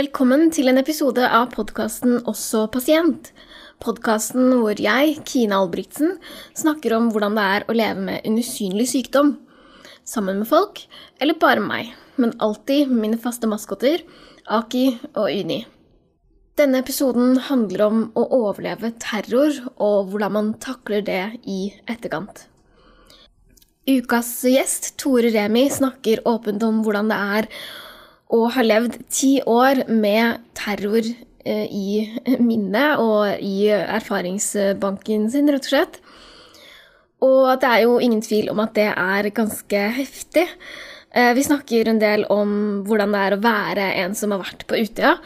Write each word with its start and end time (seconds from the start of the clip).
Velkommen 0.00 0.46
til 0.54 0.70
en 0.70 0.78
episode 0.80 1.20
av 1.20 1.50
podkasten 1.52 2.22
Også 2.30 2.62
pasient. 2.72 3.26
Podkasten 3.84 4.54
hvor 4.62 4.78
jeg, 4.80 5.16
Kine 5.28 5.58
Albrigtsen, 5.58 6.14
snakker 6.56 6.94
om 6.96 7.10
hvordan 7.12 7.34
det 7.36 7.44
er 7.56 7.66
å 7.66 7.74
leve 7.76 8.04
med 8.06 8.24
en 8.24 8.38
usynlig 8.40 8.86
sykdom. 8.94 9.34
Sammen 10.08 10.38
med 10.40 10.48
folk, 10.48 10.80
eller 11.20 11.36
bare 11.42 11.60
meg, 11.60 11.90
men 12.16 12.32
alltid 12.40 12.88
mine 12.94 13.18
faste 13.20 13.50
maskoter, 13.50 14.06
Aki 14.48 14.86
og 15.10 15.26
Uni. 15.26 15.58
Denne 16.56 16.80
episoden 16.80 17.36
handler 17.50 17.84
om 17.90 18.00
å 18.16 18.24
overleve 18.38 18.94
terror, 19.04 19.52
og 19.76 20.14
hvordan 20.14 20.36
man 20.38 20.50
takler 20.64 21.04
det 21.04 21.22
i 21.44 21.74
etterkant. 21.84 22.46
Ukas 23.90 24.32
gjest, 24.48 24.94
Tore 25.02 25.34
Remi, 25.36 25.68
snakker 25.68 26.24
åpent 26.30 26.64
om 26.64 26.80
hvordan 26.86 27.12
det 27.12 27.22
er 27.36 27.52
å 28.30 28.44
har 28.54 28.66
levd 28.66 29.00
ti 29.10 29.38
år 29.42 29.84
med 29.90 30.44
terror 30.58 31.02
eh, 31.02 31.66
i 31.66 32.38
minnet 32.38 33.00
og 33.02 33.42
i 33.42 33.70
erfaringsbanken 33.72 35.26
sin, 35.32 35.50
rett 35.50 35.66
og 35.66 35.72
slett. 35.72 35.98
Og 37.26 37.50
det 37.60 37.68
er 37.68 37.82
jo 37.84 37.98
ingen 38.00 38.22
tvil 38.24 38.48
om 38.52 38.62
at 38.62 38.76
det 38.78 38.88
er 38.92 39.28
ganske 39.36 39.82
heftig. 39.98 40.46
Eh, 41.10 41.32
vi 41.34 41.44
snakker 41.44 41.90
en 41.90 42.00
del 42.00 42.24
om 42.30 42.52
hvordan 42.86 43.12
det 43.16 43.24
er 43.26 43.36
å 43.36 43.42
være 43.42 43.88
en 44.04 44.14
som 44.16 44.32
har 44.32 44.44
vært 44.44 44.64
på 44.70 44.78
Utøya. 44.78 45.16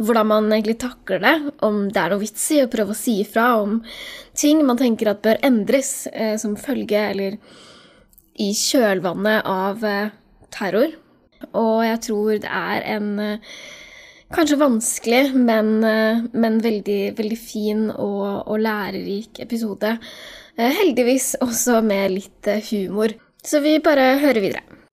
Hvordan 0.00 0.30
man 0.32 0.48
egentlig 0.50 0.80
takler 0.82 1.20
det, 1.22 1.34
om 1.62 1.84
det 1.92 2.00
er 2.00 2.10
noe 2.10 2.24
vits 2.24 2.48
i 2.56 2.64
å 2.64 2.70
prøve 2.72 2.96
å 2.96 2.98
si 2.98 3.20
ifra 3.22 3.52
om 3.60 3.78
ting 4.34 4.64
man 4.66 4.80
tenker 4.80 5.12
at 5.12 5.22
bør 5.22 5.38
endres 5.46 6.08
eh, 6.10 6.34
som 6.40 6.56
følge 6.58 7.06
eller 7.12 7.38
i 8.40 8.50
kjølvannet 8.56 9.46
av 9.46 9.84
terror. 10.50 10.96
Og 11.52 11.84
jeg 11.86 12.00
tror 12.08 12.30
det 12.42 12.50
er 12.50 12.86
en 12.96 13.10
eh, 13.22 13.56
kanskje 14.34 14.60
vanskelig, 14.60 15.34
men, 15.34 15.74
eh, 15.84 16.22
men 16.32 16.60
veldig, 16.64 17.00
veldig 17.18 17.40
fin 17.40 17.88
og, 17.90 18.48
og, 18.48 18.56
lærerik 18.60 19.42
episode. 19.44 19.96
Eh, 20.56 20.70
heldigvis 20.80 21.34
også 21.44 21.80
med 21.84 22.16
litt 22.18 22.50
humor. 22.70 23.16
Så 23.44 23.60
vi 23.60 23.78
bare 23.84 24.14
hører 24.22 24.40
videre. 24.40 24.83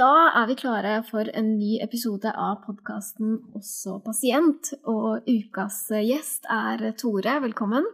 Da 0.00 0.30
er 0.32 0.46
vi 0.48 0.54
klare 0.56 0.92
for 1.04 1.28
en 1.36 1.48
ny 1.58 1.74
episode 1.84 2.30
av 2.32 2.62
podkasten 2.64 3.34
Også 3.58 3.98
pasient. 4.00 4.70
Og 4.88 5.26
ukas 5.28 5.82
gjest 5.92 6.46
er 6.48 6.86
Tore. 6.96 7.34
Velkommen. 7.44 7.84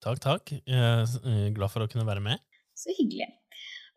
Takk, 0.00 0.22
takk. 0.24 0.52
Er 0.64 1.04
glad 1.52 1.72
for 1.74 1.84
å 1.84 1.88
kunne 1.90 2.06
være 2.08 2.22
med. 2.24 2.40
Så 2.72 2.94
hyggelig. 2.96 3.26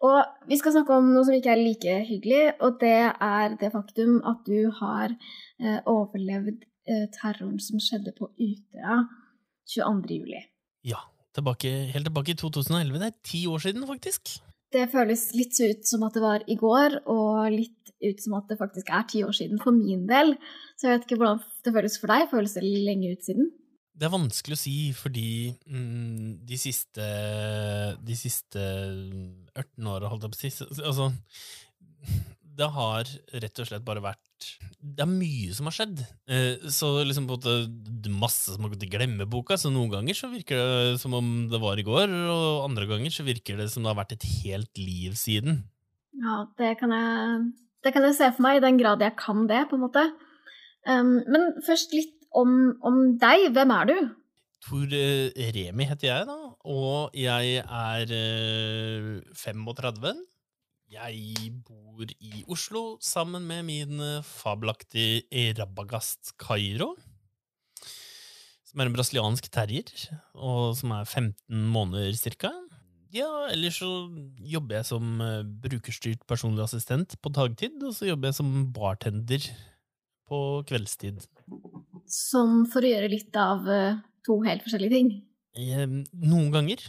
Og 0.04 0.50
vi 0.50 0.58
skal 0.60 0.76
snakke 0.76 0.98
om 1.00 1.08
noe 1.14 1.24
som 1.24 1.38
ikke 1.38 1.54
er 1.54 1.62
like 1.62 1.94
hyggelig, 2.10 2.42
og 2.68 2.82
det 2.84 3.14
er 3.16 3.56
det 3.62 3.72
faktum 3.74 4.20
at 4.28 4.44
du 4.46 4.68
har 4.82 5.16
eh, 5.16 5.80
overlevd 5.88 6.68
eh, 6.68 7.08
terroren 7.16 7.62
som 7.64 7.80
skjedde 7.80 8.12
på 8.18 8.28
Utøya 8.36 9.06
22. 9.72 10.20
juli. 10.20 10.44
Ja. 10.84 11.00
Tilbake, 11.38 11.70
helt 11.94 12.10
tilbake 12.10 12.34
i 12.34 12.38
2011. 12.44 13.00
Det 13.00 13.08
er 13.08 13.18
ti 13.32 13.46
år 13.48 13.62
siden, 13.62 13.88
faktisk. 13.88 14.40
Det 14.74 14.88
føles 14.92 15.30
litt 15.38 15.56
ut 15.64 15.86
som 15.88 16.02
at 16.04 16.18
det 16.18 16.24
var 16.24 16.44
i 16.48 16.58
går, 16.60 17.00
og 17.08 17.54
litt 17.54 17.94
ut 18.04 18.20
som 18.24 18.36
at 18.38 18.50
det 18.52 18.60
faktisk 18.60 18.92
er 18.94 19.06
ti 19.10 19.24
år 19.24 19.36
siden 19.36 19.62
for 19.62 19.76
min 19.76 20.04
del. 20.10 20.36
Så 20.76 20.90
jeg 20.90 20.98
vet 20.98 21.08
ikke 21.08 21.20
hvordan 21.22 21.40
det 21.66 21.74
føles 21.78 21.96
for 22.02 22.12
deg. 22.12 22.28
Føles 22.34 22.58
det 22.58 22.66
lenge 22.66 23.14
ut 23.16 23.24
siden? 23.26 23.50
Det 23.98 24.06
er 24.06 24.14
vanskelig 24.14 24.54
å 24.54 24.62
si, 24.62 24.76
fordi 24.94 25.30
mm, 25.66 26.44
de 26.46 26.58
siste 26.62 27.06
De 28.06 28.18
siste 28.20 28.62
18 28.62 29.90
åra, 29.90 30.12
holdt 30.12 30.28
jeg 30.28 30.36
på 30.36 30.38
å 30.38 30.44
si 30.44 30.84
Altså, 30.84 31.08
det 32.58 32.70
har 32.76 33.10
rett 33.42 33.64
og 33.64 33.70
slett 33.70 33.86
bare 33.88 34.04
vært 34.06 34.27
Det 34.78 35.04
er 35.04 35.10
mye 35.10 35.54
som 35.58 35.68
har 35.70 35.76
skjedd. 35.76 36.02
Eh, 36.30 36.68
så 36.74 36.92
liksom 37.04 37.26
på 37.30 37.38
en 37.48 38.20
masse 38.22 38.54
som 38.54 38.64
har 38.64 38.74
gått 38.74 38.86
i 38.86 38.92
glemmeboka. 38.92 39.58
Så 39.60 39.72
noen 39.74 39.92
ganger 39.94 40.18
så 40.18 40.30
virker 40.32 40.62
det 40.62 41.00
som 41.02 41.16
om 41.18 41.32
det 41.52 41.60
var 41.62 41.80
i 41.80 41.86
går, 41.88 42.14
og 42.34 42.68
andre 42.68 42.88
ganger 42.90 43.14
så 43.14 43.26
virker 43.28 43.58
det 43.60 43.72
som 43.74 43.84
det 43.84 43.92
har 43.92 44.00
vært 44.00 44.16
et 44.18 44.28
helt 44.44 44.82
liv 44.82 45.18
siden. 45.20 45.64
Ja, 46.18 46.46
det 46.58 46.78
kan 46.80 46.94
jeg, 46.94 47.42
det 47.86 47.94
kan 47.94 48.06
jeg 48.06 48.18
se 48.18 48.30
for 48.34 48.46
meg, 48.46 48.60
i 48.60 48.66
den 48.66 48.80
grad 48.80 49.04
jeg 49.04 49.18
kan 49.20 49.46
det, 49.50 49.66
på 49.70 49.78
en 49.78 49.86
måte. 49.86 50.06
Um, 50.88 51.18
men 51.28 51.52
først 51.66 51.94
litt 51.96 52.16
om, 52.38 52.78
om, 52.86 53.02
deg. 53.20 53.50
Hvem 53.56 53.74
er 53.76 53.90
du? 53.90 53.98
Tor 54.68 54.94
eh, 54.96 55.52
Remi 55.56 55.88
heter 55.90 56.10
jeg, 56.10 56.30
da. 56.30 56.38
Og 56.68 57.18
jeg 57.18 57.62
er 57.62 58.14
35. 59.38 60.10
Eh, 60.10 60.24
jeg 60.98 61.52
bor 61.68 61.87
i 62.06 62.44
Oslo 62.46 62.98
sammen 63.02 63.46
med 63.48 63.66
min 63.66 64.00
eh, 64.04 64.24
fabelaktige 64.26 65.54
Rabagast 65.58 66.36
Cairo. 66.38 66.92
Som 68.68 68.82
er 68.82 68.90
en 68.90 68.94
brasiliansk 68.94 69.48
terrier, 69.50 69.90
og 70.36 70.76
som 70.78 70.94
er 70.94 71.08
15 71.08 71.64
måneder 71.74 72.14
cirka. 72.20 72.52
Ja, 73.16 73.48
ellers 73.50 73.80
så 73.80 73.90
jobber 74.38 74.78
jeg 74.78 74.90
som 74.92 75.24
eh, 75.24 75.42
brukerstyrt 75.64 76.28
personlig 76.30 76.68
assistent 76.68 77.18
på 77.24 77.34
dagtid, 77.34 77.82
og 77.82 77.96
så 77.98 78.12
jobber 78.12 78.30
jeg 78.30 78.38
som 78.42 78.54
bartender 78.76 79.50
på 80.28 80.44
kveldstid. 80.68 81.26
Som 82.06 82.68
for 82.70 82.86
å 82.86 82.94
gjøre 82.94 83.12
litt 83.16 83.42
av 83.42 83.66
eh, 83.72 83.98
to 84.28 84.38
helt 84.46 84.68
forskjellige 84.68 85.00
ting? 85.00 85.12
Noen 85.58 86.52
ganger 86.54 86.84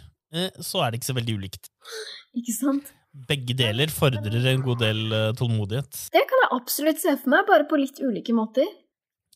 så 0.61 0.83
er 0.85 0.91
det 0.91 0.99
ikke 0.99 1.09
så 1.09 1.17
veldig 1.17 1.35
ulikt. 1.41 1.71
Ikke 2.37 2.53
sant? 2.53 2.91
Begge 3.29 3.57
deler 3.57 3.91
fordrer 3.93 4.51
en 4.53 4.65
god 4.65 4.83
del 4.83 5.01
uh, 5.13 5.31
tålmodighet. 5.39 6.03
Det 6.15 6.25
kan 6.29 6.45
jeg 6.45 6.53
absolutt 6.59 7.01
se 7.03 7.15
for 7.17 7.33
meg, 7.33 7.47
bare 7.49 7.67
på 7.69 7.81
litt 7.81 8.01
ulike 8.05 8.35
måter. 8.37 8.69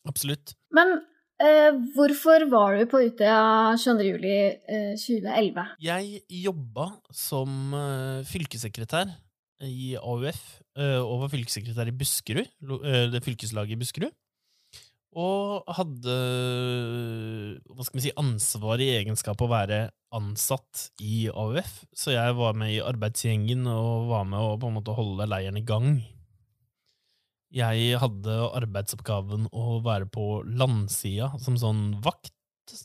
Absolutt. 0.07 0.51
Men 0.75 0.97
eh, 1.39 1.69
hvorfor 1.95 2.43
var 2.51 2.75
du 2.75 2.89
på 2.91 2.99
Utøya 3.05 3.71
22. 3.79 4.07
juli 4.09 4.33
eh, 4.51 4.89
2011? 4.99 5.77
Jeg 5.85 6.23
jobba 6.43 6.89
som 7.15 7.71
fylkessekretær 8.27 9.13
i 9.63 9.93
AUF, 9.95 10.41
og 10.75 11.21
var 11.21 11.31
fylkessekretær 11.31 11.87
i 11.87 11.95
Buskerud, 11.95 12.49
det 13.13 13.21
fylkeslaget 13.23 13.77
i 13.77 13.79
Buskerud. 13.79 14.11
Og 15.15 15.71
hadde 15.77 16.17
hva 17.69 17.85
skal 17.87 17.99
vi 18.01 18.05
si, 18.09 18.15
ansvar 18.19 18.83
i 18.83 18.91
egenskap 18.97 19.39
å 19.39 19.47
være 19.47 19.85
ansatt 20.13 20.89
i 21.01 21.27
AUF. 21.29 21.83
Så 21.95 22.13
jeg 22.15 22.35
var 22.37 22.57
med 22.57 22.75
i 22.75 22.81
arbeidsgjengen 22.83 23.67
og 23.69 24.09
var 24.11 24.27
med 24.29 24.41
å 24.41 24.57
på 24.61 24.69
en 24.69 24.77
måte 24.77 24.95
holde 24.97 25.27
leiren 25.29 25.59
i 25.59 25.65
gang. 25.67 25.97
Jeg 27.53 27.99
hadde 28.01 28.37
arbeidsoppgaven 28.57 29.49
å 29.53 29.79
være 29.85 30.07
på 30.09 30.41
landsida 30.47 31.29
som 31.41 31.57
sånn 31.61 31.83
vakt, 32.01 32.33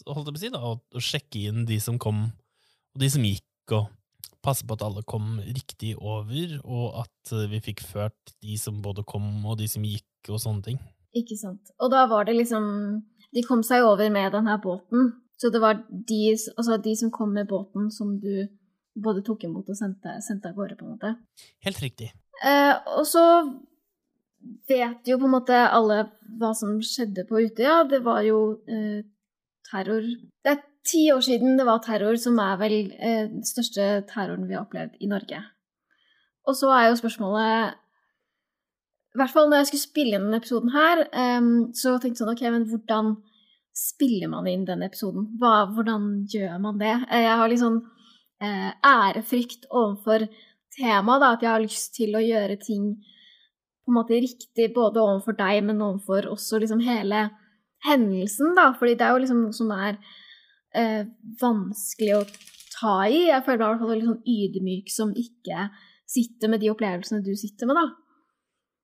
holdt 0.04 0.28
jeg 0.28 0.34
på 0.34 0.36
å 0.36 0.42
si, 0.42 0.50
da, 0.52 0.60
og 0.60 1.04
sjekke 1.04 1.46
inn 1.48 1.62
de 1.68 1.78
som 1.80 1.96
kom, 2.00 2.26
og 2.92 3.00
de 3.00 3.08
som 3.14 3.24
gikk, 3.24 3.46
og 3.72 3.88
passe 4.44 4.66
på 4.68 4.76
at 4.76 4.84
alle 4.84 5.04
kom 5.08 5.38
riktig 5.40 5.94
over, 5.96 6.58
og 6.64 7.00
at 7.04 7.32
vi 7.48 7.62
fikk 7.64 7.80
ført 7.86 8.34
de 8.44 8.58
som 8.60 8.82
både 8.84 9.06
kom 9.08 9.24
og 9.46 9.56
de 9.60 9.68
som 9.72 9.84
gikk, 9.88 10.04
og 10.28 10.42
sånne 10.42 10.66
ting. 10.66 10.82
Ikke 11.16 11.38
sant. 11.40 11.72
Og 11.80 11.88
da 11.92 12.04
var 12.10 12.26
det 12.28 12.34
liksom 12.36 12.66
De 13.32 13.42
kom 13.44 13.62
seg 13.64 13.84
over 13.84 14.10
med 14.12 14.32
denne 14.32 14.54
båten. 14.60 15.10
Så 15.38 15.52
det 15.54 15.60
var 15.62 15.84
de, 15.88 16.22
altså 16.56 16.78
de 16.82 16.94
som 16.98 17.12
kom 17.14 17.30
med 17.36 17.46
båten, 17.50 17.90
som 17.94 18.16
du 18.18 18.48
både 18.98 19.22
tok 19.26 19.44
imot 19.46 19.68
og 19.70 19.78
sendte, 19.78 20.16
sendte 20.24 20.50
av 20.50 20.56
gårde, 20.58 20.76
på 20.78 20.86
en 20.86 20.96
måte. 20.96 21.12
Helt 21.66 21.82
riktig. 21.82 22.10
Eh, 22.42 22.74
og 22.98 23.04
så 23.06 23.24
vet 24.68 25.06
jo 25.08 25.18
på 25.18 25.28
en 25.28 25.36
måte 25.36 25.54
alle 25.54 26.04
hva 26.38 26.50
som 26.58 26.78
skjedde 26.82 27.26
på 27.28 27.42
Utøya. 27.46 27.84
Det 27.90 28.02
var 28.06 28.22
jo 28.26 28.40
eh, 28.70 29.06
terror 29.68 30.02
Det 30.02 30.54
er 30.54 30.64
ti 30.88 31.08
år 31.12 31.22
siden 31.24 31.58
det 31.58 31.66
var 31.68 31.82
terror, 31.84 32.16
som 32.20 32.38
er 32.42 32.58
vel 32.60 32.78
eh, 32.98 33.24
den 33.30 33.46
største 33.46 33.88
terroren 34.10 34.48
vi 34.48 34.56
har 34.56 34.66
opplevd 34.66 34.98
i 35.00 35.10
Norge. 35.10 35.42
Og 36.48 36.56
så 36.56 36.70
er 36.72 36.88
jo 36.88 37.00
spørsmålet 37.00 37.76
i 39.14 39.18
hvert 39.18 39.32
fall 39.32 39.48
når 39.50 39.62
jeg 39.62 39.70
skulle 39.70 39.88
spille 39.88 40.16
inn 40.16 40.26
denne 40.28 40.38
episoden 40.40 40.72
her, 40.74 41.06
eh, 41.12 41.50
så 41.78 41.96
tenkte 41.96 42.16
jeg 42.16 42.24
sånn 42.24 42.34
OK, 42.34 42.46
men 42.54 42.68
hvordan 42.70 43.16
spiller 43.78 44.30
man 44.32 44.48
inn 44.50 44.66
den 44.66 44.82
episoden? 44.86 45.28
Hva, 45.38 45.68
hvordan 45.74 46.08
gjør 46.30 46.58
man 46.62 46.80
det? 46.80 46.94
Eh, 47.08 47.24
jeg 47.24 47.36
har 47.40 47.50
liksom 47.52 47.78
uh, 48.42 48.70
ærefrykt 48.86 49.68
overfor 49.70 50.26
temaet, 50.74 51.22
da, 51.22 51.32
at 51.34 51.44
jeg 51.44 51.52
har 51.52 51.64
lyst 51.64 51.94
til 51.96 52.16
å 52.18 52.24
gjøre 52.24 52.58
ting 52.62 52.90
på 52.98 53.92
en 53.92 53.96
måte 53.96 54.18
riktig 54.20 54.72
både 54.74 55.00
overfor 55.00 55.36
deg, 55.38 55.62
men 55.64 55.84
overfor 55.84 56.28
også 56.34 56.60
liksom 56.60 56.82
hele 56.84 57.28
hendelsen, 57.86 58.52
da. 58.58 58.72
Fordi 58.76 58.98
det 58.98 59.06
er 59.06 59.14
jo 59.14 59.22
liksom 59.22 59.44
noe 59.46 59.56
som 59.56 59.70
er 59.72 59.96
eh, 60.76 61.06
vanskelig 61.40 62.18
å 62.18 62.26
ta 62.74 62.98
i. 63.08 63.28
Jeg 63.30 63.46
føler 63.46 63.62
meg 63.62 63.64
i 63.64 63.70
hvert 63.70 63.84
fall 63.84 63.94
veldig 63.94 64.10
sånn 64.10 64.34
ydmyk 64.34 64.92
som 64.92 65.14
ikke 65.16 65.70
sitter 66.08 66.52
med 66.52 66.62
de 66.62 66.70
opplevelsene 66.72 67.24
du 67.24 67.32
sitter 67.38 67.70
med, 67.70 67.80
da. 67.80 68.07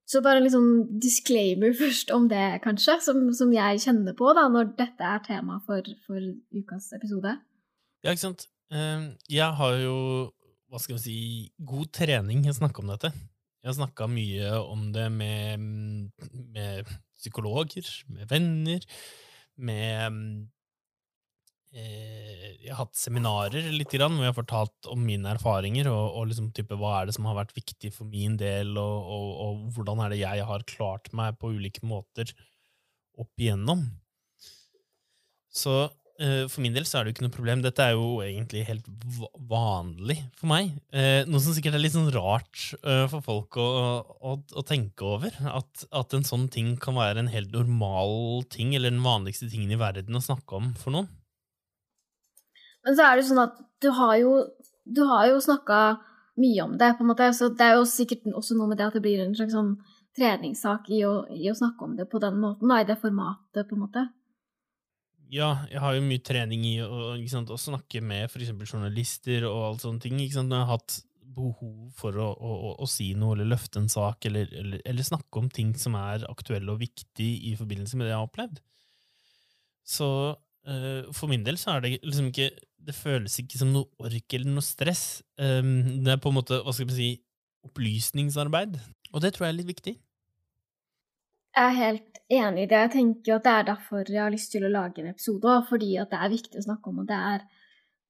Så 0.04 0.20
bare 0.24 0.40
en 0.40 0.44
liksom 0.44 0.64
disclaimer 1.00 1.72
først 1.76 2.10
om 2.12 2.26
det, 2.28 2.60
kanskje, 2.64 2.98
som, 3.06 3.22
som, 3.36 3.52
jeg 3.54 3.80
kjenner 3.86 4.16
på 4.16 4.34
da, 4.36 4.46
når 4.52 4.74
dette 4.76 5.06
er 5.08 5.22
tema 5.24 5.60
for, 5.64 5.86
for 6.04 6.20
ukas 6.52 6.90
episode. 6.96 7.32
Ja, 8.04 8.12
ikke 8.12 8.26
sant. 8.26 8.48
Eh, 8.74 9.06
jeg 9.32 9.48
har 9.60 9.78
jo, 9.80 9.96
hva 10.68 10.80
skal 10.82 10.98
vi 10.98 11.04
si, 11.06 11.20
god 11.64 11.88
trening 11.96 12.44
i 12.44 12.52
å 12.52 12.56
snakke 12.56 12.84
om 12.84 12.92
dette. 12.92 13.14
Jeg 13.64 13.70
har 13.70 13.78
snakka 13.78 14.10
mye 14.12 14.50
om 14.60 14.90
det 14.92 15.06
med, 15.08 15.62
med 16.52 16.90
psykologer, 17.16 17.88
med 18.12 18.28
venner, 18.28 18.84
med 19.56 20.18
Jeg 21.74 22.70
har 22.70 22.84
hatt 22.84 22.94
seminarer 22.96 23.66
litt 23.74 23.90
grann, 23.90 24.14
hvor 24.14 24.26
jeg 24.26 24.30
har 24.30 24.36
fortalt 24.38 24.88
om 24.92 25.00
mine 25.02 25.32
erfaringer, 25.34 25.88
og, 25.90 26.04
og 26.20 26.28
liksom 26.30 26.52
type, 26.54 26.78
hva 26.78 27.00
er 27.00 27.08
det 27.08 27.16
som 27.16 27.26
har 27.26 27.38
vært 27.40 27.54
viktig 27.56 27.90
for 27.96 28.06
min 28.06 28.38
del, 28.40 28.76
og, 28.78 29.10
og, 29.16 29.28
og 29.44 29.64
hvordan 29.74 30.04
er 30.04 30.14
det 30.14 30.22
jeg 30.22 30.46
har 30.46 30.68
klart 30.70 31.10
meg 31.16 31.40
på 31.40 31.50
ulike 31.56 31.82
måter 31.86 32.30
opp 33.20 33.42
igjennom. 33.42 33.84
Så 35.54 35.74
eh, 36.18 36.44
for 36.50 36.62
min 36.64 36.74
del 36.74 36.86
så 36.86 36.98
er 36.98 37.04
det 37.04 37.12
jo 37.12 37.16
ikke 37.16 37.26
noe 37.28 37.36
problem. 37.36 37.62
Dette 37.64 37.84
er 37.86 37.94
jo 37.94 38.18
egentlig 38.24 38.64
helt 38.66 38.88
vanlig 39.50 40.18
for 40.38 40.50
meg. 40.50 40.72
Eh, 40.90 41.22
noe 41.30 41.42
som 41.42 41.54
sikkert 41.54 41.78
er 41.78 41.84
litt 41.84 41.94
sånn 41.94 42.10
rart 42.14 42.72
eh, 42.82 43.04
for 43.12 43.24
folk 43.24 43.58
å, 43.62 43.68
å, 44.02 44.36
å 44.38 44.66
tenke 44.66 45.06
over. 45.06 45.34
At, 45.50 45.86
at 45.94 46.16
en 46.16 46.26
sånn 46.26 46.48
ting 46.54 46.74
kan 46.82 46.98
være 46.98 47.22
en 47.22 47.30
helt 47.34 47.54
normal 47.54 48.42
ting, 48.50 48.74
eller 48.74 48.94
den 48.94 49.04
vanligste 49.04 49.50
tingen 49.52 49.74
i 49.74 49.80
verden 49.80 50.18
å 50.18 50.24
snakke 50.24 50.58
om 50.58 50.72
for 50.80 50.96
noen. 50.96 51.12
Men 52.84 52.96
så 52.96 53.06
er 53.06 53.16
det 53.16 53.28
sånn 53.28 53.42
at 53.44 53.60
du 53.82 53.90
har 53.96 54.16
jo, 54.20 54.34
du 54.84 55.02
jo 55.04 55.38
snakka 55.42 55.80
mye 56.40 56.64
om 56.64 56.74
det, 56.78 56.94
på 56.98 57.04
en 57.04 57.10
måte. 57.12 57.30
Så 57.36 57.50
det 57.54 57.66
er 57.66 57.78
jo 57.78 57.86
sikkert 57.88 58.26
også 58.32 58.56
noe 58.58 58.70
med 58.70 58.80
det 58.80 58.88
at 58.88 58.98
det 58.98 59.04
blir 59.04 59.22
en 59.22 59.36
slags 59.36 59.54
sånn 59.56 59.76
treningssak 60.14 60.90
i 60.94 61.00
å, 61.06 61.14
i 61.34 61.48
å 61.50 61.56
snakke 61.58 61.86
om 61.86 61.96
det 61.98 62.06
på 62.10 62.20
den 62.22 62.36
måten, 62.42 62.70
da, 62.70 62.82
i 62.82 62.88
det 62.88 62.98
formatet, 63.00 63.66
på 63.68 63.76
en 63.76 63.82
måte. 63.86 64.04
Ja, 65.34 65.64
jeg 65.70 65.80
har 65.82 65.96
jo 65.96 66.04
mye 66.04 66.22
trening 66.22 66.62
i 66.68 66.76
å, 66.84 67.16
sant, 67.30 67.50
å 67.50 67.58
snakke 67.58 68.02
med 68.04 68.28
eksempel 68.28 68.68
journalister 68.68 69.48
og 69.48 69.70
alt 69.70 69.84
sånne 69.86 70.04
ting. 70.04 70.20
Når 70.20 70.28
jeg 70.44 70.52
har 70.52 70.70
hatt 70.70 71.00
behov 71.34 71.90
for 71.98 72.16
å, 72.20 72.28
å, 72.30 72.74
å, 72.78 72.86
si 72.86 73.08
noe 73.18 73.34
eller 73.34 73.48
løfte 73.50 73.80
en 73.80 73.90
sak, 73.90 74.28
eller, 74.28 74.52
eller, 74.54 74.82
eller 74.86 75.06
snakke 75.06 75.40
om 75.40 75.48
ting 75.50 75.72
som 75.80 75.96
er 75.98 76.26
aktuelle 76.30 76.70
og 76.70 76.82
viktige 76.84 77.50
i 77.50 77.56
forbindelse 77.58 77.98
med 77.98 78.06
det 78.06 78.12
jeg 78.12 78.20
har 78.20 78.28
opplevd. 78.28 78.60
Så 79.84 80.08
eh, 80.68 81.10
for 81.16 81.32
min 81.32 81.42
del 81.46 81.58
så 81.60 81.74
er 81.74 81.84
det 81.84 81.96
liksom 82.04 82.30
ikke 82.30 82.52
Det 82.84 82.94
føles 82.96 83.38
ikke 83.40 83.60
som 83.60 83.70
noe 83.72 83.88
ork 84.02 84.36
eller 84.36 84.50
noe 84.52 84.64
stress. 84.64 85.22
Um, 85.40 86.02
det 86.04 86.14
er 86.14 86.20
på 86.20 86.32
en 86.32 86.38
måte, 86.38 86.60
hva 86.64 86.74
skal 86.74 86.90
man 86.90 86.98
si, 86.98 87.12
opplysningsarbeid. 87.64 88.76
Og 89.14 89.22
det 89.24 89.32
tror 89.34 89.46
jeg 89.46 89.54
er 89.54 89.58
litt 89.60 89.70
viktig. 89.70 89.94
Jeg 91.54 91.70
er 91.70 91.78
helt 91.78 92.20
enig 92.34 92.64
i 92.64 92.70
det. 92.70 92.80
Jeg 92.82 92.92
tenker 92.96 93.36
at 93.36 93.46
det 93.46 93.54
er 93.54 93.68
derfor 93.70 94.10
jeg 94.10 94.20
har 94.20 94.34
lyst 94.34 94.50
til 94.52 94.66
å 94.66 94.72
lage 94.72 95.00
en 95.00 95.12
episode 95.12 95.52
Og 95.52 95.68
fordi 95.68 95.92
at 96.02 96.10
det 96.10 96.18
er 96.18 96.32
viktig 96.32 96.60
å 96.60 96.66
snakke 96.66 96.90
om, 96.90 97.00
og 97.04 97.08
det 97.08 97.20
er 97.30 97.44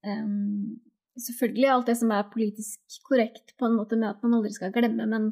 um, 0.09 0.73
selvfølgelig 1.21 1.71
alt 1.71 1.91
det 1.91 1.97
som 2.01 2.11
er 2.15 2.31
politisk 2.31 2.99
korrekt, 3.05 3.53
på 3.59 3.69
en 3.69 3.77
måte 3.77 3.99
med 3.99 4.11
at 4.11 4.25
man 4.25 4.39
aldri 4.39 4.51
skal 4.55 4.73
glemme, 4.75 5.07
men, 5.11 5.29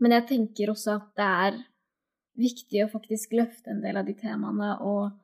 men 0.00 0.16
jeg 0.16 0.28
tenker 0.32 0.72
også 0.72 0.96
at 0.96 1.10
det 1.20 1.28
er 1.46 1.60
viktig 2.40 2.82
å 2.84 2.90
faktisk 2.92 3.36
løfte 3.36 3.72
en 3.72 3.84
del 3.84 4.00
av 4.00 4.08
de 4.08 4.16
temaene 4.18 4.74
og 4.84 5.14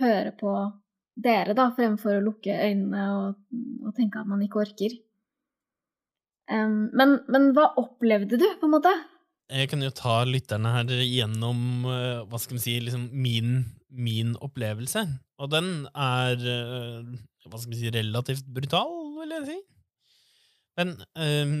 høre 0.00 0.32
på 0.38 0.52
dere, 1.14 1.54
da, 1.56 1.70
fremfor 1.76 2.18
å 2.18 2.24
lukke 2.24 2.54
øynene 2.54 3.08
og, 3.14 3.40
og 3.86 3.94
tenke 3.96 4.20
at 4.20 4.30
man 4.30 4.42
ikke 4.44 4.62
orker. 4.64 4.96
Um, 6.50 6.90
men, 6.92 7.18
men 7.32 7.52
hva 7.56 7.70
opplevde 7.80 8.38
du, 8.40 8.46
på 8.60 8.68
en 8.68 8.74
måte? 8.74 8.92
Jeg 9.52 9.68
kan 9.70 9.84
jo 9.84 9.92
ta 9.92 10.22
lytterne 10.26 10.72
her 10.72 10.90
gjennom 11.04 11.84
eh, 11.92 12.22
hva 12.28 12.38
skal 12.40 12.56
vi 12.56 12.62
si, 12.62 12.74
liksom 12.80 13.10
min, 13.12 13.58
min 13.92 14.32
opplevelse. 14.42 15.04
Og 15.44 15.50
den 15.52 15.68
er 15.92 16.40
eh, 16.40 17.10
hva 17.44 17.60
skal 17.60 17.74
vi 17.74 17.80
si, 17.82 17.92
relativt 17.92 18.48
brutal, 18.56 18.94
vil 19.20 19.34
jeg 19.36 19.48
si. 19.50 19.58
Men 20.80 20.94
eh, 21.20 21.52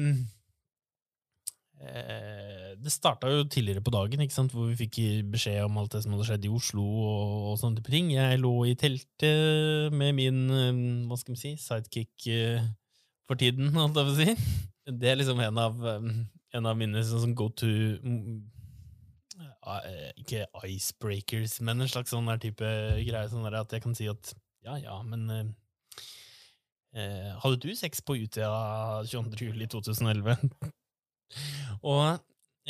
det 1.84 2.92
starta 2.92 3.30
jo 3.30 3.44
tidligere 3.48 3.82
på 3.84 3.92
dagen, 3.94 4.22
ikke 4.24 4.34
sant, 4.34 4.52
hvor 4.54 4.68
vi 4.70 4.78
fikk 4.78 4.98
beskjed 5.32 5.64
om 5.66 5.78
alt 5.80 5.94
det 5.94 6.02
som 6.04 6.14
hadde 6.14 6.26
skjedd 6.28 6.46
i 6.48 6.52
Oslo. 6.52 6.84
og, 6.84 7.34
og 7.50 7.58
sånne 7.60 7.80
type 7.80 7.92
ting. 7.92 8.12
Jeg 8.14 8.40
lå 8.42 8.52
i 8.70 8.76
teltet 8.80 9.94
med 9.94 10.16
min 10.18 10.44
eh, 10.50 10.84
hva 11.08 11.18
skal 11.20 11.36
vi 11.36 11.42
si, 11.42 11.52
sidekick 11.60 12.28
eh, 12.32 12.64
for 13.28 13.40
tiden, 13.40 13.72
holdt 13.76 14.00
jeg 14.00 14.08
på 14.08 14.14
å 14.14 14.20
si. 14.20 14.62
Det 14.84 15.10
er 15.10 15.20
liksom 15.20 15.40
en 15.40 15.60
av 15.60 15.84
en 16.54 16.68
av 16.70 16.78
mine 16.78 17.02
sånn, 17.02 17.22
sånn 17.24 17.36
go 17.38 17.48
to 17.56 17.68
eh, 19.34 20.10
Ikke 20.20 20.46
icebreakers, 20.68 21.58
men 21.64 21.82
en 21.82 21.90
slags 21.90 22.14
sånn 22.14 22.30
der 22.30 22.40
type 22.42 22.70
greie. 23.02 23.28
Sånn 23.30 23.46
der 23.46 23.60
at 23.62 23.74
jeg 23.74 23.84
kan 23.84 23.96
si 23.98 24.08
at 24.10 24.34
ja, 24.64 24.78
ja, 24.80 25.00
men 25.04 25.26
eh, 25.32 25.44
eh, 26.96 27.32
Hadde 27.42 27.60
du 27.64 27.74
sex 27.76 28.04
på 28.04 28.16
Utøya 28.22 29.02
22. 29.10 29.52
juli 31.32 31.74
2011? 31.80 31.80
og 31.84 32.20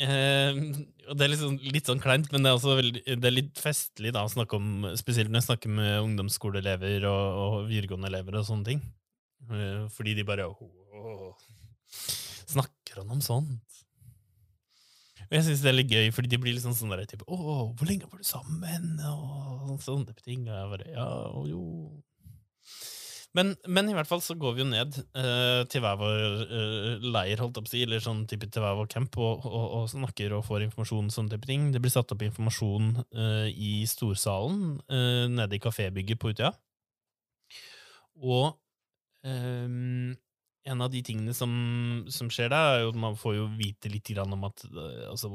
eh, 0.01 0.57
og 1.05 1.17
det 1.17 1.25
er 1.25 1.31
liksom 1.31 1.57
litt 1.71 1.89
sånn 1.89 2.01
kleint, 2.03 2.31
men 2.33 2.43
det 2.43 2.49
er 2.49 2.57
også 2.57 2.75
veldig, 2.79 3.03
det 3.21 3.29
er 3.29 3.35
litt 3.35 3.59
festlig 3.61 4.11
da, 4.15 4.25
å 4.25 4.31
snakke 4.31 4.57
om, 4.57 4.87
spesielt 4.97 5.29
når 5.29 5.43
jeg 5.43 5.49
snakker 5.49 5.75
med 5.77 5.99
ungdomsskoleelever 6.01 7.05
og, 7.11 7.41
og 7.43 7.57
videregående 7.69 8.09
elever 8.09 8.39
og 8.39 8.47
sånne 8.47 8.71
ting. 8.71 8.81
Eh, 9.51 9.85
fordi 9.93 10.15
de 10.17 10.25
bare 10.27 10.49
«Åh, 10.49 11.45
Snakker 12.45 13.01
han 13.01 13.11
om 13.13 13.21
sånt? 13.23 13.81
Og 15.25 15.33
jeg 15.33 15.45
syns 15.47 15.61
det 15.63 15.71
er 15.71 15.77
litt 15.79 15.93
gøy, 15.93 16.09
fordi 16.13 16.29
de 16.31 16.39
blir 16.41 16.53
liksom 16.55 16.75
sånn 16.77 16.93
der 16.93 17.05
type 17.09 17.25
Å, 17.25 17.37
hvor 17.73 17.89
lenge 17.89 18.09
var 18.09 18.21
du 18.21 18.27
sammen? 18.27 18.91
Og 19.09 19.79
sånne 19.81 20.13
ting. 20.21 20.45
Og 20.45 20.53
jeg 20.53 20.71
bare 20.73 20.91
Ja, 20.93 21.07
og 21.33 21.47
jo 21.49 21.63
men, 23.35 23.51
men 23.67 23.89
i 23.91 23.95
hvert 23.95 24.07
fall 24.09 24.21
så 24.23 24.35
går 24.39 24.55
vi 24.55 24.63
jo 24.63 24.67
ned 24.69 24.95
uh, 25.17 25.61
til 25.71 25.83
hver 25.83 25.97
vår 25.99 26.43
uh, 26.47 27.03
leir, 27.03 27.41
holdt 27.43 27.59
opp 27.59 27.69
si, 27.69 27.83
eller 27.83 28.03
sånn 28.03 28.23
type 28.31 28.47
til 28.47 28.63
hver 28.63 28.77
vår 28.79 28.89
camp, 28.91 29.17
og, 29.19 29.45
og, 29.49 29.65
og 29.81 29.87
snakker 29.91 30.37
og 30.37 30.45
får 30.47 30.67
informasjon, 30.69 31.11
sånn 31.13 31.31
type 31.31 31.49
ting. 31.49 31.69
Det 31.73 31.81
blir 31.83 31.93
satt 31.93 32.13
opp 32.15 32.23
informasjon 32.23 32.93
uh, 33.03 33.47
i 33.51 33.77
storsalen 33.89 34.77
nede 35.35 35.57
i 35.57 35.61
kafébygget 35.61 36.21
på 36.21 36.31
Utøya. 36.31 36.53
Og 38.23 38.55
um, 39.27 40.15
en 40.65 40.81
av 40.81 40.89
de 40.89 41.01
tingene 41.05 41.33
som, 41.35 41.51
som 42.09 42.29
skjer 42.31 42.49
der, 42.53 42.71
er 42.71 42.83
jo 42.85 42.93
at 42.93 42.99
man 43.03 43.17
får 43.19 43.35
jo 43.37 43.47
vite 43.59 43.91
litt 43.91 44.09
grann 44.15 44.33
om 44.33 44.47
at, 44.47 44.63
altså, 45.11 45.29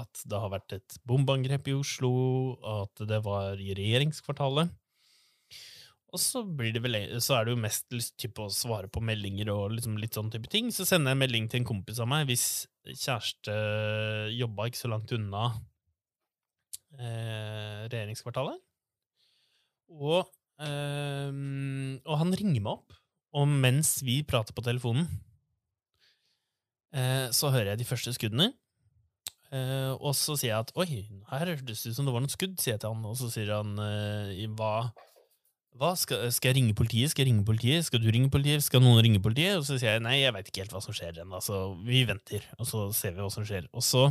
at 0.00 0.24
det 0.26 0.40
har 0.42 0.52
vært 0.54 0.78
et 0.80 0.96
bombeangrep 1.06 1.68
i 1.70 1.76
Oslo, 1.78 2.12
at 2.80 3.04
det 3.08 3.20
var 3.26 3.60
i 3.60 3.76
regjeringskvartalet. 3.78 4.72
Og 6.12 6.20
så, 6.20 6.42
blir 6.44 6.74
det 6.74 6.82
vel, 6.84 6.96
så 7.24 7.38
er 7.38 7.46
det 7.46 7.54
jo 7.54 7.62
mest 7.62 7.86
lyst 7.94 8.18
til 8.20 8.32
å 8.44 8.50
svare 8.52 8.90
på 8.92 9.00
meldinger 9.00 9.48
og 9.54 9.78
liksom 9.78 9.96
litt 10.00 10.18
sånn 10.18 10.28
type 10.32 10.50
ting. 10.52 10.68
Så 10.68 10.84
sender 10.88 11.14
jeg 11.14 11.22
melding 11.22 11.46
til 11.48 11.62
en 11.62 11.68
kompis 11.70 12.02
av 12.04 12.10
meg 12.12 12.26
hvis 12.28 12.66
kjæreste 12.84 13.54
jobba 14.36 14.68
ikke 14.68 14.80
så 14.82 14.90
langt 14.92 15.14
unna 15.16 15.46
eh, 16.98 17.88
regjeringskvartalet. 17.88 18.60
Og, 19.92 20.28
eh, 20.60 21.30
og 22.04 22.20
han 22.20 22.36
ringer 22.36 22.60
meg 22.60 22.74
opp, 22.74 22.98
og 23.32 23.48
mens 23.48 23.94
vi 24.04 24.20
prater 24.28 24.52
på 24.52 24.64
telefonen, 24.66 25.08
eh, 26.92 27.30
så 27.32 27.54
hører 27.54 27.72
jeg 27.72 27.80
de 27.80 27.88
første 27.88 28.12
skuddene. 28.18 28.50
Eh, 29.52 29.92
og 29.96 30.12
så 30.16 30.36
sier 30.36 30.54
jeg 30.54 30.64
at 30.64 30.76
oi, 30.80 30.90
her 31.28 31.50
hørtes 31.54 31.84
det 31.84 31.92
ut 31.92 31.96
som 31.96 32.06
det 32.08 32.12
var 32.12 32.24
noen 32.24 32.32
skudd, 32.32 32.60
sier 32.60 32.76
jeg 32.76 32.84
til 32.84 32.92
han. 32.92 33.08
Og 33.08 33.16
så 33.20 33.32
sier 33.32 33.52
han 33.52 33.72
eh, 33.84 34.44
hva, 34.56 34.74
hva 35.80 35.94
skal, 35.96 36.26
skal 36.34 36.52
jeg 36.52 36.58
ringe 36.58 36.74
politiet? 36.76 37.12
Skal 37.12 37.24
jeg 37.24 37.32
ringe 37.32 37.46
politiet? 37.48 37.86
Skal 37.86 38.02
du 38.02 38.10
ringe 38.12 38.28
politiet? 38.32 38.64
Skal 38.64 38.82
noen 38.84 39.00
ringe 39.04 39.22
politiet? 39.24 39.56
Og 39.56 39.64
så 39.64 39.78
sier 39.80 39.96
jeg 39.96 40.04
nei, 40.04 40.18
jeg 40.20 40.34
veit 40.36 40.50
ikke 40.50 40.64
helt 40.66 40.74
hva 40.76 40.82
som 40.84 40.96
skjer 40.96 41.22
ennå, 41.22 41.40
så 41.44 41.62
vi 41.86 42.02
venter. 42.08 42.44
Og 42.58 42.68
så 42.68 42.84
ser 42.96 43.16
vi 43.16 43.24
hva 43.24 43.30
som 43.32 43.46
skjer. 43.48 43.70
Og 43.72 43.84
så 43.86 44.10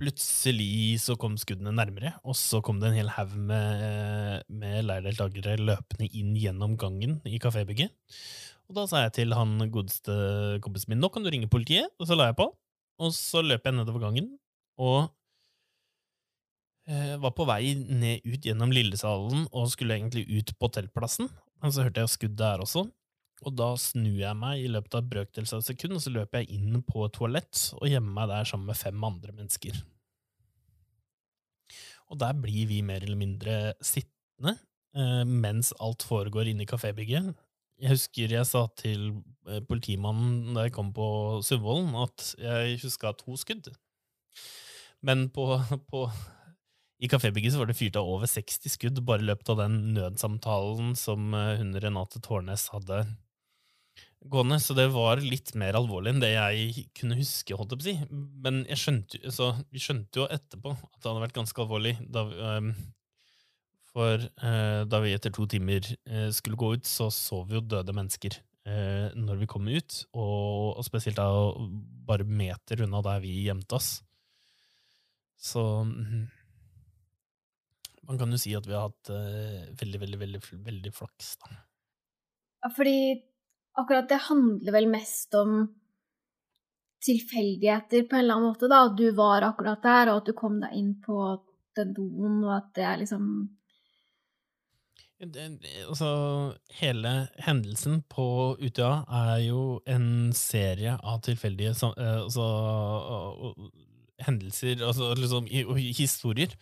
plutselig 0.00 1.02
så 1.04 1.16
kom 1.20 1.36
skuddene 1.36 1.74
nærmere, 1.76 2.14
og 2.24 2.32
så 2.38 2.62
kom 2.64 2.78
det 2.80 2.88
en 2.88 2.96
hel 2.96 3.10
haug 3.12 3.34
med, 3.36 4.46
med 4.48 4.86
leirdeltakere 4.88 5.58
løpende 5.60 6.08
inn 6.16 6.32
gjennom 6.40 6.78
gangen 6.80 7.18
i 7.28 7.40
kafébygget. 7.42 7.92
Og 8.70 8.78
da 8.78 8.86
sa 8.88 9.04
jeg 9.04 9.16
til 9.18 9.36
han 9.36 9.58
godeste 9.74 10.14
kompisen 10.64 10.94
min 10.94 11.02
nå 11.02 11.10
kan 11.12 11.26
du 11.26 11.28
ringe 11.28 11.50
politiet, 11.52 11.92
og 12.00 12.08
så 12.08 12.16
la 12.16 12.30
jeg 12.30 12.40
på. 12.40 12.48
Og 13.00 13.12
så 13.16 13.44
løp 13.44 13.68
jeg 13.68 13.76
nedover 13.76 14.06
gangen, 14.06 14.32
og 14.80 15.10
var 16.88 17.30
på 17.36 17.44
vei 17.46 17.74
ned 17.76 18.24
ut 18.24 18.46
gjennom 18.48 18.72
Lillesalen 18.74 19.44
og 19.50 19.68
skulle 19.70 19.94
egentlig 19.98 20.24
ut 20.30 20.50
på 20.58 20.70
teltplassen, 20.74 21.28
men 21.60 21.74
så 21.74 21.84
hørte 21.84 22.02
jeg 22.02 22.12
skudd 22.14 22.38
der 22.40 22.62
også. 22.64 22.86
Og 23.46 23.56
da 23.56 23.70
snur 23.80 24.18
jeg 24.20 24.36
meg 24.36 24.60
i 24.60 24.68
løpet 24.68 24.96
av 24.98 25.06
brøkdels 25.08 25.54
av 25.56 25.62
et 25.62 25.70
sekund, 25.70 25.96
og 25.96 26.02
så 26.04 26.12
løper 26.12 26.42
jeg 26.42 26.58
inn 26.58 26.82
på 26.84 27.06
et 27.06 27.14
toalett 27.16 27.62
og 27.78 27.88
gjemmer 27.88 28.16
meg 28.18 28.32
der 28.32 28.48
sammen 28.48 28.68
med 28.68 28.80
fem 28.80 29.06
andre 29.06 29.36
mennesker. 29.36 29.78
Og 32.10 32.18
der 32.20 32.34
blir 32.36 32.66
vi 32.68 32.80
mer 32.84 33.04
eller 33.04 33.18
mindre 33.18 33.56
sittende 33.80 34.56
eh, 34.96 35.22
mens 35.24 35.72
alt 35.80 36.04
foregår 36.04 36.50
inne 36.50 36.66
i 36.66 36.68
kafébygget. 36.68 37.30
Jeg 37.80 37.94
husker 37.94 38.34
jeg 38.34 38.48
sa 38.48 38.66
til 38.76 39.06
eh, 39.48 39.62
politimannen 39.64 40.52
da 40.56 40.66
jeg 40.66 40.74
kom 40.76 40.90
på 40.96 41.06
Sundvolden, 41.46 41.94
at 42.02 42.34
jeg 42.36 42.80
huska 42.82 43.14
to 43.16 43.38
skudd. 43.40 43.70
Men 45.00 45.30
på, 45.32 45.46
på 45.88 46.04
I 47.00 47.08
kafébygget 47.08 47.56
var 47.56 47.70
det 47.70 47.78
fyrt 47.78 47.96
av 47.96 48.08
over 48.08 48.28
60 48.28 48.74
skudd 48.74 49.00
bare 49.08 49.22
i 49.24 49.28
løpet 49.30 49.48
av 49.54 49.62
den 49.62 49.76
nødsamtalen 49.96 50.92
som 51.00 51.32
eh, 51.32 51.56
hun 51.60 51.72
Renate 51.80 52.20
Tårnes 52.20 52.66
hadde 52.74 53.04
gående, 54.20 54.58
så 54.60 54.76
det 54.76 54.90
var 54.92 55.22
litt 55.24 55.54
mer 55.56 55.78
alvorlig 55.78 56.12
enn 56.12 56.20
det 56.20 56.34
jeg 56.34 56.84
kunne 56.98 57.16
huske. 57.16 57.56
holdt 57.56 57.72
jeg 57.72 57.80
på 57.80 57.86
å 57.86 57.88
si. 57.88 58.18
Men 58.44 58.62
skjønte, 58.68 59.20
vi 59.72 59.80
skjønte 59.80 60.20
jo 60.20 60.26
etterpå 60.28 60.74
at 60.76 60.98
det 60.98 61.08
hadde 61.08 61.22
vært 61.24 61.38
ganske 61.38 61.62
alvorlig. 61.64 61.94
Da, 62.04 62.26
um, 62.58 62.74
for 63.94 64.20
uh, 64.44 64.82
da 64.84 65.00
vi 65.00 65.14
etter 65.16 65.32
to 65.34 65.48
timer 65.50 65.88
uh, 65.88 66.28
skulle 66.36 66.60
gå 66.60 66.74
ut, 66.76 66.84
så 66.84 67.08
så 67.14 67.40
vi 67.48 67.56
jo 67.56 67.64
døde 67.64 67.96
mennesker 67.96 68.42
når 68.70 69.38
vi 69.40 69.46
kom 69.48 69.64
ut. 69.66 69.94
Og, 70.12 70.76
og, 70.76 70.82
spesielt 70.86 71.16
da 71.18 71.24
bare 72.06 72.26
meter 72.28 72.84
unna 72.84 73.00
der 73.02 73.22
vi 73.24 73.32
gjemte 73.48 73.74
oss. 73.74 73.88
Så 75.40 75.64
mm, 75.88 76.28
man 78.10 78.18
kan 78.18 78.32
jo 78.34 78.38
si 78.42 78.52
at 78.58 78.66
vi 78.66 78.74
har 78.74 78.88
hatt 78.88 79.10
uh, 79.14 79.68
veldig, 79.78 80.00
veldig, 80.02 80.18
veldig, 80.18 80.40
veldig 80.66 80.90
flaks, 80.94 81.36
da. 81.44 81.60
Fordi 82.74 82.96
akkurat 83.78 84.08
det 84.10 84.18
handler 84.26 84.74
vel 84.74 84.88
mest 84.90 85.36
om 85.38 85.60
tilfeldigheter 87.06 88.02
på 88.08 88.18
en 88.18 88.24
eller 88.24 88.40
annen 88.40 88.50
måte, 88.50 88.68
da. 88.68 88.82
At 88.88 88.98
du 88.98 89.06
var 89.16 89.46
akkurat 89.46 89.86
der, 89.86 90.10
og 90.10 90.20
at 90.20 90.28
du 90.28 90.36
kom 90.36 90.58
deg 90.60 90.74
inn 90.76 90.92
på 91.04 91.22
den 91.78 91.94
doen, 91.96 92.42
og 92.42 92.52
at 92.58 92.74
det 92.76 92.86
er 92.88 93.00
liksom 93.04 93.30
det, 95.20 95.60
altså, 95.84 96.10
hele 96.80 97.10
hendelsen 97.44 97.98
på 98.08 98.56
Utøya 98.56 99.02
er 99.12 99.42
jo 99.44 99.64
en 99.84 100.32
serie 100.32 100.94
av 100.96 101.20
tilfeldige 101.26 101.74
eh, 101.76 102.22
altså, 102.22 102.46
hendelser, 104.24 104.80
altså 104.80 105.10
liksom 105.20 105.44
historier 105.76 106.56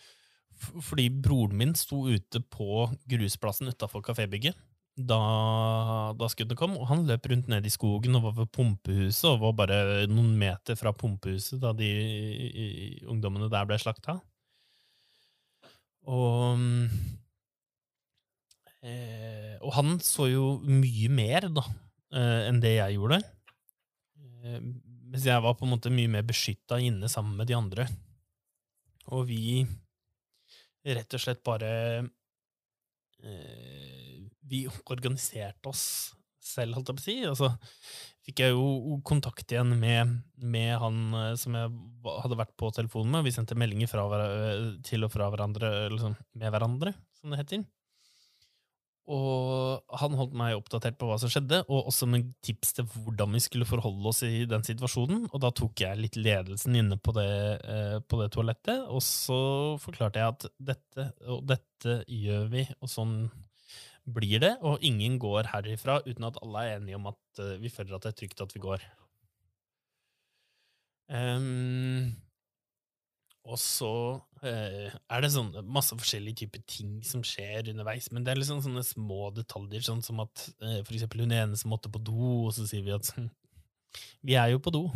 fordi 0.58 1.08
broren 1.10 1.56
min 1.58 1.74
sto 1.78 2.04
ute 2.08 2.40
på 2.52 2.88
grusplassen 3.10 3.70
utafor 3.70 4.02
kafébygget 4.06 4.56
da, 4.98 5.18
da 6.18 6.26
skuddene 6.30 6.58
kom, 6.58 6.74
og 6.78 6.88
han 6.90 7.04
løp 7.06 7.28
rundt 7.30 7.50
ned 7.50 7.66
i 7.66 7.70
skogen 7.70 8.18
og 8.18 8.24
var 8.24 8.34
ved 8.40 8.50
pumpehuset, 8.54 9.28
og 9.30 9.44
var 9.44 9.54
bare 9.60 10.08
noen 10.10 10.32
meter 10.40 10.78
fra 10.78 10.92
pumpehuset 10.96 11.60
da 11.62 11.70
de 11.76 11.90
ungdommene 13.06 13.50
der 13.52 13.68
ble 13.68 13.78
slakta. 13.78 14.18
Og 16.08 16.58
eh, 18.82 19.54
Og 19.62 19.74
han 19.76 19.98
så 20.02 20.28
jo 20.32 20.50
mye 20.66 21.10
mer, 21.12 21.46
da, 21.52 21.66
eh, 22.14 22.48
enn 22.48 22.62
det 22.64 22.78
jeg 22.78 22.98
gjorde. 22.98 23.22
Eh, 24.42 24.60
mens 25.08 25.26
jeg 25.28 25.44
var 25.44 25.54
på 25.58 25.66
en 25.66 25.76
måte 25.76 25.92
mye 25.94 26.10
mer 26.10 26.26
beskytta 26.26 26.80
inne 26.82 27.10
sammen 27.12 27.38
med 27.38 27.48
de 27.50 27.56
andre. 27.58 27.86
Og 29.14 29.28
vi 29.30 29.62
rett 30.96 31.16
og 31.16 31.22
slett 31.22 31.42
bare 31.46 31.70
eh, 33.22 34.14
Vi 34.48 34.64
organiserte 34.88 35.72
oss 35.72 35.84
selv, 36.48 36.78
holdt 36.78 36.92
jeg 36.92 36.98
på 36.98 37.02
å 37.02 37.06
si. 37.06 37.16
Altså 37.28 37.52
fikk 38.28 38.42
jeg 38.44 38.52
jo 38.52 38.98
kontakt 39.08 39.48
igjen 39.52 39.72
med, 39.80 40.18
med, 40.36 40.74
han 40.82 41.00
eh, 41.16 41.34
som 41.40 41.56
jeg 41.56 41.72
hadde 42.24 42.40
vært 42.40 42.54
på 42.60 42.70
telefonen 42.76 43.16
med. 43.16 43.26
Vi 43.28 43.34
sendte 43.34 43.56
meldinger 43.58 43.90
fra, 43.90 44.04
til 44.84 45.06
og 45.06 45.12
fra 45.14 45.30
hverandre, 45.32 45.72
liksom, 45.94 46.16
med 46.40 46.52
hverandre, 46.52 46.94
som 47.16 47.32
det 47.32 47.40
heter. 47.42 47.64
Og 49.08 49.96
han 50.00 50.16
holdt 50.18 50.34
meg 50.36 50.58
oppdatert 50.58 50.98
på 51.00 51.08
hva 51.08 51.16
som 51.20 51.30
skjedde, 51.32 51.62
og 51.66 51.88
også 51.88 52.08
med 52.10 52.28
tips 52.44 52.74
til 52.76 52.88
hvordan 52.92 53.32
vi 53.32 53.40
skulle 53.40 53.68
forholde 53.68 54.10
oss 54.10 54.20
i 54.26 54.44
den 54.48 54.66
situasjonen. 54.66 55.24
Og 55.32 55.40
da 55.40 55.50
tok 55.56 55.80
jeg 55.80 56.00
litt 56.00 56.18
ledelsen 56.20 56.76
inne 56.76 56.98
på 57.00 57.14
det, 57.16 57.32
eh, 57.64 57.96
på 58.04 58.20
det 58.20 58.28
toalettet, 58.34 58.84
og 58.84 59.00
så 59.04 59.40
forklarte 59.80 60.20
jeg 60.20 60.34
at 60.34 60.48
dette 60.72 61.08
og 61.28 61.44
dette 61.48 62.02
gjør 62.04 62.50
vi, 62.52 62.66
og 62.82 62.92
sånn 62.92 63.16
blir 64.08 64.40
det, 64.42 64.54
og 64.64 64.84
ingen 64.84 65.18
går 65.20 65.50
herifra 65.52 65.98
uten 66.06 66.28
at 66.28 66.38
alle 66.42 66.64
er 66.64 66.78
enige 66.78 66.96
om 66.96 67.10
at 67.10 67.42
uh, 67.42 67.56
vi 67.60 67.68
føler 67.72 67.96
at 67.96 68.06
det 68.06 68.14
er 68.14 68.18
trygt 68.22 68.40
at 68.44 68.54
vi 68.54 68.62
går. 68.62 68.84
Um, 71.08 72.16
og 73.48 73.56
så 73.60 73.90
eh, 74.44 74.88
er 74.92 75.22
det 75.24 75.30
sånn 75.32 75.50
masse 75.72 75.96
forskjellige 75.96 76.42
typer 76.42 76.64
ting 76.68 76.98
som 77.06 77.22
skjer 77.24 77.70
underveis, 77.72 78.10
men 78.12 78.24
det 78.24 78.34
er 78.34 78.40
liksom 78.42 78.60
sånne 78.64 78.84
små 78.84 79.30
detaljer, 79.36 79.84
sånn 79.86 80.04
som 80.04 80.20
at 80.24 80.48
eh, 80.60 80.82
for 80.82 80.96
eksempel 80.96 81.24
hun 81.24 81.32
ene 81.32 81.56
som 81.58 81.72
måtte 81.72 81.92
på 81.92 82.02
do, 82.04 82.18
og 82.44 82.52
så 82.56 82.68
sier 82.68 82.84
vi 82.84 82.92
at 82.96 83.08
vi 84.28 84.36
er 84.36 84.52
jo 84.52 84.60
på 84.60 84.74
do. 84.74 84.84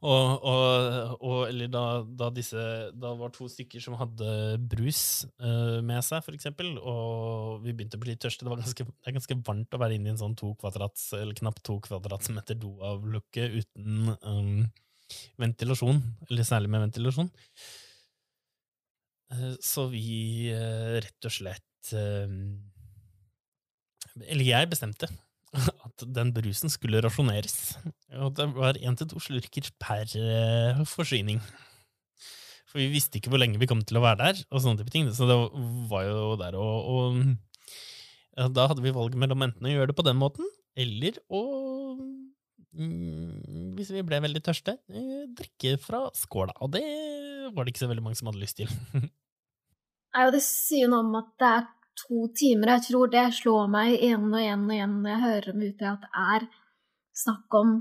og, 0.00 0.48
og, 0.48 1.14
og, 1.20 1.38
eller 1.50 1.68
da, 1.68 1.84
da, 2.04 2.30
disse 2.32 2.64
Da 2.96 3.12
var 3.20 3.32
to 3.34 3.48
stykker 3.52 3.82
som 3.84 3.98
hadde 4.00 4.56
brus 4.72 5.26
uh, 5.44 5.80
med 5.84 6.00
seg, 6.06 6.24
for 6.24 6.36
eksempel, 6.36 6.78
og 6.80 7.60
vi 7.66 7.74
begynte 7.76 8.00
å 8.00 8.04
bli 8.08 8.16
tørste. 8.16 8.48
Det, 8.48 8.60
ganske, 8.64 8.88
det 8.88 9.12
er 9.12 9.20
ganske 9.20 9.42
varmt 9.44 9.76
å 9.76 9.84
være 9.84 10.00
inne 10.00 10.08
i 10.08 10.16
en 10.16 10.22
sånn 10.22 10.38
to 10.40 10.54
kvadrats, 10.62 11.10
eller 11.20 11.36
knapt 11.36 11.64
to 11.68 11.76
kvadratmeter 11.84 12.56
doavlukke 12.64 13.50
uten 13.60 14.14
um, 14.24 14.70
ventilasjon, 15.40 16.02
eller 16.28 16.46
særlig 16.46 16.70
med 16.72 16.84
ventilasjon. 16.86 17.30
Eh, 19.30 19.56
så 19.62 19.86
vi 19.92 20.50
eh, 20.50 20.98
rett 20.98 21.28
og 21.28 21.34
slett 21.34 21.92
eh, 21.94 22.32
Eller 24.26 24.46
jeg 24.48 24.70
bestemte 24.72 25.06
at 25.86 26.06
den 26.18 26.32
brusen 26.34 26.72
skulle 26.72 27.02
rasjoneres. 27.04 27.76
Og 28.22 28.34
det 28.38 28.48
var 28.56 28.78
én 28.78 28.98
til 28.98 29.10
to 29.10 29.22
slurker 29.22 29.70
per 29.82 30.06
forsyning. 30.86 31.40
For 32.70 32.78
vi 32.78 32.86
visste 32.92 33.18
ikke 33.18 33.32
hvor 33.32 33.42
lenge 33.42 33.58
vi 33.58 33.66
kom 33.66 33.80
til 33.82 33.98
å 33.98 34.04
være 34.04 34.20
der, 34.20 34.42
og 34.46 34.62
sånne 34.62 34.78
type 34.78 34.94
ting. 34.94 35.08
Så 35.10 35.26
det 35.26 35.34
var 35.90 36.04
jo 36.06 36.36
der 36.38 36.54
og, 36.54 36.86
og 36.94 38.52
Da 38.54 38.68
hadde 38.70 38.84
vi 38.84 38.94
valget 38.94 39.18
mellom 39.18 39.42
enten 39.42 39.66
å 39.66 39.72
gjøre 39.72 39.90
det 39.90 39.98
på 39.98 40.06
den 40.06 40.20
måten, 40.20 40.46
eller 40.78 41.18
å 41.34 41.42
hvis 42.70 43.90
vi 43.90 44.02
ble 44.06 44.20
veldig 44.22 44.42
tørste, 44.46 44.76
eh, 44.94 45.26
drikke 45.36 45.76
fra 45.82 46.04
skåla. 46.14 46.54
Og 46.62 46.70
det 46.76 46.84
var 47.54 47.64
det 47.64 47.74
ikke 47.74 47.84
så 47.84 47.90
veldig 47.90 48.04
mange 48.04 48.18
som 48.18 48.30
hadde 48.30 48.42
lyst 48.42 48.60
til. 48.60 48.70
Nei, 50.14 50.26
og 50.26 50.32
det 50.34 50.42
sier 50.46 50.90
noe 50.90 51.02
om 51.04 51.16
at 51.18 51.32
det 51.40 51.50
er 51.50 51.66
to 52.00 52.28
timer. 52.34 52.74
Jeg 52.76 52.86
tror 52.90 53.10
det 53.10 53.26
slår 53.34 53.70
meg 53.70 53.96
igjen 53.98 54.28
og 54.30 54.38
igjen 54.40 54.64
og 54.68 54.74
igjen 54.76 54.96
når 55.02 55.10
jeg 55.10 55.24
hører 55.24 55.50
om 55.52 55.64
ute 55.66 55.90
at 55.90 56.06
det 56.06 56.24
er 56.34 56.46
snakk 57.20 57.58
om 57.58 57.74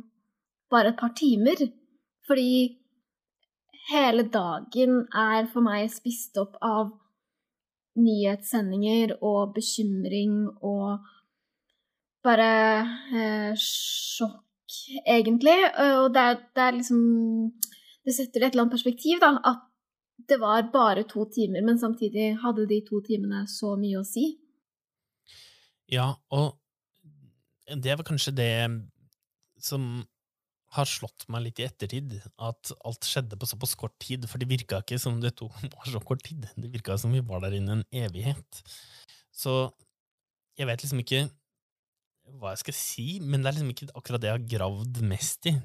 bare 0.74 0.94
et 0.94 1.00
par 1.00 1.14
timer. 1.18 1.64
Fordi 2.30 2.50
hele 3.90 4.26
dagen 4.30 5.00
er 5.14 5.48
for 5.54 5.66
meg 5.66 5.90
spist 5.94 6.38
opp 6.42 6.58
av 6.66 6.92
nyhetssendinger 8.00 9.18
og 9.26 9.56
bekymring 9.56 10.46
og 10.66 11.08
bare 12.26 12.52
eh, 13.14 13.54
sjokk 13.58 14.46
egentlig. 15.06 15.56
Og 16.02 16.12
det 16.16 16.26
er, 16.26 16.38
det 16.56 16.64
er, 16.66 16.78
liksom 16.78 17.02
Det 18.06 18.16
setter 18.16 18.40
det 18.40 18.48
et 18.48 18.54
eller 18.54 18.66
annet 18.66 18.76
perspektiv, 18.78 19.20
da. 19.22 19.34
At 19.46 19.66
det 20.30 20.40
var 20.42 20.70
bare 20.74 21.04
to 21.10 21.26
timer, 21.34 21.64
men 21.66 21.80
samtidig 21.80 22.36
hadde 22.44 22.68
de 22.70 22.82
to 22.86 23.02
timene 23.06 23.46
så 23.50 23.76
mye 23.80 24.02
å 24.02 24.08
si. 24.08 24.32
Ja, 25.90 26.12
og 26.30 26.58
det 27.70 27.98
var 27.98 28.06
kanskje 28.06 28.36
det 28.38 28.54
som 29.62 30.04
har 30.76 30.86
slått 30.86 31.26
meg 31.34 31.48
litt 31.48 31.62
i 31.62 31.66
ettertid, 31.66 32.14
at 32.38 32.72
alt 32.86 33.08
skjedde 33.08 33.38
på 33.40 33.48
såpass 33.50 33.74
kort 33.80 33.96
tid, 34.02 34.28
for 34.30 34.42
det 34.42 34.50
virka 34.52 34.84
ikke 34.84 35.00
som 35.02 35.18
det 35.22 35.34
tok 35.40 35.56
så 35.94 36.02
kort 36.06 36.22
tid. 36.26 36.46
Det 36.56 36.70
virka 36.70 36.98
som 37.02 37.14
vi 37.16 37.24
var 37.26 37.42
der 37.46 37.58
inne 37.58 37.80
en 37.80 37.86
evighet. 38.06 38.62
Så 39.34 39.72
jeg 40.60 40.70
vet 40.70 40.84
liksom 40.84 41.02
ikke 41.02 41.26
hva 42.40 42.54
jeg 42.54 42.64
skal 42.64 42.78
si, 42.78 43.08
men 43.24 43.42
det 43.42 43.50
er 43.50 43.58
liksom 43.58 43.74
ikke 43.74 43.90
akkurat 43.94 44.22
det 44.22 44.30
jeg 44.30 44.38
har 44.38 44.50
gravd 44.58 45.02
mest 45.10 45.50
i. 45.52 45.56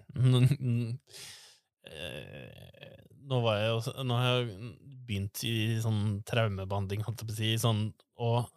Eh, 1.85 3.01
nå, 3.29 3.39
var 3.45 3.59
jeg 3.61 3.73
også, 3.75 3.93
nå 4.09 4.17
har 4.17 4.39
jeg 4.39 4.71
begynt 5.05 5.43
i 5.45 5.53
sånn 5.85 6.23
traumebehandling, 6.25 7.03
holdt 7.05 7.21
jeg 7.21 7.29
på 7.29 7.35
å 7.35 7.37
si, 7.37 7.51
sånn, 7.61 7.83
og 8.25 8.49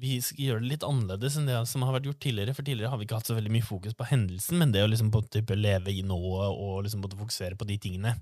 vi 0.00 0.16
skal 0.24 0.46
gjøre 0.46 0.64
det 0.64 0.70
litt 0.72 0.86
annerledes 0.86 1.36
enn 1.38 1.46
det 1.46 1.60
som 1.68 1.84
har 1.84 1.94
vært 1.94 2.08
gjort 2.08 2.20
tidligere, 2.24 2.54
for 2.56 2.66
tidligere 2.66 2.90
har 2.90 2.98
vi 2.98 3.06
ikke 3.06 3.20
hatt 3.20 3.30
så 3.30 3.36
veldig 3.36 3.52
mye 3.54 3.66
fokus 3.66 3.96
på 3.96 4.08
hendelsen, 4.10 4.58
men 4.58 4.74
det 4.74 4.82
å 4.82 4.88
liksom 4.90 5.12
på 5.12 5.22
type 5.28 5.56
leve 5.58 5.92
i 5.92 6.02
nået 6.06 6.50
og 6.50 6.82
liksom 6.86 7.04
fokusere 7.04 7.58
på 7.60 7.68
de 7.68 7.76
tingene. 7.86 8.16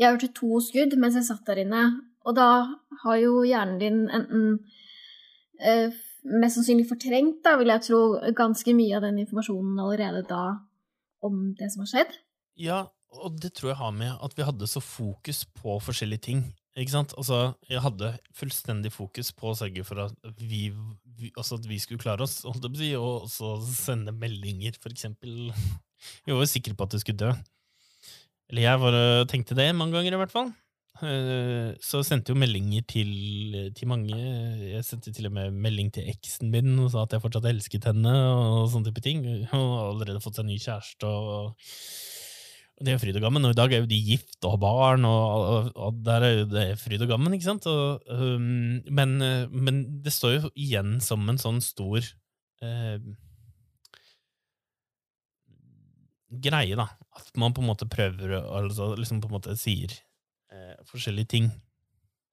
jeg 0.00 0.12
hørte 0.12 0.32
to 0.36 0.60
skudd 0.64 0.96
mens 0.96 1.16
jeg 1.16 1.28
satt 1.28 1.46
der 1.48 1.62
inne. 1.64 1.84
Og 2.24 2.36
da 2.36 2.50
har 3.04 3.20
jo 3.20 3.40
hjernen 3.48 3.80
din 3.80 4.00
enten 4.12 4.46
eh, 5.60 5.92
mest 6.24 6.58
sannsynlig 6.58 6.88
fortrengt, 6.88 7.40
da, 7.44 7.54
vil 7.56 7.72
jeg 7.72 7.86
tro, 7.86 8.00
ganske 8.36 8.74
mye 8.76 8.98
av 8.98 9.06
den 9.06 9.22
informasjonen 9.22 9.78
allerede 9.80 10.24
da 10.28 10.42
om 11.26 11.52
det 11.58 11.70
som 11.72 11.84
har 11.84 11.90
skjedd. 11.92 12.16
Ja, 12.60 12.80
og 13.20 13.38
det 13.42 13.52
tror 13.58 13.72
jeg 13.72 13.80
har 13.80 13.94
med 13.94 14.12
at 14.22 14.34
vi 14.38 14.46
hadde 14.46 14.68
så 14.70 14.82
fokus 14.84 15.42
på 15.58 15.78
forskjellige 15.82 16.26
ting. 16.28 16.42
Ikke 16.78 16.94
sant? 16.94 17.14
Altså, 17.18 17.54
jeg 17.68 17.82
hadde 17.82 18.12
fullstendig 18.36 18.92
fokus 18.94 19.32
på 19.34 19.50
å 19.50 19.56
sørge 19.58 19.84
for 19.86 20.04
at 20.06 20.14
vi, 20.38 20.68
vi, 21.18 21.32
altså 21.34 21.58
at 21.58 21.66
vi 21.66 21.80
skulle 21.82 22.02
klare 22.02 22.24
oss, 22.24 22.40
holdt 22.46 22.62
jeg 22.62 22.70
på 22.70 22.78
å 22.78 22.82
si, 22.82 22.90
og 22.98 23.26
også 23.26 23.54
sende 23.74 24.14
meldinger, 24.14 24.78
for 24.80 24.94
eksempel. 24.94 25.50
Vi 26.24 26.32
var 26.32 26.44
jo 26.44 26.48
sikre 26.48 26.76
på 26.78 26.86
at 26.86 26.94
du 26.94 27.02
skulle 27.02 27.20
dø. 27.20 27.32
Eller 28.50 28.66
jeg 28.66 28.82
var, 28.82 28.98
tenkte 29.30 29.58
det 29.58 29.68
mange 29.76 29.98
ganger, 29.98 30.14
i 30.16 30.20
hvert 30.22 30.32
fall. 30.34 30.54
Eh, 31.00 31.70
så 31.80 32.02
sendte 32.04 32.34
jo 32.34 32.40
meldinger 32.40 32.84
til, 32.90 33.10
til, 33.76 33.88
mange. 33.88 34.18
Jeg 34.74 34.84
sendte 34.84 35.14
til 35.16 35.30
og 35.30 35.36
med 35.36 35.54
melding 35.54 35.88
til 35.94 36.10
eksen 36.10 36.50
min 36.52 36.74
og 36.76 36.90
sa 36.92 37.06
at 37.06 37.16
jeg 37.16 37.24
fortsatt 37.24 37.48
elsket 37.50 37.88
henne. 37.92 38.12
Og 38.12 38.68
sånne 38.72 38.90
type 38.90 39.04
ting. 39.04 39.24
Og 39.24 39.46
har 39.54 39.86
allerede 39.94 40.22
fått 40.24 40.40
seg 40.40 40.48
ny 40.50 40.58
kjæreste. 40.60 41.08
og, 41.08 41.56
og 42.80 42.86
det 42.86 42.94
er 42.94 43.00
fryd 43.00 43.16
og 43.20 43.24
gammen, 43.26 43.44
og 43.44 43.52
i 43.52 43.58
dag 43.58 43.72
er 43.76 43.82
jo 43.82 43.90
de 43.90 43.96
gift 44.00 44.38
og 44.40 44.54
har 44.54 44.60
barn, 44.62 45.02
og, 45.04 45.24
og, 45.52 45.66
og, 45.76 45.96
der 46.00 46.24
er 46.24 46.30
jo 46.38 46.44
det 46.48 46.62
fryd 46.80 47.02
og 47.04 47.10
gammen, 47.10 47.34
ikke 47.36 47.44
sant? 47.44 47.66
Um, 47.68 48.78
men, 48.88 49.18
men, 49.52 49.82
det 50.00 50.14
står 50.16 50.32
jo 50.32 50.52
igjen 50.56 50.94
som 51.04 51.28
en 51.28 51.36
sånn 51.42 51.60
stor 51.60 52.00
uh, 52.64 52.96
greie, 56.30 56.78
da. 56.78 56.88
At 57.20 57.28
man 57.36 57.52
på 57.52 57.60
en 57.60 57.68
måte 57.68 57.88
prøver, 57.90 58.38
altså 58.40 58.94
liksom 58.96 59.20
på 59.20 59.28
en 59.28 59.36
måte 59.36 59.56
sier 59.60 59.92
eh, 59.92 60.09
forskjellige 60.88 61.32
ting. 61.34 61.50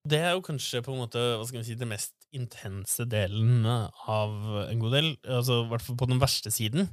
Det 0.07 0.21
er 0.23 0.35
jo 0.35 0.45
kanskje 0.45 0.83
på 0.85 0.93
en 0.93 1.01
måte, 1.01 1.19
hva 1.19 1.45
skal 1.47 1.61
vi 1.61 1.67
si, 1.67 1.75
det 1.79 1.89
mest 1.89 2.13
intense 2.35 3.03
delen 3.09 3.65
av 3.67 4.35
en 4.67 4.79
god 4.83 4.95
del. 4.95 5.09
altså 5.27 5.63
I 5.63 5.69
hvert 5.71 5.83
fall 5.83 5.99
på 5.99 6.09
den 6.11 6.21
verste 6.21 6.51
siden. 6.53 6.87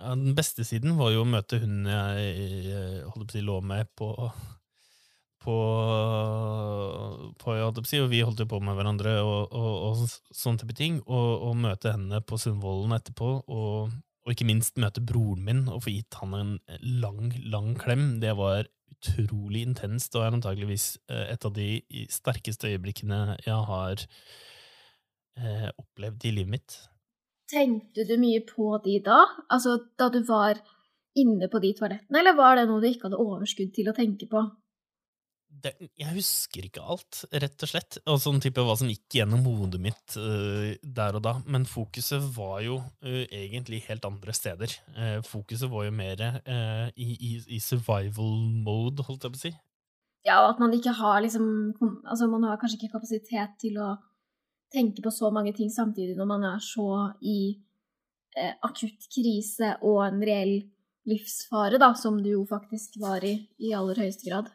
Ja, 0.00 0.14
den 0.16 0.34
beste 0.34 0.64
siden 0.64 0.96
var 0.98 1.12
jo 1.12 1.22
å 1.22 1.28
møte 1.28 1.60
hun 1.60 1.84
jeg 1.86 3.04
holdt 3.12 3.34
på 3.34 3.42
å 3.42 3.46
lå 3.46 3.60
med 3.70 3.90
på 3.98 4.10
på, 5.40 5.56
på 7.40 7.54
si, 7.88 8.00
og 8.00 8.10
Vi 8.12 8.20
holdt 8.20 8.42
jo 8.42 8.48
på 8.50 8.60
med 8.60 8.76
hverandre 8.76 9.16
og, 9.24 9.54
og, 9.56 9.70
og 9.88 10.36
sånne 10.36 10.60
type 10.62 10.76
ting. 10.76 11.00
Og, 11.06 11.30
og 11.48 11.56
møte 11.60 11.94
henne 11.94 12.20
på 12.20 12.38
Sundvolden 12.40 12.92
etterpå, 12.96 13.30
og, 13.48 13.94
og 14.26 14.34
ikke 14.34 14.48
minst 14.48 14.76
møte 14.80 15.00
broren 15.04 15.46
min 15.46 15.64
og 15.68 15.84
få 15.86 15.94
gitt 15.94 16.18
han 16.20 16.36
en 16.36 16.52
lang, 17.00 17.32
lang 17.52 17.72
klem. 17.80 18.18
Det 18.22 18.34
var 18.38 18.68
utrolig 19.00 19.64
intenst, 19.66 20.14
og 20.16 20.24
er 20.24 20.36
antageligvis 20.36 20.86
eh, 21.10 21.26
et 21.34 21.44
av 21.46 21.54
de 21.56 21.68
sterkeste 22.12 22.70
øyeblikkene 22.70 23.20
jeg 23.46 23.60
har 23.70 24.04
eh, 25.40 25.68
opplevd 25.70 26.26
i 26.28 26.34
livet 26.38 26.54
mitt. 26.56 26.78
Tenkte 27.50 28.06
du 28.06 28.14
mye 28.20 28.42
på 28.46 28.76
de 28.84 29.00
da? 29.04 29.24
Altså 29.50 29.78
da 29.98 30.10
du 30.12 30.20
var 30.28 30.60
inne 31.18 31.48
på 31.50 31.58
de 31.62 31.72
toalettene, 31.74 32.20
eller 32.20 32.36
var 32.38 32.56
det 32.58 32.68
noe 32.70 32.82
du 32.82 32.86
ikke 32.90 33.08
hadde 33.08 33.22
overskudd 33.22 33.72
til 33.74 33.90
å 33.90 33.96
tenke 33.96 34.28
på? 34.30 34.44
Det, 35.64 35.72
jeg 35.98 36.14
husker 36.14 36.66
ikke 36.66 36.82
alt, 36.92 37.22
rett 37.32 37.64
og 37.64 37.70
slett. 37.70 37.98
Og 38.10 38.20
sånn 38.22 38.40
type 38.42 38.62
hva 38.64 38.76
som 38.78 38.90
gikk 38.90 39.20
gjennom 39.20 39.44
hodet 39.46 39.80
mitt 39.82 40.16
uh, 40.18 40.72
der 40.82 41.18
og 41.18 41.24
da. 41.26 41.34
Men 41.50 41.66
fokuset 41.68 42.24
var 42.36 42.60
jo 42.64 42.80
uh, 42.80 43.24
egentlig 43.26 43.82
helt 43.88 44.06
andre 44.08 44.34
steder. 44.36 44.74
Uh, 44.96 45.18
fokuset 45.26 45.70
var 45.72 45.86
jo 45.86 45.94
mer 45.96 46.20
i, 46.20 47.08
i, 47.14 47.32
i, 47.56 47.58
survival 47.62 48.36
mode, 48.64 49.04
holdt 49.06 49.26
jeg 49.26 49.34
på 49.34 49.40
å 49.40 49.44
si. 49.44 49.52
Ja, 50.26 50.42
og 50.42 50.54
at 50.54 50.60
man 50.60 50.74
ikke 50.76 50.92
har 50.98 51.22
liksom 51.24 51.46
Altså, 52.04 52.26
man 52.28 52.44
har 52.44 52.58
kanskje 52.60 52.76
ikke 52.80 52.98
kapasitet 52.98 53.54
til 53.62 53.78
å 53.80 53.94
tenke 54.72 55.02
på 55.02 55.12
så 55.14 55.30
mange 55.32 55.54
ting 55.56 55.70
samtidig 55.72 56.12
når 56.18 56.28
man 56.28 56.44
er 56.52 56.60
så 56.62 56.90
i 57.24 57.56
akutt 58.62 59.08
krise 59.10 59.72
og 59.82 60.04
en 60.04 60.20
reell 60.22 60.60
livsfare, 61.08 61.80
da, 61.80 61.94
som 61.98 62.20
du 62.22 62.30
jo 62.34 62.44
faktisk 62.46 63.00
var 63.02 63.24
i 63.26 63.34
i 63.58 63.72
aller 63.76 63.98
høyeste 64.04 64.28
grad. 64.28 64.50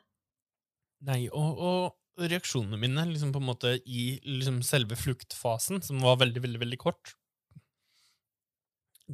Nei, 1.04 1.28
og, 1.30 1.60
og 1.60 2.28
reaksjonene 2.32 2.80
mine 2.80 3.04
liksom 3.12 3.34
på 3.36 3.42
en 3.42 3.50
måte 3.50 3.76
i 3.86 4.06
liksom 4.24 4.62
selve 4.64 4.96
fluktfasen, 5.00 5.82
som 5.84 6.00
var 6.04 6.22
veldig, 6.22 6.44
veldig, 6.46 6.62
veldig 6.64 6.80
kort 6.82 7.16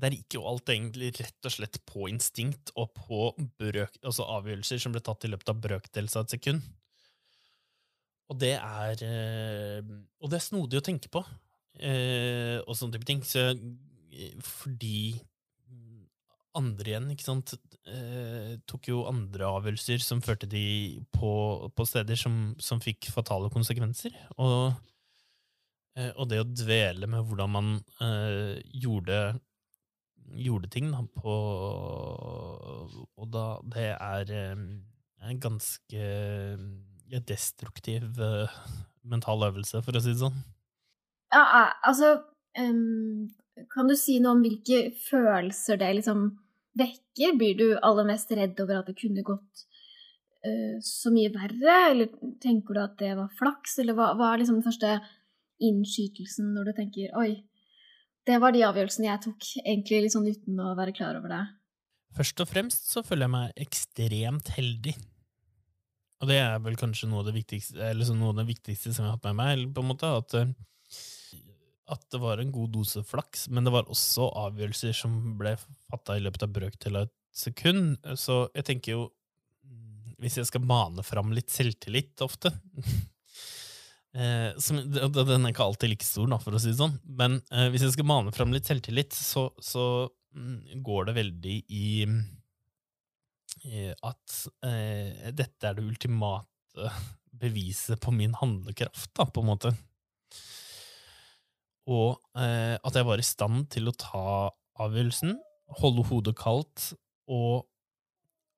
Der 0.04 0.13
gikk 0.15 0.38
jo 0.38 0.46
alt 0.48 0.70
egentlig 0.72 1.10
rett 1.17 1.48
og 1.50 1.52
slett 1.52 1.82
på 1.89 2.08
instinkt 2.12 2.72
og 2.80 2.94
på 2.96 3.24
brøk, 3.60 3.98
altså 4.06 4.28
avgjørelser 4.38 4.80
som 4.80 4.94
ble 4.96 5.02
tatt 5.04 5.26
i 5.28 5.32
løpet 5.34 5.52
av 5.52 5.60
brøkdels 5.65 6.15
av 6.15 6.28
et 6.28 6.38
sekund. 6.38 6.62
Og 8.32 8.38
det 8.39 8.54
er 8.56 9.02
eh, 9.04 9.82
Og 10.22 10.32
det 10.32 10.39
er 10.39 10.46
snodig 10.46 10.80
å 10.80 10.86
tenke 10.86 11.12
på, 11.12 11.24
eh, 11.84 12.60
og 12.63 12.78
sånne 12.78 12.96
type 12.96 13.10
ting. 13.10 13.26
Så, 13.28 13.50
eh, 13.52 14.38
fordi 14.46 15.20
andre 16.58 16.92
igjen, 16.92 17.10
ikke 17.14 17.26
sant, 17.26 17.54
eh, 17.88 18.58
tok 18.70 18.90
jo 18.92 19.04
andre 19.10 19.48
avgjørelser 19.48 20.04
som 20.04 20.22
førte 20.24 20.50
de 20.50 21.02
på, 21.16 21.32
på 21.76 21.86
steder 21.88 22.20
som, 22.20 22.54
som, 22.62 22.82
fikk 22.84 23.10
fatale 23.14 23.52
konsekvenser. 23.54 24.16
Og, 24.38 24.74
eh, 25.96 26.12
og, 26.12 26.28
det 26.32 26.42
å 26.44 26.50
dvele 26.50 27.10
med 27.12 27.26
hvordan 27.28 27.54
man 27.56 27.74
eh, 28.04 28.60
gjorde, 28.84 29.22
gjorde 30.32 30.72
ting 30.72 30.92
da, 30.94 31.02
på 31.12 31.34
Og 33.20 33.26
da 33.34 33.46
Det 33.68 33.90
er 33.96 34.32
eh, 34.36 34.62
en 35.28 35.42
ganske 35.44 36.06
destruktiv 37.28 38.20
eh, 38.24 38.60
mental 39.04 39.48
øvelse, 39.50 39.82
for 39.84 39.96
å 39.96 40.04
si 40.04 40.14
det 40.14 40.24
sånn. 40.24 40.44
Ja, 41.32 41.72
altså 41.88 42.18
um 42.60 43.32
kan 43.69 43.89
du 43.89 43.95
si 44.00 44.17
noe 44.21 44.38
om 44.38 44.41
hvilke 44.45 44.91
følelser 44.97 45.80
det 45.82 45.91
liksom 46.00 46.26
vekker? 46.80 47.38
Blir 47.39 47.58
du 47.60 47.67
aller 47.84 48.08
mest 48.08 48.32
redd 48.36 48.60
over 48.63 48.80
at 48.80 48.89
det 48.89 48.97
kunne 49.00 49.26
gått 49.28 49.65
uh, 50.47 50.78
så 50.86 51.13
mye 51.13 51.32
verre, 51.34 51.78
eller 51.91 52.12
tenker 52.43 52.78
du 52.78 52.84
at 52.84 52.97
det 53.02 53.13
var 53.19 53.32
flaks, 53.38 53.78
eller 53.84 53.97
hva, 53.97 54.12
hva 54.17 54.34
er 54.34 54.43
liksom 54.43 54.60
den 54.60 54.67
første 54.67 54.97
innskytelsen 55.62 56.54
når 56.56 56.69
du 56.69 56.76
tenker 56.80 57.17
oi, 57.21 57.32
det 58.28 58.38
var 58.41 58.54
de 58.54 58.65
avgjørelsene 58.65 59.10
jeg 59.10 59.24
tok, 59.26 59.47
egentlig 59.63 60.04
litt 60.04 60.13
sånn 60.13 60.30
uten 60.30 60.62
å 60.62 60.76
være 60.78 60.93
klar 60.97 61.17
over 61.17 61.34
det? 61.34 61.45
Først 62.17 62.43
og 62.43 62.50
fremst 62.50 62.89
så 62.91 63.04
føler 63.06 63.26
jeg 63.26 63.34
meg 63.34 63.63
ekstremt 63.63 64.52
heldig. 64.58 64.93
Og 66.21 66.30
det 66.30 66.38
er 66.43 66.60
vel 66.62 66.76
kanskje 66.78 67.08
noe 67.10 67.24
av 67.24 67.32
det 67.32 67.38
viktigste, 67.39 67.93
noe 68.13 68.34
av 68.34 68.41
det 68.41 68.50
viktigste 68.52 68.91
som 68.91 69.06
jeg 69.06 69.10
har 69.10 69.17
hatt 69.17 69.30
med 69.32 69.39
meg, 69.39 69.63
på 69.74 69.82
en 69.82 69.89
måte, 69.89 70.12
at 70.21 70.36
uh, 70.38 70.52
at 71.92 72.04
det 72.14 72.20
var 72.22 72.40
en 72.40 72.52
god 72.54 72.72
dose 72.76 73.04
flaks, 73.06 73.48
men 73.52 73.68
det 73.68 73.74
var 73.74 73.90
også 73.92 74.30
avgjørelser 74.46 74.96
som 74.96 75.18
ble 75.40 75.56
fatta 75.60 76.18
i 76.18 76.24
løpet 76.24 76.46
av 76.48 76.54
brøk 76.56 76.78
av 76.90 77.02
et 77.04 77.14
sekund. 77.36 77.98
Så 78.20 78.46
jeg 78.56 78.68
tenker 78.68 78.98
jo 78.98 79.10
Hvis 80.22 80.38
jeg 80.38 80.50
skal 80.50 80.66
mane 80.68 81.02
fram 81.02 81.32
litt 81.34 81.50
selvtillit 81.50 82.22
ofte 82.22 82.52
eh, 84.18 84.52
som, 84.62 84.78
Den 84.94 85.48
er 85.48 85.54
ikke 85.54 85.66
alltid 85.66 85.94
like 85.94 86.06
stor, 86.06 86.30
for 86.44 86.54
å 86.54 86.62
si 86.62 86.70
det 86.74 86.80
sånn, 86.82 87.00
men 87.06 87.40
eh, 87.50 87.70
hvis 87.74 87.88
jeg 87.88 87.96
skal 87.96 88.10
mane 88.12 88.34
fram 88.36 88.54
litt 88.54 88.70
selvtillit, 88.70 89.16
så, 89.18 89.48
så 89.58 89.86
mm, 90.36 90.84
går 90.86 91.10
det 91.10 91.18
veldig 91.18 91.56
i, 91.74 91.88
i 93.66 93.88
at 93.96 94.38
eh, 94.68 95.32
dette 95.34 95.68
er 95.68 95.80
det 95.80 95.88
ultimate 95.88 96.92
beviset 97.42 98.00
på 98.02 98.14
min 98.14 98.36
handlekraft, 98.38 99.10
da, 99.18 99.26
på 99.26 99.42
en 99.42 99.50
måte 99.50 99.74
og 101.89 102.20
eh, 102.38 102.78
at 102.78 102.98
jeg 102.98 103.08
var 103.08 103.22
i 103.22 103.26
stand 103.26 103.65
til 103.74 103.89
å 103.89 103.96
ta 103.98 104.26
avgjørelsen, 104.82 105.36
holde 105.82 106.06
hodet 106.10 106.36
kaldt 106.38 106.91
og 107.32 107.67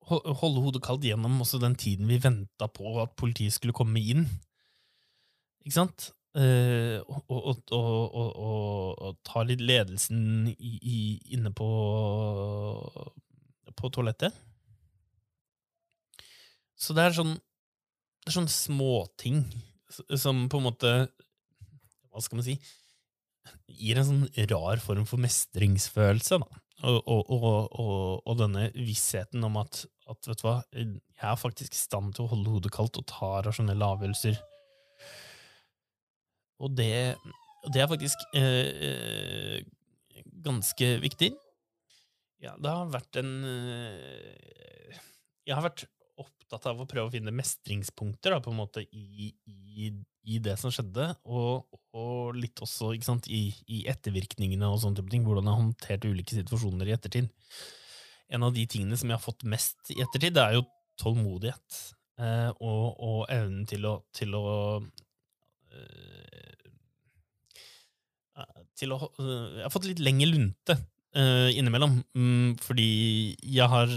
holde 0.04 0.60
hodet 0.60 0.82
kaldt 0.84 1.06
gjennom 1.08 1.38
også 1.44 1.62
den 1.62 1.78
tiden 1.80 2.10
vi 2.10 2.18
venta 2.20 2.68
på 2.68 2.98
at 3.00 3.14
politiet 3.20 3.56
skulle 3.56 3.76
komme 3.76 4.02
inn. 4.02 4.26
Ikke 5.64 5.78
sant? 5.78 6.10
Eh, 6.34 6.98
og, 7.06 7.30
og, 7.30 7.60
og, 7.78 8.30
og, 8.42 9.18
ta 9.22 9.44
litt 9.46 9.62
ledelsen 9.62 10.50
i, 10.50 10.72
i, 10.82 11.00
inne 11.38 11.52
på, 11.54 11.68
på 13.78 13.92
toalettet. 13.94 14.34
Så 16.74 16.96
det 16.98 17.06
er 17.06 17.16
sånn 17.16 17.36
Det 18.26 18.34
er 18.34 18.48
småting 18.50 19.44
som 20.18 20.48
på 20.50 20.58
en 20.58 20.66
måte 20.66 20.90
Hva 22.10 22.24
skal 22.24 22.40
man 22.40 22.48
si? 22.48 22.56
Gir 23.68 24.00
en 24.00 24.08
sånn 24.10 24.48
rar 24.52 24.82
form 24.84 25.08
for 25.10 25.22
mestringsfølelse. 25.24 26.40
Da. 26.44 26.62
og, 26.90 27.00
og, 27.08 27.34
og, 27.34 28.24
og, 28.26 28.34
denne 28.40 28.70
vissheten 28.76 29.44
om 29.48 29.60
at, 29.62 29.84
at 30.12 30.30
vet 30.30 30.42
du 30.42 30.48
hva, 30.48 30.58
jeg 30.74 31.30
er 31.30 31.40
faktisk 31.40 31.76
i 31.76 31.80
stand 31.80 32.16
til 32.16 32.26
å 32.26 32.34
holde 32.34 32.56
hodet 32.58 32.74
kaldt 32.76 33.00
og 33.00 33.08
ta 33.10 33.38
rasjonelle 33.46 33.94
avgjørelser. 33.96 34.42
Og 36.64 36.76
det, 36.78 37.16
det 37.74 37.82
er 37.84 37.90
faktisk 37.92 38.28
eh, 38.38 38.68
eh, 38.90 40.22
ganske 40.46 40.92
viktig. 41.04 41.34
Ja, 42.44 42.56
det 42.60 42.72
har 42.72 42.92
vært 42.92 43.20
en 43.22 43.34
eh, 43.48 44.98
Jeg 45.48 45.56
har 45.56 45.64
vært 45.64 45.86
opptatt 46.24 46.66
av 46.72 46.82
å 46.82 46.88
prøve 46.90 47.10
å 47.10 47.14
finne 47.14 47.34
mestringspunkter 47.36 48.36
da, 48.36 48.40
på 48.44 48.52
en 48.52 48.60
måte 48.60 48.84
i, 48.84 49.30
i, 49.46 49.90
i 50.24 50.40
det 50.44 50.56
som 50.62 50.74
skjedde, 50.74 51.10
og, 51.26 51.80
og 51.98 52.38
litt 52.38 52.62
også 52.64 52.94
sant, 53.06 53.28
i, 53.28 53.48
i, 53.68 53.84
ettervirkningene 53.92 54.70
og 54.70 54.82
sånne 54.84 55.02
type 55.02 55.14
ting, 55.14 55.26
hvordan 55.28 55.48
jeg 55.48 55.54
har 55.54 55.62
håndtert 55.62 56.08
ulike 56.10 56.38
situasjoner 56.38 56.90
i 56.90 56.96
ettertid. 56.96 57.30
En 58.34 58.48
av 58.48 58.56
de 58.56 58.66
tingene 58.70 58.98
som 59.00 59.12
jeg 59.12 59.20
har 59.20 59.24
fått 59.24 59.46
mest 59.50 59.94
i 59.94 60.00
ettertid, 60.04 60.38
det 60.38 60.46
er 60.46 60.58
jo 60.58 60.66
tålmodighet 61.02 61.80
eh, 62.22 62.50
og, 62.54 62.86
og, 62.98 63.20
evnen 63.34 63.66
til 63.70 63.90
å, 63.90 63.98
til 64.16 64.36
å 64.38 64.48
øh, 64.80 66.50
til 68.74 68.94
å, 68.96 68.98
Jeg 69.22 69.62
har 69.62 69.74
fått 69.74 69.86
litt 69.86 70.02
lengre 70.02 70.32
lunte 70.32 70.78
uh, 71.18 71.50
innimellom. 71.54 72.00
Um, 72.18 72.54
fordi 72.62 73.36
jeg 73.42 73.70
har 73.70 73.92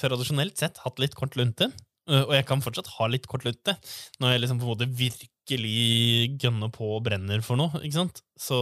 tradisjonelt 0.00 0.58
sett 0.60 0.80
hatt 0.84 1.02
litt 1.02 1.16
kort 1.18 1.36
lunte. 1.38 1.70
Uh, 2.10 2.24
og 2.24 2.34
jeg 2.36 2.46
kan 2.48 2.62
fortsatt 2.64 2.90
ha 2.96 3.06
litt 3.06 3.28
kort 3.30 3.44
lunte 3.46 3.76
når 4.18 4.34
jeg 4.34 4.42
liksom 4.42 4.58
på 4.58 4.66
en 4.66 4.72
måte 4.72 4.90
virkelig 4.98 6.34
gønner 6.42 6.72
på 6.74 6.88
og 6.96 7.04
brenner 7.06 7.44
for 7.46 7.60
noe. 7.60 7.82
ikke 7.82 8.00
sant? 8.00 8.22
Så, 8.34 8.58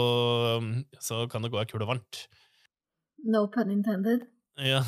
så 1.00 1.24
kan 1.32 1.44
det 1.44 1.52
gå 1.52 1.60
ei 1.60 1.68
kule 1.70 1.88
varmt. 1.88 2.26
No 3.24 3.46
pun 3.52 3.72
intended. 3.72 4.24
Ja. 4.60 4.84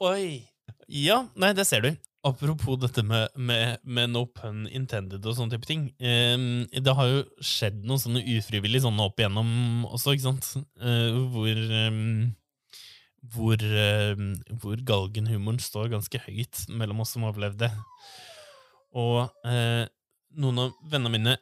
Oi! 0.00 0.44
Ja, 0.90 1.24
nei, 1.38 1.52
det 1.56 1.66
ser 1.68 1.84
du. 1.84 1.94
Apropos 2.26 2.78
dette 2.82 3.04
med, 3.06 3.28
med, 3.38 3.78
med, 3.84 4.10
no 4.10 4.24
pun 4.34 4.64
intended 4.74 5.22
og 5.22 5.36
sånne 5.36 5.54
type 5.54 5.68
ting. 5.68 5.84
Eh, 6.02 6.34
det 6.82 6.94
har 6.98 7.10
jo 7.12 7.20
skjedd 7.44 7.84
noen 7.86 8.02
sånne 8.02 8.24
ufrivillige 8.36 8.82
sånne 8.86 9.06
opp 9.06 9.20
igjennom 9.22 9.86
også, 9.86 10.16
ikke 10.16 10.26
sant? 10.26 10.48
Eh, 10.82 11.20
hvor 11.34 11.52
eh, 11.54 12.00
hvor, 13.34 13.62
hvor 14.62 14.82
galgenhumoren 14.86 15.58
står 15.62 15.90
ganske 15.94 16.20
høyt 16.26 16.66
mellom 16.70 17.02
oss 17.02 17.14
som 17.16 17.26
det. 17.58 17.70
Og 18.96 19.26
eh, 19.46 19.86
noen 20.38 20.60
av 20.62 20.76
vennene 20.86 21.12
mine 21.12 21.34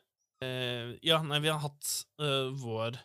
eh, 0.45 0.95
Ja, 1.05 1.21
nei, 1.23 1.41
vi 1.45 1.53
har 1.53 1.61
hatt 1.63 1.91
vår 2.61 2.97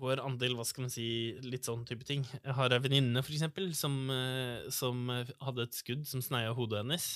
vår 0.00 0.22
andel, 0.24 0.56
hva 0.58 0.64
skal 0.66 0.86
man 0.86 0.92
si, 0.92 1.06
litt 1.44 1.68
sånn 1.68 1.84
type 1.88 2.06
ting. 2.08 2.24
Jeg 2.40 2.56
har 2.56 2.74
ei 2.74 2.82
venninne, 2.82 3.22
for 3.22 3.34
eksempel, 3.36 3.70
som, 3.78 3.94
eh, 4.10 4.66
som, 4.74 5.06
hadde 5.44 5.68
et 5.68 5.78
skudd 5.78 6.02
som 6.08 6.22
sneia 6.24 6.54
hodet 6.56 6.82
hennes. 6.82 7.08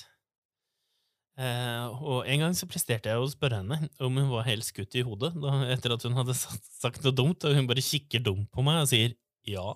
Eh, 1.38 1.98
og 2.02 2.26
en 2.26 2.42
gang 2.42 2.54
så 2.58 2.66
presterte 2.70 3.12
jeg 3.12 3.22
å 3.22 3.30
spørre 3.30 3.60
henne 3.60 3.90
om 4.02 4.16
hun 4.18 4.30
var 4.32 4.48
helt 4.48 4.66
skutt 4.66 4.96
i 4.98 5.04
hodet, 5.06 5.30
da, 5.38 5.52
etter 5.70 5.94
at 5.94 6.06
hun 6.06 6.16
hadde 6.18 6.34
sagt 6.38 7.04
noe 7.04 7.14
dumt, 7.14 7.46
og 7.46 7.54
hun 7.54 7.68
bare 7.70 7.84
kikker 7.84 8.24
dumt 8.26 8.50
på 8.54 8.64
meg 8.66 8.82
og 8.82 8.90
sier 8.90 9.14
ja. 9.46 9.68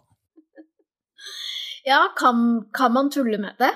Ja, 1.86 2.00
kan, 2.18 2.64
kan 2.74 2.94
man 2.94 3.10
tulle 3.14 3.38
med 3.42 3.58
det? 3.62 3.70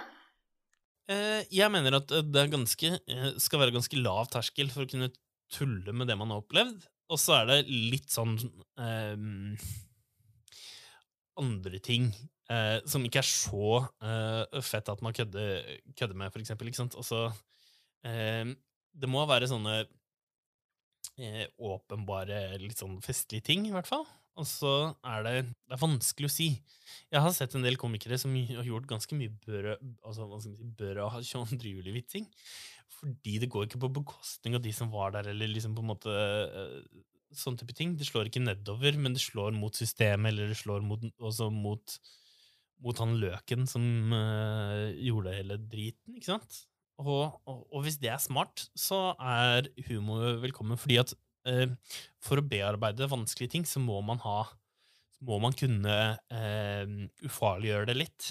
Eh, 1.11 1.47
jeg 1.55 1.71
mener 1.71 2.01
at 2.01 2.11
det 2.11 2.49
ganske, 2.51 2.91
eh, 2.99 3.31
skal 3.43 3.63
være 3.63 3.75
ganske 3.75 4.03
lav 4.03 4.27
terskel 4.35 4.71
for 4.73 4.83
å 4.83 4.91
kunne 4.91 5.13
tulle 5.55 5.95
med 5.95 6.11
det 6.11 6.19
man 6.19 6.35
har 6.35 6.43
opplevd. 6.43 6.87
Og 7.13 7.21
så 7.23 7.41
er 7.41 7.51
det 7.51 7.59
litt 7.71 8.11
sånn 8.11 8.35
um, 8.37 9.53
Andre 11.37 11.79
ting 11.85 12.09
uh, 12.51 12.79
som 12.89 13.05
ikke 13.07 13.21
er 13.21 13.29
så 13.29 13.83
uh, 13.85 14.63
fett 14.65 14.89
at 14.89 15.03
man 15.05 15.15
kødder, 15.17 15.77
kødder, 15.93 16.17
med, 16.17 16.33
for 16.33 16.43
eksempel. 16.43 16.71
Ikke 16.71 16.81
sant? 16.81 16.97
Også, 16.99 17.27
uh, 18.09 18.55
det 18.97 19.11
må 19.13 19.27
være 19.29 19.51
sånne 19.53 19.85
åpenbare, 21.17 22.59
litt 22.61 22.77
sånn 22.77 22.99
festlige 23.01 23.47
ting, 23.47 23.63
i 23.69 23.73
hvert 23.73 23.89
fall. 23.89 24.03
Og 24.37 24.45
så 24.45 24.73
er 25.07 25.23
det, 25.25 25.35
det 25.65 25.77
er 25.77 25.81
vanskelig 25.81 26.29
å 26.29 26.33
si. 26.35 26.49
Jeg 27.13 27.23
har 27.25 27.33
sett 27.33 27.55
en 27.57 27.65
del 27.65 27.79
komikere 27.81 28.19
som 28.21 28.35
har 28.37 28.67
gjort 28.69 28.89
ganske 28.91 29.17
mye 29.17 29.33
bør, 29.47 29.71
altså, 30.05 30.27
si, 30.45 30.53
bør 30.77 31.01
sånn 31.25 31.57
vitsing 31.95 32.27
fordi 32.97 33.37
det 33.43 33.51
går 33.53 33.67
ikke 33.67 33.83
på 33.83 33.93
bekostning 34.01 34.57
av 34.57 34.63
de 34.65 34.73
som 34.75 34.91
var 34.93 35.15
der, 35.17 35.31
eller 35.33 35.51
liksom 35.51 35.75
på 35.77 35.85
en 35.85 35.91
måte 35.91 36.13
uh, 36.13 36.79
sånn 37.37 37.59
type 37.59 37.75
ting. 37.77 37.95
Det 37.99 38.09
slår 38.09 38.31
ikke 38.31 38.45
nedover, 38.45 38.97
men 39.01 39.17
det 39.17 39.25
slår 39.25 39.55
mot 39.57 39.77
systemet, 39.77 40.33
eller 40.33 40.53
det 40.53 40.59
slår 40.61 40.85
mot, 40.87 41.05
også 41.21 41.51
mot, 41.53 41.99
mot 42.85 43.03
han 43.03 43.17
løken 43.23 43.69
som 43.71 43.85
uh, 44.15 44.89
gjorde 44.95 45.37
hele 45.37 45.61
driten, 45.63 46.17
ikke 46.17 46.33
sant? 46.33 46.63
Og, 47.03 47.37
og, 47.45 47.67
og, 47.69 47.81
hvis 47.85 47.99
det 48.01 48.09
er 48.15 48.23
smart, 48.23 48.69
så 48.73 49.11
er 49.21 49.69
humor 49.91 50.39
velkommen, 50.41 50.81
fordi 50.81 51.01
at 51.03 51.13
uh, 51.51 51.69
for 52.25 52.41
å 52.41 52.47
bearbeide 52.47 53.11
vanskelige 53.13 53.59
ting, 53.59 53.69
så 53.69 53.83
må 53.83 54.01
man 54.05 54.23
ha 54.25 54.45
må 55.27 55.39
man 55.41 55.55
kunne 55.57 55.93
ufarliggjøre 57.25 57.87
det 57.89 57.95
litt, 57.97 58.27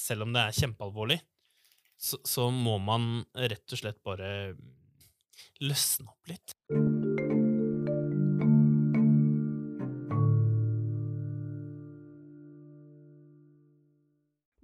selv 0.00 0.24
om 0.24 0.30
det 0.32 0.46
er 0.46 0.56
kjempealvorlig 0.56 1.18
så, 2.00 2.16
så, 2.24 2.48
må 2.50 2.78
man 2.80 3.26
rett 3.36 3.74
og 3.74 3.80
slett 3.82 4.00
bare 4.06 4.30
løsne 5.60 6.08
opp 6.08 6.30
litt. 6.30 6.54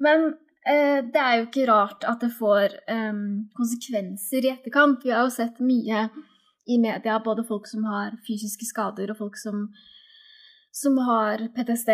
Men 0.07 0.25
eh, 0.64 1.03
det 1.05 1.20
er 1.20 1.37
jo 1.37 1.44
ikke 1.49 1.66
rart 1.68 2.07
at 2.09 2.25
det 2.25 2.33
får 2.38 2.79
eh, 2.88 3.20
konsekvenser 3.59 4.46
i 4.46 4.55
etterkant. 4.55 5.05
Vi 5.05 5.12
har 5.12 5.27
jo 5.27 5.35
sett 5.35 5.61
mye 5.61 6.07
i 6.66 6.81
media, 6.83 7.20
både 7.20 7.44
folk 7.46 7.68
som 7.68 7.85
har 7.87 8.16
fysiske 8.27 8.66
skader, 8.66 9.12
og 9.12 9.20
folk 9.20 9.37
som, 9.38 9.68
som 10.75 10.96
har 11.05 11.44
PTSD 11.55 11.92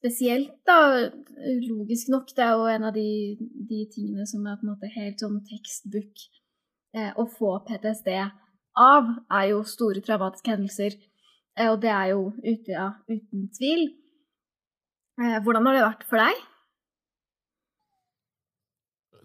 spesielt, 0.00 0.54
da, 0.68 1.10
logisk 1.68 2.08
nok, 2.12 2.32
det 2.36 2.44
er 2.44 2.54
jo 2.56 2.68
en 2.72 2.86
av 2.88 2.94
de, 2.96 3.36
de 3.68 3.84
tingene 3.92 4.26
som 4.28 4.46
er 4.48 4.56
på 4.58 4.66
en 4.66 4.72
måte 4.72 4.92
helt 4.94 5.20
sånn 5.20 5.40
tekstbook 5.48 6.22
eh, 6.96 7.10
Å 7.12 7.24
få 7.28 7.58
PTSD 7.68 8.14
av 8.80 9.10
er 9.36 9.50
jo 9.50 9.64
store 9.68 10.00
traumatiske 10.04 10.54
hendelser, 10.54 10.96
eh, 11.58 11.68
og 11.68 11.82
det 11.84 11.92
er 11.92 12.14
jo 12.14 12.30
Utøya 12.38 12.76
ja, 12.78 12.86
uten 13.10 13.50
tvil. 13.56 13.84
Eh, 15.20 15.36
hvordan 15.44 15.68
har 15.68 15.76
det 15.76 15.84
vært 15.84 16.08
for 16.08 16.22
deg? 16.22 16.46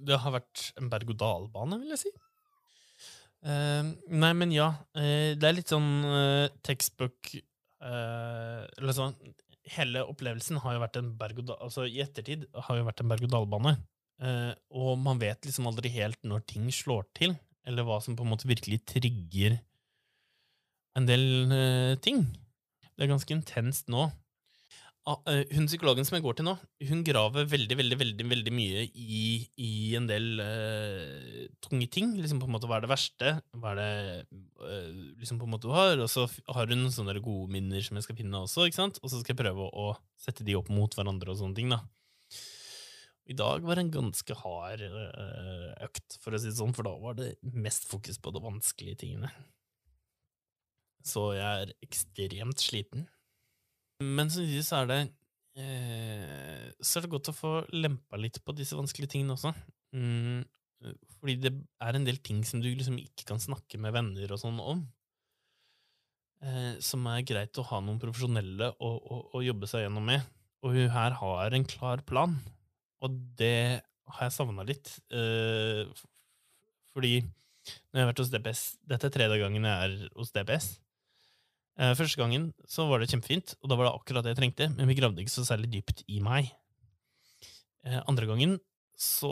Det 0.06 0.20
har 0.22 0.36
vært 0.36 0.70
en 0.76 0.92
berg-og-dal-bane, 0.92 1.80
vil 1.82 1.96
jeg 1.96 2.04
si. 2.04 2.16
Uh, 3.46 3.94
nei, 4.10 4.32
men 4.34 4.52
ja. 4.52 4.72
Uh, 4.98 5.38
det 5.38 5.46
er 5.46 5.54
litt 5.54 5.70
sånn 5.70 5.90
uh, 6.02 6.48
tekstbook 6.66 7.36
Eller 7.86 8.96
sånn 8.98 9.14
hele 9.74 10.04
opplevelsen 10.06 10.60
har 10.64 10.76
jo 10.76 10.82
vært 10.84 11.00
en 11.00 11.12
berg 11.20 11.42
og 11.44 11.54
altså 11.58 11.86
i 11.90 12.02
ettertid 12.04 12.46
har 12.68 12.80
jo 12.80 12.86
vært 12.88 13.02
en 13.02 13.12
berg-og-dal-bane. 13.12 13.76
Eh, 14.24 14.52
og 14.78 15.00
man 15.02 15.20
vet 15.20 15.48
liksom 15.48 15.68
aldri 15.70 15.92
helt 15.96 16.22
når 16.28 16.46
ting 16.48 16.68
slår 16.74 17.08
til, 17.18 17.36
eller 17.68 17.88
hva 17.88 18.00
som 18.04 18.16
på 18.16 18.26
en 18.26 18.32
måte 18.32 18.50
virkelig 18.50 18.84
trigger 18.88 19.58
en 20.96 21.08
del 21.10 21.26
eh, 21.52 21.96
ting. 22.04 22.24
Det 22.96 23.04
er 23.04 23.12
ganske 23.12 23.36
intenst 23.36 23.90
nå. 23.92 24.08
Ah, 25.06 25.20
eh, 25.30 25.44
hun 25.54 25.68
psykologen 25.70 26.06
som 26.08 26.16
jeg 26.18 26.24
går 26.26 26.40
til 26.40 26.48
nå, 26.48 26.56
hun 26.90 27.04
graver 27.06 27.46
veldig 27.46 27.76
veldig, 27.78 27.98
veldig, 28.00 28.26
veldig 28.26 28.54
mye 28.58 28.86
i, 28.90 29.26
i 29.62 29.74
en 30.00 30.08
del 30.10 30.42
uh, 30.42 31.44
tunge 31.62 31.86
ting. 31.94 32.16
Liksom 32.18 32.40
på 32.42 32.48
en 32.50 32.56
måte 32.56 32.66
Hva 32.66 32.80
er 32.80 32.88
det 32.88 32.90
verste? 32.90 33.36
Hva 33.54 33.76
er 33.76 33.78
det 33.78 33.92
uh, 34.66 34.90
liksom 35.22 35.38
på 35.38 35.46
en 35.46 35.54
måte 35.54 35.70
du 35.70 35.76
har? 35.78 36.02
Og 36.02 36.10
så 36.10 36.26
har 36.26 36.74
hun 36.74 36.90
sånne 36.90 37.20
gode 37.22 37.54
minner 37.54 37.86
som 37.86 38.00
jeg 38.00 38.08
skal 38.08 38.18
finne 38.18 38.42
også. 38.48 38.66
ikke 38.66 38.80
sant? 38.80 38.98
Og 39.04 39.14
så 39.14 39.22
skal 39.22 39.36
jeg 39.36 39.44
prøve 39.44 39.70
å, 39.70 39.86
å 39.94 40.22
sette 40.26 40.48
de 40.48 40.58
opp 40.58 40.74
mot 40.74 40.98
hverandre 40.98 41.36
og 41.36 41.38
sånne 41.44 41.62
ting. 41.62 41.70
da. 41.76 41.84
I 43.30 43.38
dag 43.38 43.62
var 43.62 43.78
det 43.78 43.86
en 43.86 43.96
ganske 44.00 44.42
hard 44.42 44.88
uh, 44.90 45.70
økt, 45.86 46.18
for 46.18 46.34
å 46.34 46.42
si 46.42 46.50
det 46.50 46.58
sånn, 46.58 46.74
for 46.74 46.90
da 46.90 46.98
var 46.98 47.22
det 47.22 47.36
mest 47.54 47.86
fokus 47.94 48.18
på 48.18 48.34
de 48.34 48.42
vanskelige 48.42 49.06
tingene. 49.06 49.30
Så 51.06 51.36
jeg 51.38 51.46
er 51.46 51.78
ekstremt 51.86 52.66
sliten. 52.66 53.06
Men 54.04 54.32
samtidig 54.32 54.66
så 54.68 54.82
er 54.82 54.90
det 54.90 55.00
eh, 55.62 56.68
Så 56.84 57.00
er 57.00 57.06
det 57.06 57.14
godt 57.14 57.32
å 57.32 57.36
få 57.38 57.54
lempa 57.76 58.20
litt 58.20 58.42
på 58.44 58.56
disse 58.58 58.76
vanskelige 58.78 59.14
tingene 59.16 59.38
også. 59.38 59.54
Mm, 59.96 60.44
fordi 61.20 61.38
det 61.46 61.54
er 61.82 61.98
en 61.98 62.06
del 62.08 62.20
ting 62.24 62.44
som 62.48 62.62
du 62.62 62.68
liksom 62.68 62.98
ikke 63.00 63.28
kan 63.30 63.42
snakke 63.42 63.80
med 63.82 63.96
venner 63.96 64.36
og 64.36 64.42
sånn 64.42 64.60
om. 64.62 64.84
Eh, 66.46 66.76
som 66.84 67.06
er 67.10 67.24
greit 67.26 67.58
å 67.58 67.66
ha 67.72 67.80
noen 67.82 68.02
profesjonelle 68.02 68.74
å, 68.76 68.90
å, 68.92 69.22
å, 69.38 69.44
jobbe 69.46 69.70
seg 69.72 69.86
gjennom 69.86 70.06
med. 70.12 70.26
Og 70.66 70.76
hun 70.76 70.92
her 70.92 71.16
har 71.22 71.56
en 71.56 71.68
klar 71.68 72.02
plan, 72.06 72.36
og 73.04 73.16
det 73.40 73.82
har 74.16 74.28
jeg 74.28 74.36
savna 74.36 74.66
litt. 74.68 74.92
Eh, 75.14 75.88
fordi 76.94 77.20
når 77.24 77.98
jeg 77.98 78.04
har 78.04 78.10
vært 78.12 78.22
hos 78.22 78.30
DPS 78.30 78.60
Dette 78.86 79.08
er 79.10 79.14
tredje 79.14 79.38
gangen 79.42 79.66
jeg 79.66 79.88
er 79.88 80.10
hos 80.20 80.34
DPS. 80.36 80.68
Eh, 81.76 81.92
første 81.98 82.20
gangen 82.20 82.52
så 82.72 82.86
var 82.88 83.02
det 83.02 83.10
kjempefint, 83.12 83.58
og 83.60 83.72
da 83.72 83.76
var 83.76 83.90
det 83.90 83.96
akkurat 83.98 84.24
det 84.24 84.32
jeg 84.32 84.40
trengte, 84.40 84.70
men 84.78 84.88
vi 84.88 84.96
gravde 84.96 85.20
ikke 85.24 85.34
så 85.34 85.44
særlig 85.48 85.74
dypt 85.74 86.06
i 86.08 86.22
meg. 86.24 86.48
Eh, 87.84 88.00
andre 88.08 88.30
gangen 88.30 88.56
så 88.96 89.32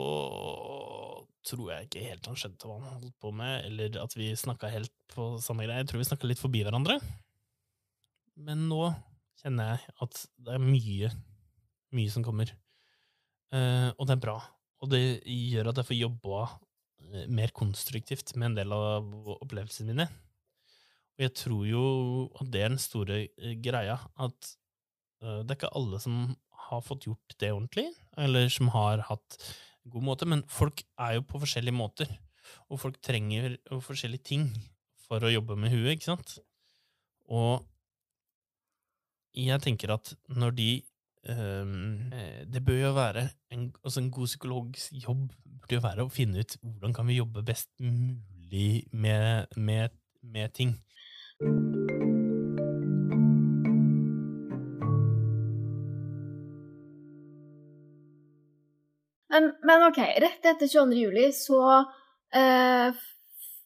tror 1.44 1.70
jeg 1.72 1.86
ikke 1.86 2.02
helt 2.04 2.28
han 2.28 2.36
skjønte 2.36 2.68
hva 2.68 2.76
han 2.82 2.98
holdt 2.98 3.16
på 3.20 3.32
med, 3.32 3.64
eller 3.70 3.96
at 4.02 4.16
vi 4.16 4.28
snakka 4.36 4.68
helt 4.72 4.92
på 5.14 5.34
samme 5.44 5.64
greie. 5.64 5.80
Jeg 5.80 5.88
tror 5.88 6.02
vi 6.02 6.08
snakka 6.10 6.28
litt 6.28 6.42
forbi 6.42 6.60
hverandre. 6.66 6.98
Men 8.44 8.66
nå 8.68 8.90
kjenner 9.40 9.72
jeg 9.72 9.96
at 10.04 10.20
det 10.44 10.56
er 10.56 10.68
mye, 10.68 11.10
mye 11.96 12.12
som 12.12 12.26
kommer. 12.26 12.52
Eh, 13.56 13.88
og 13.96 14.04
det 14.04 14.18
er 14.18 14.24
bra. 14.26 14.36
Og 14.84 14.92
det 14.92 15.00
gjør 15.24 15.72
at 15.72 15.80
jeg 15.80 15.88
får 15.88 16.00
jobba 16.02 16.44
mer 17.30 17.52
konstruktivt 17.56 18.32
med 18.36 18.50
en 18.50 18.56
del 18.58 18.72
av 18.74 19.08
opplevelsene 19.38 19.92
mine. 19.92 20.08
Og 21.14 21.26
jeg 21.26 21.34
tror 21.38 21.66
jo 21.68 21.84
at 22.40 22.50
det 22.50 22.62
er 22.64 22.72
den 22.72 22.82
store 22.82 23.20
eh, 23.26 23.54
greia, 23.62 23.98
at 24.18 24.50
uh, 25.22 25.42
det 25.44 25.54
er 25.54 25.58
ikke 25.60 25.76
alle 25.78 26.00
som 26.02 26.34
har 26.66 26.82
fått 26.82 27.06
gjort 27.06 27.36
det 27.40 27.52
ordentlig, 27.54 27.86
eller 28.18 28.48
som 28.50 28.72
har 28.74 29.04
hatt 29.10 29.38
god 29.92 30.06
måte, 30.06 30.26
men 30.26 30.42
folk 30.50 30.82
er 30.98 31.18
jo 31.18 31.26
på 31.28 31.40
forskjellige 31.42 31.76
måter, 31.76 32.10
og 32.72 32.80
folk 32.80 32.98
trenger 33.04 33.58
jo 33.70 33.80
forskjellige 33.84 34.28
ting 34.32 34.48
for 35.04 35.22
å 35.24 35.32
jobbe 35.32 35.56
med 35.60 35.72
huet, 35.74 35.94
ikke 35.94 36.10
sant? 36.10 36.38
Og 37.32 37.62
jeg 39.34 39.60
tenker 39.64 39.94
at 39.94 40.12
når 40.30 40.52
de 40.54 40.68
eh, 41.26 42.42
Det 42.46 42.60
bør 42.62 42.76
jo 42.78 42.90
være 42.94 43.24
en, 43.50 43.72
altså 43.82 44.02
en 44.02 44.10
god 44.14 44.28
psykologs 44.30 44.90
jobb 44.92 45.32
burde 45.42 45.78
jo 45.78 45.82
være 45.82 46.04
å 46.04 46.12
finne 46.12 46.44
ut 46.44 46.56
hvordan 46.60 46.94
kan 46.94 47.08
vi 47.08 47.18
jobbe 47.18 47.42
best 47.46 47.70
mulig 47.80 48.84
med, 48.92 49.48
med, 49.56 49.94
med 50.22 50.52
ting. 50.54 50.76
Men, 51.42 51.48
men 59.66 59.82
ok, 59.88 59.98
rett 59.98 60.46
etter 60.46 60.68
22. 60.70 60.94
juli 60.94 61.24
så 61.34 61.58
eh, 62.30 62.94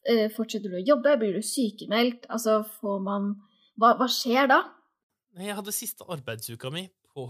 eh, 0.09 0.31
fortsetter 0.33 0.73
du 0.73 0.79
å 0.79 0.87
jobbe, 0.95 1.19
blir 1.21 1.37
du 1.37 1.45
sykemeldt, 1.45 2.25
altså 2.33 2.63
får 2.79 3.05
man 3.05 3.35
Hva, 3.77 3.93
hva 4.01 4.09
skjer 4.09 4.49
da? 4.49 4.63
Jeg 5.37 5.55
hadde 5.61 5.77
siste 5.77 6.09
arbeidsuka 6.09 6.73
mi 6.73 6.89
på 7.13 7.29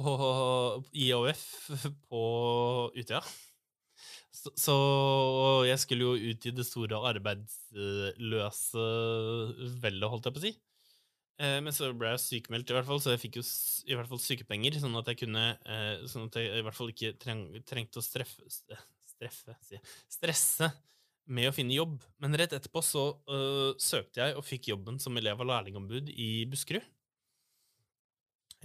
IAF 1.03 1.43
på 2.07 2.23
Utøya. 2.95 3.27
Så, 4.39 4.53
så 4.55 4.75
jeg 5.67 5.81
skulle 5.83 6.07
jo 6.07 6.31
ut 6.33 6.47
i 6.47 6.53
det 6.55 6.65
store 6.67 6.99
arbeidsløse 7.11 8.85
vellet, 9.83 10.09
holdt 10.13 10.29
jeg 10.29 10.37
på 10.37 10.43
å 10.43 10.45
si. 10.45 10.53
Eh, 11.43 11.59
Men 11.65 11.75
så 11.75 11.91
ble 11.95 12.13
jeg 12.15 12.25
sykemeldt, 12.25 12.71
i 12.71 12.77
hvert 12.77 12.89
fall, 12.89 13.01
så 13.03 13.15
jeg 13.15 13.23
fikk 13.25 13.41
jo 13.41 13.45
i 13.91 13.99
hvert 13.99 14.11
fall 14.11 14.23
sykepenger, 14.23 14.79
sånn 14.83 14.99
at 15.01 15.11
jeg 15.13 15.21
kunne 15.25 15.45
eh, 15.67 16.05
Sånn 16.11 16.29
at 16.29 16.39
jeg 16.41 16.61
i 16.61 16.67
hvert 16.67 16.79
fall 16.79 16.93
ikke 16.95 17.15
treng, 17.23 17.47
trengte 17.69 18.01
å 18.03 18.05
streffe, 18.05 18.47
streffe 18.51 19.57
stresse 20.13 20.71
med 21.29 21.51
å 21.51 21.55
finne 21.55 21.75
jobb. 21.77 21.99
Men 22.23 22.37
rett 22.39 22.55
etterpå 22.57 22.81
så 22.85 23.03
øh, 23.29 23.73
søkte 23.83 24.23
jeg 24.23 24.37
og 24.39 24.47
fikk 24.47 24.71
jobben 24.71 25.01
som 25.03 25.17
elev 25.19 25.43
og 25.43 25.51
lærlingombud 25.51 26.09
i 26.15 26.47
Buskerud. 26.51 26.87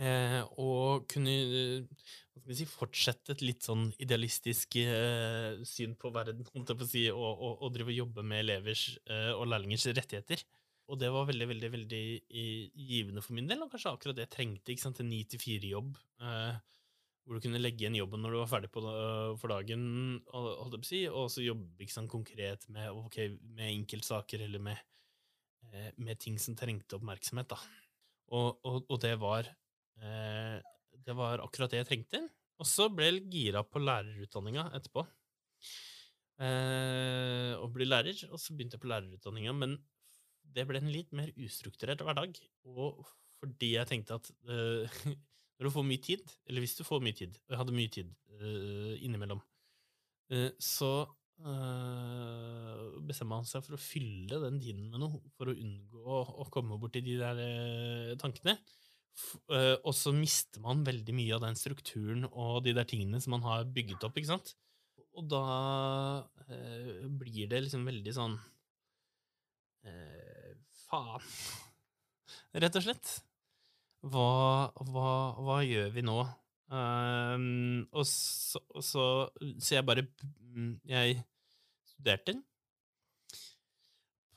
Eh, 0.01 0.39
og 0.57 1.05
kunne 1.11 1.33
eh, 1.43 2.03
si, 2.49 2.65
fortsette 2.65 3.35
et 3.35 3.43
litt 3.45 3.65
sånn 3.65 3.91
idealistisk 4.01 4.79
eh, 4.81 5.61
syn 5.67 5.93
på 5.99 6.09
verden, 6.15 6.41
på 6.49 6.89
si, 6.89 7.05
og, 7.13 7.31
og, 7.31 7.55
og 7.61 7.73
drive 7.75 7.93
og 7.93 7.99
jobbe 8.01 8.25
med 8.25 8.45
elevers 8.45 8.89
og 9.37 9.47
lærlingers 9.51 9.91
rettigheter. 9.93 10.43
Og 10.91 10.99
det 10.99 11.09
var 11.13 11.29
veldig, 11.29 11.47
veldig 11.47 11.71
veldig 11.71 12.03
givende 12.75 13.23
for 13.23 13.37
min 13.37 13.47
del, 13.47 13.63
og 13.63 13.71
kanskje 13.71 13.93
akkurat 13.93 14.17
det 14.17 14.25
jeg 14.27 14.33
trengte. 14.35 14.73
ikke 14.73 14.83
sant, 14.83 14.99
En 14.99 15.09
ni 15.09 15.23
til 15.23 15.39
fire-jobb, 15.39 15.95
eh, 16.27 16.57
hvor 17.23 17.37
du 17.37 17.45
kunne 17.45 17.61
legge 17.61 17.85
igjen 17.85 17.95
jobben 17.95 18.19
når 18.19 18.33
du 18.33 18.39
var 18.41 18.49
ferdig 18.51 18.71
på, 18.73 18.83
for 19.39 19.53
dagen, 19.53 19.85
og, 20.35 20.75
si, 20.83 21.05
og 21.07 21.29
så 21.31 21.45
jobbe 21.45 21.87
sånn 21.87 22.11
konkret 22.11 22.67
med, 22.67 22.91
okay, 23.05 23.31
med 23.55 23.69
enkeltsaker 23.69 24.43
eller 24.43 24.59
med, 24.59 24.81
eh, 25.71 25.93
med 25.95 26.19
ting 26.19 26.35
som 26.41 26.57
trengte 26.59 26.99
oppmerksomhet. 26.99 27.55
da. 27.55 27.61
Og, 28.35 28.59
og, 28.67 28.83
og 28.89 28.99
det 28.99 29.15
var 29.21 29.47
eh, 30.03 30.59
det 31.03 31.15
var 31.17 31.43
akkurat 31.43 31.73
det 31.73 31.81
jeg 31.81 31.89
trengte. 31.89 32.21
Og 32.61 32.69
så 32.69 32.87
ble 32.93 33.09
jeg 33.09 33.25
gira 33.33 33.63
på 33.65 33.81
lærerutdanninga 33.81 34.69
etterpå. 34.77 35.05
Eh, 36.43 37.53
og 37.59 37.73
ble 37.75 37.87
lærer, 37.87 38.23
og 38.29 38.39
så 38.41 38.53
begynte 38.53 38.77
jeg 38.77 38.83
på 38.83 38.91
lærerutdanninga, 38.91 39.55
men 39.57 39.77
det 40.53 40.65
ble 40.69 40.81
en 40.81 40.91
litt 40.93 41.11
mer 41.15 41.31
ustrukturert 41.39 42.03
hverdag. 42.05 42.37
Og 42.69 43.01
fordi 43.41 43.73
jeg 43.75 43.89
tenkte 43.89 44.19
at 44.19 44.29
eh, 44.47 45.01
når 45.57 45.67
du 45.67 45.73
får 45.73 45.89
mye 45.89 46.05
tid, 46.11 46.37
eller 46.47 46.63
hvis 46.63 46.77
du 46.79 46.85
får 46.87 47.03
mye 47.03 47.17
tid, 47.17 47.35
og 47.45 47.55
jeg 47.55 47.63
hadde 47.63 47.77
mye 47.79 47.93
tid 47.97 48.13
eh, 48.37 48.95
innimellom, 49.01 49.43
eh, 50.33 50.49
så 50.61 50.93
Uh, 51.43 53.01
bestemmer 53.03 53.41
han 53.41 53.47
seg 53.49 53.63
for 53.65 53.75
å 53.75 53.81
fylle 53.81 54.37
den 54.39 54.59
tiden 54.61 54.85
med 54.93 55.01
noe, 55.01 55.17
for 55.35 55.49
å 55.51 55.55
unngå 55.57 56.03
å, 56.05 56.19
å 56.39 56.45
komme 56.53 56.77
borti 56.79 57.01
de 57.03 57.17
der 57.19 57.41
uh, 57.41 58.11
tankene. 58.21 58.53
Eh, 59.53 59.75
og 59.83 59.93
så 59.95 60.13
mister 60.15 60.61
man 60.63 60.83
veldig 60.85 61.15
mye 61.15 61.35
av 61.35 61.43
den 61.45 61.57
strukturen 61.59 62.25
og 62.31 62.63
de 62.65 62.73
der 62.75 62.87
tingene 62.89 63.21
som 63.23 63.35
man 63.35 63.45
har 63.45 63.67
bygget 63.69 64.03
opp, 64.07 64.17
ikke 64.17 64.33
sant? 64.33 64.55
Og 65.13 65.27
da 65.29 65.43
uh, 66.49 67.03
blir 67.21 67.45
det 67.51 67.59
liksom 67.61 67.83
veldig 67.85 68.13
sånn 68.15 68.33
uh, 69.85 70.53
Faen. 70.87 71.27
Rett 72.63 72.79
og 72.79 72.85
slett. 72.85 73.11
Hva, 74.03 74.73
hva, 74.89 75.11
hva 75.37 75.59
gjør 75.61 75.93
vi 75.93 76.03
nå? 76.05 76.17
Ehm, 76.73 77.83
og 77.93 78.07
så, 78.09 78.59
så, 78.81 79.03
så 79.61 79.75
jeg 79.75 79.85
bare 79.85 80.05
mm, 80.07 80.79
Jeg 80.89 81.19
studerte 81.91 82.33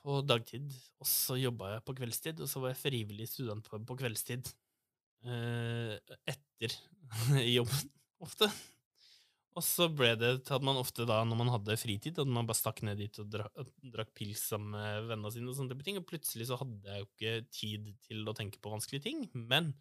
på 0.05 0.21
dagtid, 0.23 0.69
og 1.01 1.09
så 1.11 1.35
jobba 1.41 1.73
jeg 1.73 1.85
på 1.87 1.95
kveldstid, 1.99 2.43
og 2.45 2.51
så 2.51 2.61
var 2.63 2.71
jeg 2.71 2.79
frivillig 2.79 3.27
student 3.27 3.67
på, 3.67 3.81
på 3.89 3.97
kveldstid 3.99 4.53
eh, 5.27 6.17
etter 6.33 6.75
jobben, 7.57 7.93
ofte. 8.25 8.51
Og 9.57 9.65
så 9.65 9.87
ble 9.89 10.11
det 10.21 10.33
til 10.45 10.59
at 10.59 10.65
man 10.69 10.77
ofte 10.77 11.07
da, 11.09 11.23
når 11.25 11.39
man 11.41 11.51
hadde 11.55 11.79
fritid, 11.81 12.19
at 12.21 12.29
man 12.29 12.49
bare 12.49 12.59
stakk 12.59 12.83
ned 12.85 12.99
dit 13.01 13.21
og 13.23 13.31
drakk, 13.33 13.69
drakk 13.95 14.11
pils 14.17 14.43
sammen 14.51 14.75
med 14.77 15.07
vennene 15.09 15.33
sine, 15.33 15.49
og 15.49 15.57
sånne 15.57 15.73
type 15.73 15.87
ting, 15.87 16.01
og 16.01 16.09
plutselig 16.09 16.51
så 16.51 16.59
hadde 16.61 16.91
jeg 16.91 17.01
jo 17.01 17.09
ikke 17.09 17.37
tid 17.57 17.93
til 18.05 18.27
å 18.29 18.37
tenke 18.37 18.61
på 18.61 18.73
vanskelige 18.75 19.07
ting, 19.09 19.23
men 19.33 19.73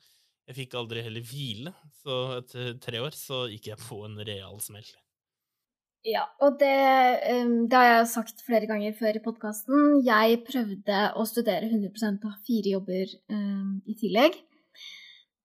jeg 0.46 0.62
fikk 0.62 0.78
aldri 0.80 1.04
heller 1.04 1.26
hvile, 1.26 1.74
så 2.04 2.20
etter 2.38 2.78
tre 2.80 3.02
år 3.04 3.18
så 3.18 3.46
gikk 3.52 3.74
jeg 3.74 3.82
på 3.84 4.00
en 4.08 4.16
real 4.24 4.62
smell. 4.64 4.88
Ja, 6.06 6.28
og 6.46 6.60
det, 6.62 6.76
um, 7.34 7.64
det 7.66 7.80
har 7.80 7.88
jeg 7.90 8.10
sagt 8.12 8.44
flere 8.46 8.70
ganger 8.70 8.94
før 8.94 9.18
i 9.18 9.24
podkasten. 9.26 10.04
Jeg 10.06 10.44
prøvde 10.46 11.00
å 11.18 11.26
studere 11.26 11.66
100% 11.66 12.22
og 12.22 12.30
ha 12.30 12.44
fire 12.46 12.76
jobber 12.76 13.16
um, 13.34 13.80
i 13.90 13.98
tillegg. 13.98 14.38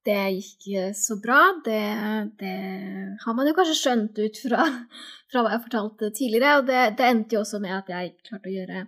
Det 0.06 0.20
gikk 0.32 0.94
så 0.96 1.18
bra. 1.20 1.40
Det, 1.64 1.80
det 2.40 2.54
har 3.20 3.34
man 3.36 3.48
jo 3.48 3.56
kanskje 3.56 3.76
skjønt 3.76 4.20
ut 4.20 4.38
fra, 4.46 4.64
fra 5.32 5.42
hva 5.44 5.52
jeg 5.54 5.64
fortalte 5.66 6.12
tidligere. 6.16 6.54
Og 6.60 6.70
det, 6.70 6.84
det 7.00 7.08
endte 7.08 7.36
jo 7.36 7.42
også 7.44 7.60
med 7.60 7.76
at 7.76 7.92
jeg 7.92 8.14
klarte 8.24 8.48
å 8.48 8.54
gjøre 8.54 8.86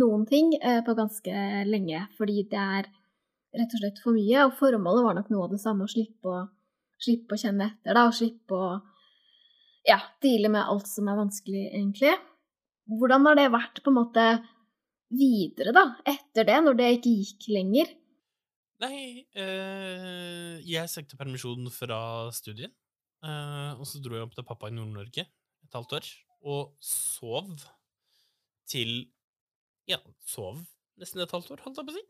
noen 0.00 0.24
ting 0.28 0.54
eh, 0.56 0.80
på 0.86 0.96
ganske 0.96 1.46
lenge. 1.68 2.06
Fordi 2.16 2.46
det 2.50 2.62
er 2.62 2.88
rett 3.56 3.76
og 3.76 3.82
slett 3.82 4.00
for 4.04 4.16
mye. 4.16 4.46
Og 4.46 4.56
formålet 4.56 5.06
var 5.06 5.18
nok 5.18 5.32
noe 5.32 5.48
av 5.48 5.56
det 5.56 5.62
samme, 5.62 5.84
å 5.84 5.92
slippe 5.92 6.32
å, 6.32 6.42
slippe 7.04 7.36
å 7.36 7.42
kjenne 7.44 7.70
etter. 7.70 7.92
da, 7.92 8.06
Og 8.08 8.16
slippe 8.16 8.56
å 8.56 8.72
ja, 9.86 10.00
deale 10.24 10.50
med 10.52 10.64
alt 10.64 10.88
som 10.90 11.08
er 11.10 11.20
vanskelig, 11.20 11.68
egentlig. 11.70 12.16
Hvordan 12.96 13.28
har 13.28 13.38
det 13.38 13.50
vært 13.54 13.82
på 13.82 13.92
en 13.92 13.98
måte 14.00 14.26
videre, 15.14 15.72
da, 15.74 15.84
etter 16.06 16.46
det, 16.48 16.58
når 16.64 16.80
det 16.80 16.90
ikke 16.96 17.14
gikk 17.20 17.48
lenger? 17.54 17.92
Nei, 18.82 19.24
eh, 19.32 20.58
jeg 20.68 20.92
søkte 20.92 21.16
permisjon 21.16 21.64
fra 21.72 21.98
studiet, 22.36 22.74
eh, 23.24 23.72
og 23.72 23.86
så 23.88 24.02
dro 24.04 24.18
jeg 24.18 24.26
opp 24.26 24.36
til 24.36 24.44
pappa 24.44 24.68
i 24.68 24.74
Nord-Norge 24.76 25.24
et 25.24 25.76
halvt 25.78 25.96
år, 25.96 26.10
og 26.46 26.76
sov 26.84 27.64
til 28.68 29.06
Ja, 29.88 30.00
sov 30.26 30.60
nesten 31.00 31.22
et 31.22 31.32
halvt 31.32 31.52
år, 31.54 31.62
holdt 31.64 31.80
jeg 31.80 31.86
på 31.88 31.92
å 31.92 31.96
si. 31.96 32.04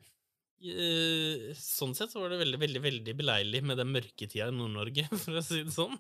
Eh, 0.73 1.51
sånn 1.61 1.93
sett 1.95 2.13
så 2.13 2.23
var 2.23 2.33
det 2.33 2.41
veldig, 2.41 2.59
veldig 2.63 2.83
veldig 2.83 3.15
beleilig 3.19 3.61
med 3.67 3.77
den 3.79 3.91
mørketida 3.93 4.49
i 4.49 4.57
Nord-Norge, 4.57 5.07
for 5.23 5.39
å 5.39 5.45
si 5.45 5.63
det 5.67 5.75
sånn. 5.75 5.99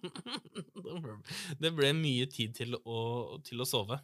Det 1.62 1.72
ble 1.76 1.92
mye 1.98 2.26
tid 2.33 2.57
til 2.57 2.79
å, 2.81 2.98
til 3.46 3.62
å 3.62 3.68
sove. 3.68 4.00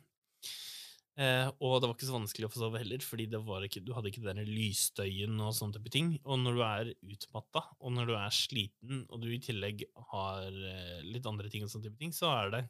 Eh, 1.20 1.48
og 1.60 1.74
det 1.76 1.88
var 1.88 1.96
ikke 1.96 2.08
så 2.08 2.14
vanskelig 2.14 2.46
å 2.48 2.52
få 2.54 2.60
sove 2.62 2.80
heller, 2.80 3.02
fordi 3.04 3.26
ikke, 3.28 3.82
du 3.84 3.92
hadde 3.92 4.08
ikke 4.08 4.24
den 4.24 4.44
lysstøyen 4.48 5.40
og 5.44 5.52
sånne 5.56 5.76
type 5.76 5.92
ting. 5.92 6.14
Og 6.24 6.40
når 6.40 6.56
du 6.56 6.62
er 6.64 6.92
utmatta, 7.14 7.66
og 7.80 7.92
når 7.92 8.08
du 8.08 8.14
er 8.16 8.36
sliten, 8.36 9.02
og 9.10 9.20
du 9.20 9.28
i 9.32 9.42
tillegg 9.42 9.84
har 10.12 10.48
eh, 10.48 11.02
litt 11.04 11.28
andre 11.28 11.52
ting 11.52 11.66
og 11.66 11.72
sånne 11.72 11.90
type 11.90 12.00
ting, 12.00 12.14
så 12.16 12.32
er 12.36 12.56
det 12.56 12.62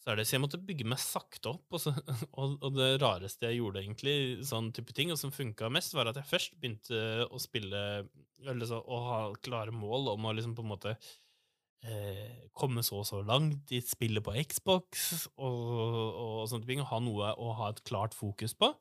så 0.00 0.14
er 0.14 0.16
det, 0.16 0.24
så 0.24 0.38
jeg 0.38 0.40
måtte 0.40 0.60
bygge 0.64 0.86
meg 0.88 1.00
sakte 1.02 1.50
opp, 1.50 1.66
og, 1.68 1.80
så, 1.82 1.92
og, 2.40 2.54
og 2.64 2.76
det 2.78 2.94
rareste 3.02 3.50
jeg 3.50 3.60
gjorde, 3.60 3.82
egentlig, 3.82 4.14
sånn 4.48 4.70
type 4.72 4.94
ting, 4.96 5.12
og 5.12 5.20
som 5.20 5.34
funka 5.34 5.68
mest, 5.72 5.92
var 5.92 6.08
at 6.08 6.16
jeg 6.22 6.30
først 6.30 6.56
begynte 6.56 7.26
å 7.28 7.40
spille 7.42 7.82
eller 8.48 8.64
så, 8.64 8.78
Å 8.80 9.00
ha 9.04 9.18
klare 9.44 9.74
mål 9.76 10.14
om 10.14 10.24
å 10.24 10.32
liksom 10.32 10.54
på 10.56 10.64
en 10.64 10.70
måte 10.70 10.94
eh, 11.86 12.48
komme 12.56 12.84
så 12.86 13.00
og 13.00 13.08
så 13.08 13.22
langt 13.26 13.72
i 13.72 13.80
spillet 13.84 14.24
på 14.24 14.34
Xbox, 14.42 15.28
og, 15.36 15.60
og 16.24 16.44
sånne 16.50 16.68
ting, 16.68 16.82
og 16.82 16.90
ha 16.92 17.00
noe 17.04 17.32
å 17.36 17.54
ha 17.60 17.70
et 17.72 17.82
klart 17.88 18.16
fokus 18.16 18.56
på. 18.56 18.72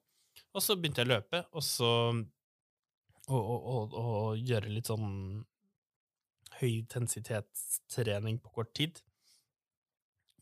Og 0.56 0.64
så 0.64 0.76
begynte 0.76 1.04
jeg 1.04 1.10
å 1.10 1.14
løpe, 1.16 1.44
og 1.54 1.66
så 1.66 1.92
og, 3.30 4.40
gjøre 4.42 4.72
litt 4.74 4.90
sånn 4.90 5.44
høyintensitetstrening 6.60 8.40
på 8.42 8.52
kort 8.56 8.74
tid. 8.78 9.00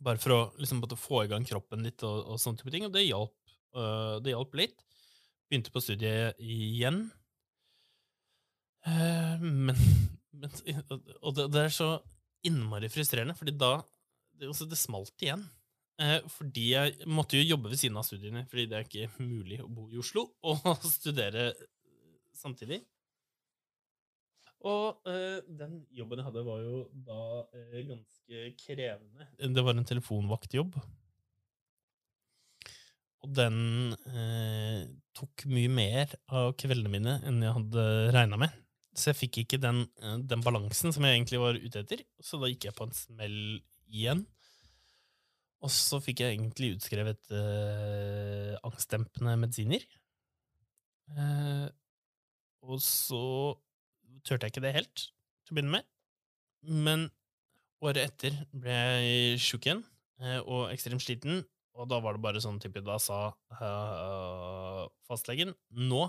Bare 0.03 0.21
for 0.21 0.33
å 0.33 0.39
liksom, 0.61 0.83
få 0.97 1.25
i 1.25 1.31
gang 1.31 1.45
kroppen 1.47 1.85
litt 1.85 2.03
og, 2.05 2.33
og 2.33 2.41
sånne 2.41 2.61
type 2.61 2.73
ting. 2.73 2.85
Og 2.87 2.93
det 2.93 3.07
hjalp, 3.07 3.35
uh, 3.77 4.17
det 4.23 4.33
hjalp 4.33 4.57
litt. 4.57 4.83
Begynte 5.49 5.73
på 5.73 5.83
studiet 5.83 6.39
igjen. 6.43 7.07
Uh, 8.87 9.35
men, 9.41 9.75
men, 10.39 10.53
Og 11.21 11.35
det, 11.35 11.49
det, 11.53 11.65
er 11.65 11.75
så 11.75 11.91
innmari 12.47 12.89
frustrerende, 12.91 13.37
fordi 13.37 13.55
da 13.57 13.77
Det, 14.37 14.45
altså, 14.51 14.67
det 14.69 14.77
smalt 14.77 15.23
igjen. 15.25 15.41
Eh, 15.97 16.19
fordi 16.29 16.67
jeg 16.75 17.07
måtte 17.09 17.39
jo 17.39 17.47
jobbe 17.55 17.71
ved 17.71 17.79
siden 17.81 17.97
av 17.97 18.05
studiene, 18.05 18.43
fordi 18.51 18.67
det 18.69 18.77
er 18.77 18.85
ikke 18.85 19.23
mulig 19.25 19.57
å 19.63 19.71
bo 19.71 19.87
i 19.89 19.97
Oslo 19.97 20.27
og 20.51 20.85
studere 20.85 21.47
samtidig. 22.37 22.83
Og 24.65 25.09
eh, 25.09 25.39
den 25.59 25.81
jobben 25.93 26.21
jeg 26.21 26.27
hadde, 26.27 26.45
var 26.45 26.61
jo 26.63 26.83
da 27.07 27.23
eh, 27.55 27.81
ganske 27.89 28.45
krevende. 28.61 29.27
Det 29.37 29.65
var 29.65 29.77
en 29.77 29.89
telefonvaktjobb. 29.89 30.77
Og 33.25 33.33
den 33.33 33.57
øh, 33.93 34.81
tok 35.17 35.45
mye 35.49 35.69
mer 35.73 36.13
av 36.29 36.53
kveldene 36.59 36.93
mine 36.93 37.17
enn 37.27 37.41
jeg 37.43 37.55
hadde 37.57 37.85
regna 38.15 38.39
med. 38.45 38.53
Så 38.97 39.11
jeg 39.11 39.19
fikk 39.19 39.41
ikke 39.43 39.59
den, 39.61 39.83
den, 40.25 40.41
balansen 40.41 40.93
som 40.93 41.05
jeg 41.05 41.19
egentlig 41.19 41.41
var 41.41 41.59
ute 41.59 41.83
etter, 41.83 42.01
så 42.17 42.39
da 42.41 42.49
gikk 42.49 42.65
jeg 42.65 42.77
på 42.77 42.87
en 42.87 42.95
smell 42.97 43.37
igjen. 43.85 44.23
Og 45.61 45.69
så 45.73 45.99
fikk 46.01 46.23
jeg 46.23 46.33
egentlig 46.33 46.75
utskrevet 46.75 47.29
angstdempende 48.65 49.35
medisiner. 49.41 49.85
og 52.65 52.81
så 52.81 53.21
turte 54.25 54.47
jeg 54.47 54.55
ikke 54.55 54.65
det 54.65 54.73
helt 54.75 55.05
til 55.47 55.53
å 55.53 55.57
begynne 55.57 55.77
med. 55.77 55.87
Men 56.67 57.07
året 57.85 58.09
etter 58.09 58.37
ble 58.51 58.73
jeg 58.73 59.41
sjuk 59.43 59.67
igjen 59.67 59.83
eh, 60.23 60.39
og 60.41 60.71
ekstremt 60.73 61.03
sliten, 61.03 61.43
og 61.77 61.89
da 61.91 61.99
var 62.01 62.17
det 62.17 62.23
bare 62.23 62.41
sånn 62.41 62.57
type 62.57 62.81
Da 62.81 62.95
sa 62.97 63.19
fastlegen 65.05 65.51
Nå, 65.69 66.07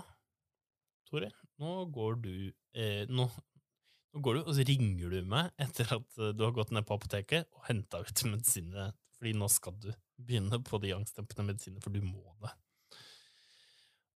Tore, 1.09 1.31
nå 1.61 1.75
går 1.93 2.19
du 2.21 2.33
eh, 2.77 3.09
nå, 3.09 3.25
nå, 3.25 4.21
går 4.21 4.37
du, 4.37 4.41
og 4.43 4.53
så 4.57 4.65
ringer 4.67 5.15
du 5.15 5.19
meg 5.29 5.49
etter 5.61 5.95
at 5.97 6.19
du 6.37 6.43
har 6.45 6.53
gått 6.55 6.73
ned 6.75 6.85
på 6.85 6.97
apoteket 6.99 7.49
og 7.57 7.65
henta 7.69 8.03
ut 8.05 8.25
medisinene, 8.29 8.91
fordi 9.17 9.33
nå 9.37 9.49
skal 9.51 9.77
du 9.81 9.89
begynne 10.19 10.61
på 10.65 10.79
de 10.83 10.93
angstdempende 10.95 11.47
medisinene, 11.49 11.81
for 11.83 11.95
du 11.95 12.03
må 12.05 12.35
det. 12.43 12.53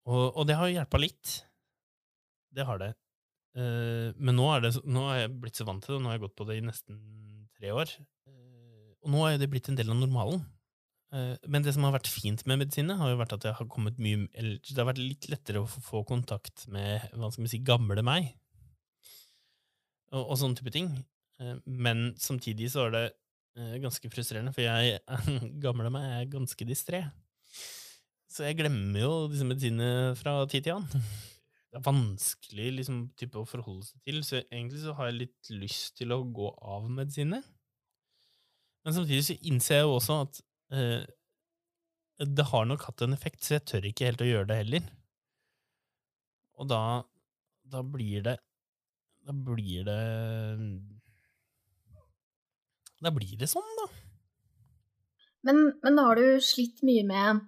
Og, 0.10 0.26
og 0.34 0.48
det 0.50 0.58
har 0.58 0.72
hjelpa 0.72 1.00
litt. 1.00 1.36
Det 2.52 2.66
har 2.68 2.82
det. 2.82 2.92
Eh, 3.58 4.12
men 4.18 4.38
nå, 4.38 4.48
det, 4.64 4.74
nå 4.88 5.06
er 5.12 5.26
jeg 5.26 5.36
blitt 5.44 5.60
så 5.60 5.68
vant 5.68 5.84
til 5.84 5.98
det, 5.98 6.02
nå 6.04 6.12
har 6.12 6.18
jeg 6.18 6.26
gått 6.26 6.38
på 6.40 6.48
det 6.50 6.58
i 6.58 6.66
nesten 6.66 7.02
tre 7.58 7.74
år. 7.76 7.94
Eh, 8.30 8.92
og 9.04 9.14
nå 9.14 9.24
er 9.28 9.40
det 9.42 9.50
blitt 9.52 9.70
en 9.72 9.78
del 9.80 9.92
av 9.94 10.00
normalen. 10.00 10.44
Uh, 11.12 11.36
men 11.52 11.66
det 11.66 11.74
som 11.76 11.84
har 11.88 11.96
vært 11.96 12.10
fint 12.12 12.44
med 12.48 12.62
medisinene, 12.62 12.98
har 13.00 13.12
jo 13.12 13.20
vært 13.20 13.36
at 13.36 13.48
har 13.58 13.72
mye, 14.00 14.28
det 14.32 14.78
har 14.78 14.88
vært 14.88 15.02
litt 15.02 15.28
lettere 15.32 15.64
å 15.64 15.70
få 15.70 16.06
kontakt 16.08 16.68
med 16.72 17.12
hva 17.14 17.32
skal 17.32 17.50
si, 17.52 17.62
gamle 17.68 18.04
meg. 18.06 18.32
Og, 20.12 20.24
og 20.24 20.38
sånne 20.40 20.60
type 20.60 20.74
ting. 20.76 20.94
men 21.66 22.12
samtidig 22.20 22.68
så 22.70 22.84
er 22.86 22.92
det 22.94 23.06
ganske 23.82 24.10
frustrerende, 24.14 24.54
for 24.54 24.64
jeg, 24.64 25.00
gamle 25.66 25.90
meg, 25.94 26.08
er 26.20 26.32
ganske 26.32 26.68
distré. 26.68 27.04
Så 28.32 28.46
jeg 28.48 28.60
glemmer 28.60 29.02
jo 29.02 29.14
disse 29.32 29.48
medisinene 29.48 30.14
fra 30.20 30.38
tid 30.48 30.68
til 30.68 30.78
annen 30.78 31.06
det 31.72 31.80
er 31.80 31.88
vanskelig 31.88 32.68
liksom, 32.82 33.04
type, 33.16 33.40
å 33.40 33.48
forholde 33.48 33.86
seg 33.88 34.04
til, 34.04 34.20
så 34.28 34.42
egentlig 34.42 34.82
så 34.84 34.96
har 34.98 35.08
jeg 35.08 35.22
litt 35.22 35.52
lyst 35.56 35.96
til 36.02 36.12
å 36.12 36.20
gå 36.28 36.50
av 36.68 36.90
medisinene. 36.92 37.40
Men 38.84 38.98
samtidig 38.98 39.24
så 39.24 39.38
innser 39.48 39.78
jeg 39.78 39.86
jo 39.86 39.94
også 39.96 40.18
at 40.26 40.42
eh, 40.42 40.51
det 40.72 42.46
har 42.52 42.66
nok 42.70 42.86
hatt 42.88 43.04
en 43.04 43.16
effekt, 43.16 43.44
så 43.44 43.58
jeg 43.58 43.68
tør 43.68 43.88
ikke 43.90 44.08
helt 44.08 44.24
å 44.24 44.30
gjøre 44.30 44.50
det 44.52 44.60
heller. 44.62 44.90
Og 46.62 46.70
da, 46.70 46.82
da 47.66 47.82
blir 47.82 48.24
det 48.26 48.38
Da 49.26 49.34
blir 49.34 49.86
det 49.88 50.02
Da 53.02 53.12
blir 53.14 53.38
det 53.40 53.50
sånn, 53.50 53.72
da. 53.80 53.88
Men, 55.48 55.72
men 55.82 55.98
har 55.98 56.20
du 56.20 56.38
slitt 56.46 56.84
mye 56.86 57.02
med 57.08 57.40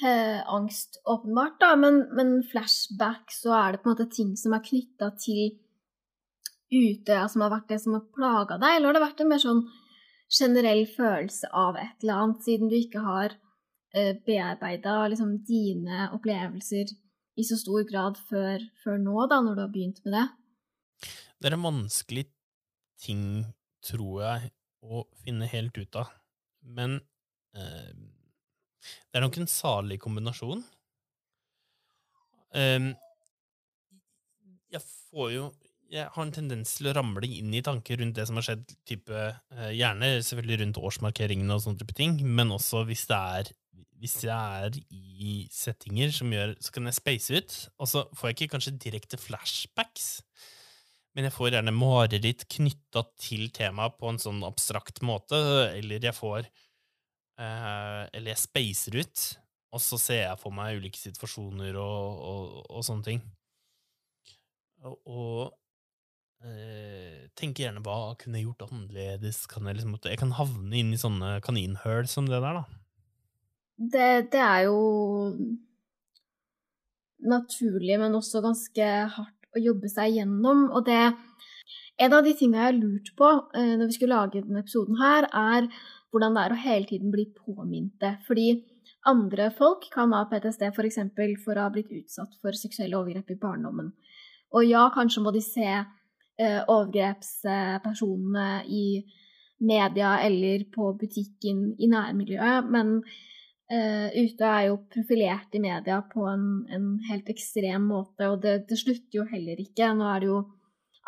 eh, 0.00 0.38
angst, 0.48 0.96
åpenbart, 1.04 1.58
da, 1.60 1.74
men, 1.76 2.06
men, 2.16 2.38
flashback 2.48 3.34
så 3.36 3.52
er 3.58 3.74
det 3.74 3.82
på 3.82 3.90
en 3.90 3.96
måte 3.98 4.08
ting 4.14 4.30
som 4.40 4.56
er 4.56 4.64
knytta 4.64 5.10
til 5.20 5.58
Utøya 6.70 7.26
som 7.28 7.44
har 7.44 7.52
vært 7.52 7.68
det 7.72 7.80
som 7.82 7.98
har 7.98 8.06
plaga 8.14 8.56
deg, 8.62 8.78
eller 8.78 8.88
har 8.88 8.96
det 8.96 9.04
vært 9.04 9.20
en 9.20 9.30
mer 9.32 9.42
sånn 9.42 9.60
generell 10.30 10.84
følelse 10.88 11.50
av 11.56 11.78
et 11.80 12.02
eller 12.04 12.24
annet, 12.24 12.44
siden 12.46 12.70
du 12.70 12.76
ikke 12.78 13.02
har 13.04 13.34
eh, 13.94 14.14
bearbeida 14.26 14.96
liksom, 15.10 15.40
dine 15.46 16.10
opplevelser 16.14 16.92
i 17.40 17.46
så 17.46 17.58
stor 17.58 17.86
grad 17.88 18.18
før, 18.30 18.62
før, 18.84 19.00
nå, 19.02 19.16
da, 19.30 19.40
når 19.42 19.56
du 19.56 19.64
har 19.64 19.72
begynt 19.74 20.00
med 20.04 20.16
det? 20.18 20.26
Det 21.40 21.50
er 21.50 21.56
en 21.56 21.66
vanskelig 21.66 22.26
ting, 23.00 23.24
tror 23.84 24.22
jeg, 24.22 24.50
å 24.84 25.04
finne 25.24 25.48
helt 25.50 25.76
ut 25.80 26.00
av. 26.00 26.12
Men 26.60 26.98
eh, 27.56 27.92
det 29.08 29.18
er 29.18 29.24
nok 29.24 29.40
en 29.40 29.50
salig 29.50 29.98
kombinasjon. 30.02 30.62
Eh, 32.56 32.90
jeg 34.70 34.84
får 34.84 35.32
jo 35.34 35.48
Jeg 35.90 36.06
har 36.14 36.22
en 36.22 36.34
tendens 36.34 36.76
til 36.76 36.90
å 36.90 36.94
ramle 36.94 37.26
inn 37.26 37.54
i 37.56 37.62
tanker 37.66 37.98
rundt 37.98 38.14
det 38.18 38.26
som 38.28 38.38
har 38.38 38.46
skjedd, 38.46 38.62
type, 38.86 39.10
uh, 39.10 39.70
gjerne 39.74 40.12
selvfølgelig 40.22 40.60
rundt 40.62 40.78
årsmarkeringene 40.90 41.56
og 41.56 41.64
sånne 41.64 41.82
type 41.82 41.96
ting, 41.98 42.20
men 42.22 42.54
også 42.54 42.84
hvis 42.90 43.08
det 43.10 43.18
er 43.18 43.56
hvis 44.00 44.14
jeg 44.24 44.32
er 44.32 44.76
i 44.96 45.32
settinger 45.52 46.08
som 46.16 46.30
gjør 46.32 46.54
Så 46.64 46.72
kan 46.72 46.88
jeg 46.88 46.96
space 46.96 47.36
ut, 47.36 47.56
og 47.76 47.88
så 47.90 48.04
får 48.16 48.30
jeg 48.30 48.36
ikke 48.36 48.52
kanskje 48.54 48.78
direkte 48.80 49.18
flashbacks, 49.20 50.06
men 51.12 51.26
jeg 51.26 51.34
får 51.34 51.50
gjerne 51.52 51.74
mareritt 51.76 52.46
knytta 52.54 53.02
til 53.20 53.50
temaet 53.52 53.98
på 54.00 54.08
en 54.08 54.22
sånn 54.22 54.40
abstrakt 54.46 55.02
måte, 55.04 55.36
eller 55.74 56.06
jeg 56.06 56.16
får 56.16 56.48
Eh, 57.40 58.02
eller 58.12 58.34
jeg 58.34 58.42
spacer 58.42 58.96
ut, 59.00 59.22
og 59.72 59.80
så 59.80 59.96
ser 60.00 60.24
jeg 60.26 60.40
for 60.42 60.52
meg 60.52 60.80
ulike 60.80 61.00
situasjoner 61.00 61.78
og, 61.80 62.24
og, 62.30 62.58
og 62.68 62.84
sånne 62.84 63.06
ting. 63.06 63.22
Og, 64.84 64.98
eh, 65.06 65.48
tenker 67.36 67.66
gjerne 67.66 67.82
hva 67.84 68.14
kunne 68.20 68.40
jeg 68.40 68.46
gjort 68.48 68.68
annerledes? 68.68 69.42
Kan 69.50 69.66
jeg, 69.68 69.80
liksom, 69.80 69.96
jeg 70.08 70.20
kan 70.20 70.36
havne 70.38 70.78
inn 70.78 70.94
i 70.94 71.00
sånne 71.00 71.34
kaninhull 71.44 72.08
som 72.08 72.28
det 72.30 72.40
der, 72.40 72.62
da. 72.62 72.80
Det, 73.80 74.08
det 74.32 74.40
er 74.44 74.66
jo 74.68 74.78
naturlig, 77.28 77.96
men 78.00 78.16
også 78.16 78.42
ganske 78.44 78.88
hardt 79.14 79.56
å 79.56 79.62
jobbe 79.62 79.90
seg 79.92 80.18
gjennom. 80.18 80.68
Og 80.72 80.86
det 80.88 81.02
En 82.00 82.14
av 82.16 82.24
de 82.24 82.32
tingene 82.32 82.56
jeg 82.56 82.64
har 82.64 82.76
lurt 82.78 83.08
på 83.12 83.28
eh, 83.52 83.74
når 83.76 83.90
vi 83.90 83.94
skulle 83.98 84.16
lage 84.16 84.40
denne 84.40 84.62
episoden 84.62 84.96
her, 84.96 85.26
er 85.36 85.66
hvordan 86.08 86.32
det 86.32 86.44
er 86.46 86.54
å 86.54 86.60
hele 86.62 86.88
tiden 86.88 87.10
bli 87.12 87.26
påminnet 87.36 87.92
det. 88.00 88.14
Fordi 88.24 88.46
andre 89.04 89.50
folk 89.52 89.84
kan 89.92 90.14
ha 90.16 90.22
PTSD 90.30 90.70
f.eks. 90.70 90.96
For, 91.12 91.34
for 91.44 91.60
å 91.60 91.66
ha 91.66 91.72
blitt 91.74 91.92
utsatt 91.92 92.38
for 92.40 92.56
seksuelle 92.56 92.96
overgrep 92.96 93.34
i 93.34 93.36
barndommen. 93.42 93.92
Og 94.56 94.64
ja, 94.64 94.86
kanskje 94.94 95.26
må 95.26 95.34
de 95.36 95.44
se 95.44 95.66
eh, 95.68 95.92
overgrepspersonene 96.40 98.64
i 98.66 99.04
media 99.60 100.14
eller 100.24 100.64
på 100.72 100.92
butikken 101.00 101.74
i 101.78 101.88
nærmiljøet, 101.90 102.70
men 102.72 103.00
eh, 103.72 104.08
ute 104.16 104.46
er 104.46 104.68
jo 104.70 104.78
profilert 104.92 105.54
i 105.54 105.62
media 105.62 106.00
på 106.12 106.24
en, 106.30 106.46
en 106.72 106.94
helt 107.10 107.28
ekstrem 107.32 107.90
måte, 107.92 108.30
og 108.30 108.40
det, 108.44 108.62
det, 108.70 108.80
slutter 108.80 109.20
jo 109.20 109.26
heller 109.28 109.60
ikke. 109.60 109.92
Nå 109.96 110.08
er 110.14 110.24
det 110.24 110.32
jo 110.32 110.40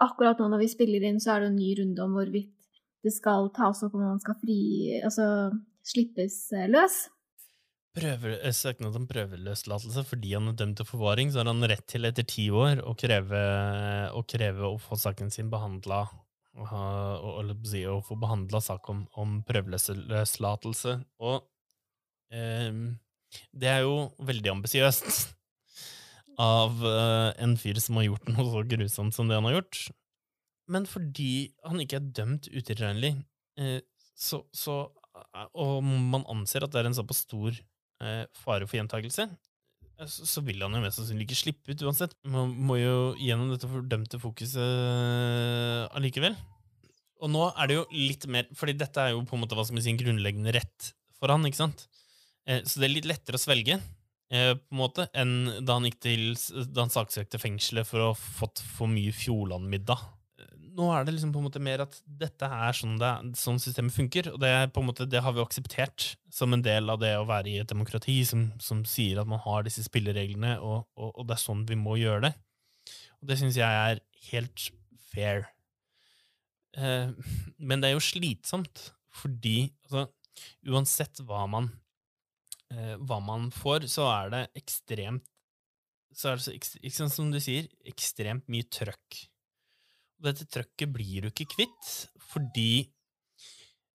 Akkurat 0.02 0.38
nå 0.40 0.46
når 0.48 0.62
vi 0.62 0.66
spiller 0.72 1.04
inn, 1.04 1.18
så 1.20 1.34
er 1.34 1.42
det 1.42 1.48
en 1.50 1.58
ny 1.60 1.66
runde 1.78 2.00
om 2.02 2.14
hvorvidt 2.16 2.54
det 3.04 3.10
skal 3.12 3.50
tas 3.54 3.82
opp 3.84 3.92
om 3.94 4.00
man 4.02 4.22
skal 4.22 4.38
fri, 4.40 4.56
altså 5.04 5.26
slippes 5.86 6.38
eh, 6.56 6.64
løs. 6.72 6.96
Prøver, 7.92 8.38
eh, 8.40 8.54
søknad 8.56 8.96
om 8.96 9.04
prøveløslatelse 9.08 10.04
fordi 10.08 10.32
han 10.32 10.48
er 10.48 10.56
dømt 10.56 10.78
til 10.80 10.88
forvaring, 10.88 11.30
så 11.30 11.42
har 11.42 11.50
han 11.50 11.68
rett 11.68 11.84
til 11.92 12.08
etter 12.08 12.24
ti 12.24 12.48
år 12.48 12.80
å 12.88 12.94
kreve, 12.96 13.42
å 14.16 14.22
kreve 14.24 14.64
å 14.64 14.80
få 14.80 14.96
saken 14.96 15.30
sin 15.30 15.50
behandla 15.52 16.06
si, 17.64 17.84
få 18.08 18.16
behandla 18.20 18.60
sak 18.60 18.88
om, 18.92 19.06
om 19.16 19.42
prøveløslatelse. 19.48 20.98
Og 21.20 21.44
eh, 22.32 22.72
det 23.52 23.68
er 23.68 23.84
jo 23.86 24.10
veldig 24.24 24.52
ambisiøst 24.56 25.34
av 26.40 26.84
eh, 26.84 27.30
en 27.44 27.56
fyr 27.60 27.80
som 27.80 28.00
har 28.00 28.08
gjort 28.08 28.32
noe 28.32 28.48
så 28.50 28.64
grusomt 28.68 29.16
som 29.16 29.28
det 29.28 29.36
han 29.36 29.48
har 29.48 29.60
gjort. 29.60 29.82
Men 30.72 30.86
fordi 30.88 31.52
han 31.66 31.82
ikke 31.82 31.98
er 31.98 32.12
dømt 32.20 32.48
utilregnelig, 32.52 33.16
eh, 33.60 33.80
så, 34.16 34.42
så, 34.54 34.78
eh, 35.34 35.48
og 35.52 35.82
man 35.84 36.26
anser 36.30 36.64
at 36.64 36.72
det 36.72 36.82
er 36.82 36.90
en 36.90 36.98
såpass 36.98 37.24
stor 37.26 37.56
fare 38.36 38.68
for 38.68 38.78
gjentakelse, 38.78 39.26
eh, 39.28 40.08
så, 40.08 40.42
vil 40.46 40.62
han 40.64 40.74
jo 40.76 40.82
mest 40.84 41.00
sannsynlig 41.00 41.28
ikke 41.28 41.40
slippe 41.42 41.74
ut 41.74 41.84
uansett. 41.86 42.16
Man 42.28 42.54
må 42.68 42.78
jo 42.80 42.96
gjennom 43.20 43.52
dette 43.52 43.70
fordømte 43.70 44.20
fokuset 44.22 44.60
eh, 44.62 45.86
allikevel. 45.96 46.36
Og 47.22 47.30
nå 47.30 47.46
er 47.54 47.70
det 47.70 47.76
jo 47.76 47.84
litt 47.94 48.24
mer 48.26 48.48
Fordi 48.58 48.72
dette 48.74 48.98
er 48.98 49.12
jo 49.12 49.20
på 49.22 49.36
en 49.36 49.44
måte 49.44 49.54
hva 49.54 49.62
skal 49.62 49.76
man 49.76 49.84
si, 49.84 49.92
en 49.92 50.00
grunnleggende 50.00 50.54
rett 50.56 50.88
for 51.22 51.30
han, 51.30 51.44
ikke 51.46 51.60
sant? 51.60 51.84
Eh, 52.50 52.64
så 52.66 52.82
det 52.82 52.88
er 52.88 52.96
litt 52.96 53.06
lettere 53.06 53.38
å 53.38 53.42
svelge 53.42 53.76
eh, 53.78 54.54
på 54.58 54.74
en 54.74 54.80
måte, 54.80 55.06
enn 55.14 55.62
da 55.62 55.78
han 55.78 55.86
gikk 55.86 56.00
til 56.02 56.24
Da 56.74 56.82
han 56.82 56.90
saksøkte 56.90 57.38
fengselet 57.42 57.86
for 57.86 58.02
å 58.02 58.10
ha 58.10 58.18
fått 58.18 58.64
for 58.74 58.90
mye 58.90 59.14
Fjordland-middag. 59.14 60.02
Nå 60.72 60.88
er 60.94 61.04
det 61.04 61.14
liksom 61.14 61.32
på 61.34 61.40
en 61.40 61.46
måte 61.46 61.60
mer 61.62 61.82
at 61.84 61.98
dette 62.06 62.48
er 62.48 62.76
sånn, 62.76 62.94
det, 63.00 63.10
sånn 63.36 63.60
systemet 63.60 63.92
funker, 63.92 64.30
og 64.32 64.38
det, 64.40 64.52
måte, 64.84 65.06
det 65.10 65.20
har 65.24 65.34
vi 65.36 65.42
akseptert 65.42 66.14
som 66.32 66.54
en 66.56 66.64
del 66.64 66.88
av 66.92 67.00
det 67.02 67.12
å 67.18 67.26
være 67.28 67.50
i 67.50 67.58
et 67.60 67.68
demokrati 67.68 68.14
som, 68.28 68.46
som 68.62 68.80
sier 68.88 69.20
at 69.20 69.28
man 69.28 69.42
har 69.44 69.66
disse 69.66 69.84
spillereglene, 69.84 70.54
og, 70.64 70.86
og, 70.96 71.10
og, 71.10 71.26
det 71.28 71.36
er 71.36 71.42
sånn 71.44 71.66
vi 71.68 71.76
må 71.76 71.98
gjøre 72.00 72.30
det. 72.30 72.32
Og 73.20 73.28
det 73.28 73.38
syns 73.40 73.60
jeg 73.60 73.82
er 73.90 74.00
helt 74.30 74.66
fair. 75.12 75.44
Eh, 76.80 77.12
men 77.60 77.82
det 77.84 77.90
er 77.90 77.98
jo 77.98 78.06
slitsomt, 78.08 78.88
fordi 79.12 79.68
altså, 79.84 80.06
uansett 80.72 81.20
hva 81.28 81.44
man, 81.52 81.68
eh, 82.72 82.96
hva 82.96 83.20
man 83.20 83.50
får, 83.52 83.90
så 83.92 84.08
er 84.14 84.32
det 84.32 84.46
ekstremt 84.62 85.28
så 86.12 86.32
er 86.32 86.40
det 86.40 86.92
så, 86.92 87.08
som 87.08 87.30
du 87.32 87.38
sier, 87.40 87.68
ekstremt 87.88 88.48
mye 88.52 88.66
trøkk. 88.68 89.22
Dette 90.22 90.48
trøkket 90.50 90.92
blir 90.94 91.24
du 91.24 91.30
ikke 91.32 91.48
kvitt, 91.50 91.88
fordi 92.30 92.84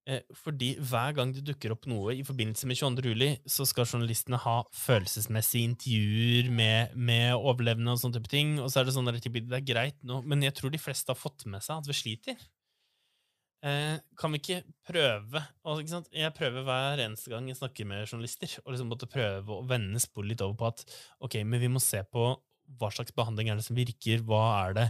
eh, 0.10 0.26
fordi 0.36 0.74
hver 0.90 1.16
gang 1.16 1.32
det 1.36 1.46
dukker 1.48 1.74
opp 1.76 1.88
noe 1.90 2.18
i 2.18 2.26
forbindelse 2.28 2.68
med 2.68 2.80
22. 2.80 3.14
juli, 3.14 3.30
så 3.48 3.68
skal 3.68 3.88
journalistene 3.88 4.40
ha 4.44 4.58
følelsesmessige 4.76 5.72
intervjuer 5.72 6.52
med, 6.52 6.94
med 6.96 7.32
overlevende 7.38 7.96
og 7.96 8.04
sånne 8.04 8.20
type 8.20 8.34
ting. 8.34 8.58
Og 8.60 8.72
så 8.72 8.82
er 8.82 8.90
det 8.90 8.98
sånn 8.98 9.10
at 9.12 9.20
det 9.24 9.48
er 9.48 9.66
greit 9.68 10.00
nå, 10.08 10.22
men 10.28 10.44
jeg 10.44 10.56
tror 10.60 10.74
de 10.74 10.84
fleste 10.84 11.14
har 11.14 11.20
fått 11.20 11.48
med 11.48 11.64
seg 11.64 11.80
at 11.80 11.92
vi 11.92 12.00
sliter. 12.02 12.48
Eh, 13.66 13.98
kan 14.18 14.34
vi 14.34 14.38
ikke 14.38 14.60
prøve 14.86 15.40
og, 15.66 15.80
ikke 15.82 16.04
Jeg 16.14 16.34
prøver 16.38 16.62
hver 16.62 17.00
eneste 17.02 17.32
gang 17.32 17.48
jeg 17.50 17.58
snakker 17.58 17.88
med 17.90 18.06
journalister, 18.06 18.52
og 18.64 18.74
liksom 18.74 18.92
måtte 18.92 19.10
prøve 19.10 19.56
å 19.56 19.64
vende 19.66 19.98
sporet 20.00 20.30
litt 20.30 20.44
over 20.46 20.60
på 20.60 20.68
at 20.70 20.84
ok, 21.26 21.40
men 21.42 21.64
vi 21.64 21.72
må 21.74 21.82
se 21.82 22.04
på 22.06 22.30
hva 22.80 22.92
slags 22.94 23.16
behandling 23.16 23.52
er 23.52 23.60
det 23.60 23.66
som 23.68 23.78
virker, 23.78 24.26
hva 24.28 24.44
er 24.66 24.78
det 24.78 24.86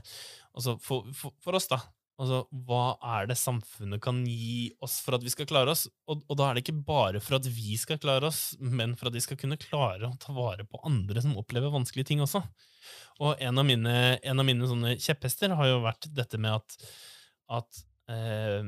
Altså 0.57 0.73
for, 0.82 1.05
for, 1.13 1.36
for 1.43 1.57
oss, 1.59 1.67
da. 1.69 1.78
Altså, 2.17 2.39
hva 2.65 2.97
er 3.19 3.28
det 3.30 3.36
samfunnet 3.38 4.01
kan 4.01 4.23
gi 4.25 4.71
oss 4.82 4.95
for 5.05 5.19
at 5.19 5.25
vi 5.25 5.30
skal 5.30 5.45
klare 5.49 5.69
oss? 5.69 5.84
Og, 6.09 6.23
og, 6.25 6.34
da 6.39 6.47
er 6.47 6.57
det 6.57 6.63
ikke 6.63 6.80
bare 6.88 7.21
for 7.21 7.38
at 7.38 7.45
vi 7.45 7.75
skal 7.78 7.99
klare 8.01 8.32
oss, 8.32 8.55
men 8.57 8.95
for 8.97 9.11
at 9.11 9.13
de 9.13 9.21
skal 9.21 9.38
kunne 9.38 9.59
klare 9.61 10.09
å 10.09 10.17
ta 10.17 10.34
vare 10.34 10.65
på 10.65 10.82
andre 10.89 11.21
som 11.21 11.38
opplever 11.38 11.69
vanskelige 11.69 12.09
ting 12.09 12.23
også. 12.25 12.41
Og 13.21 13.38
en 13.38 13.61
av 13.61 13.69
mine, 13.69 13.93
en 14.17 14.41
av 14.41 14.49
mine 14.49 14.95
kjepphester 14.97 15.53
har 15.59 15.69
jo 15.69 15.84
vært 15.86 16.09
dette 16.17 16.41
med 16.41 16.57
at, 16.57 16.89
at 17.59 17.86
Eh, 18.07 18.63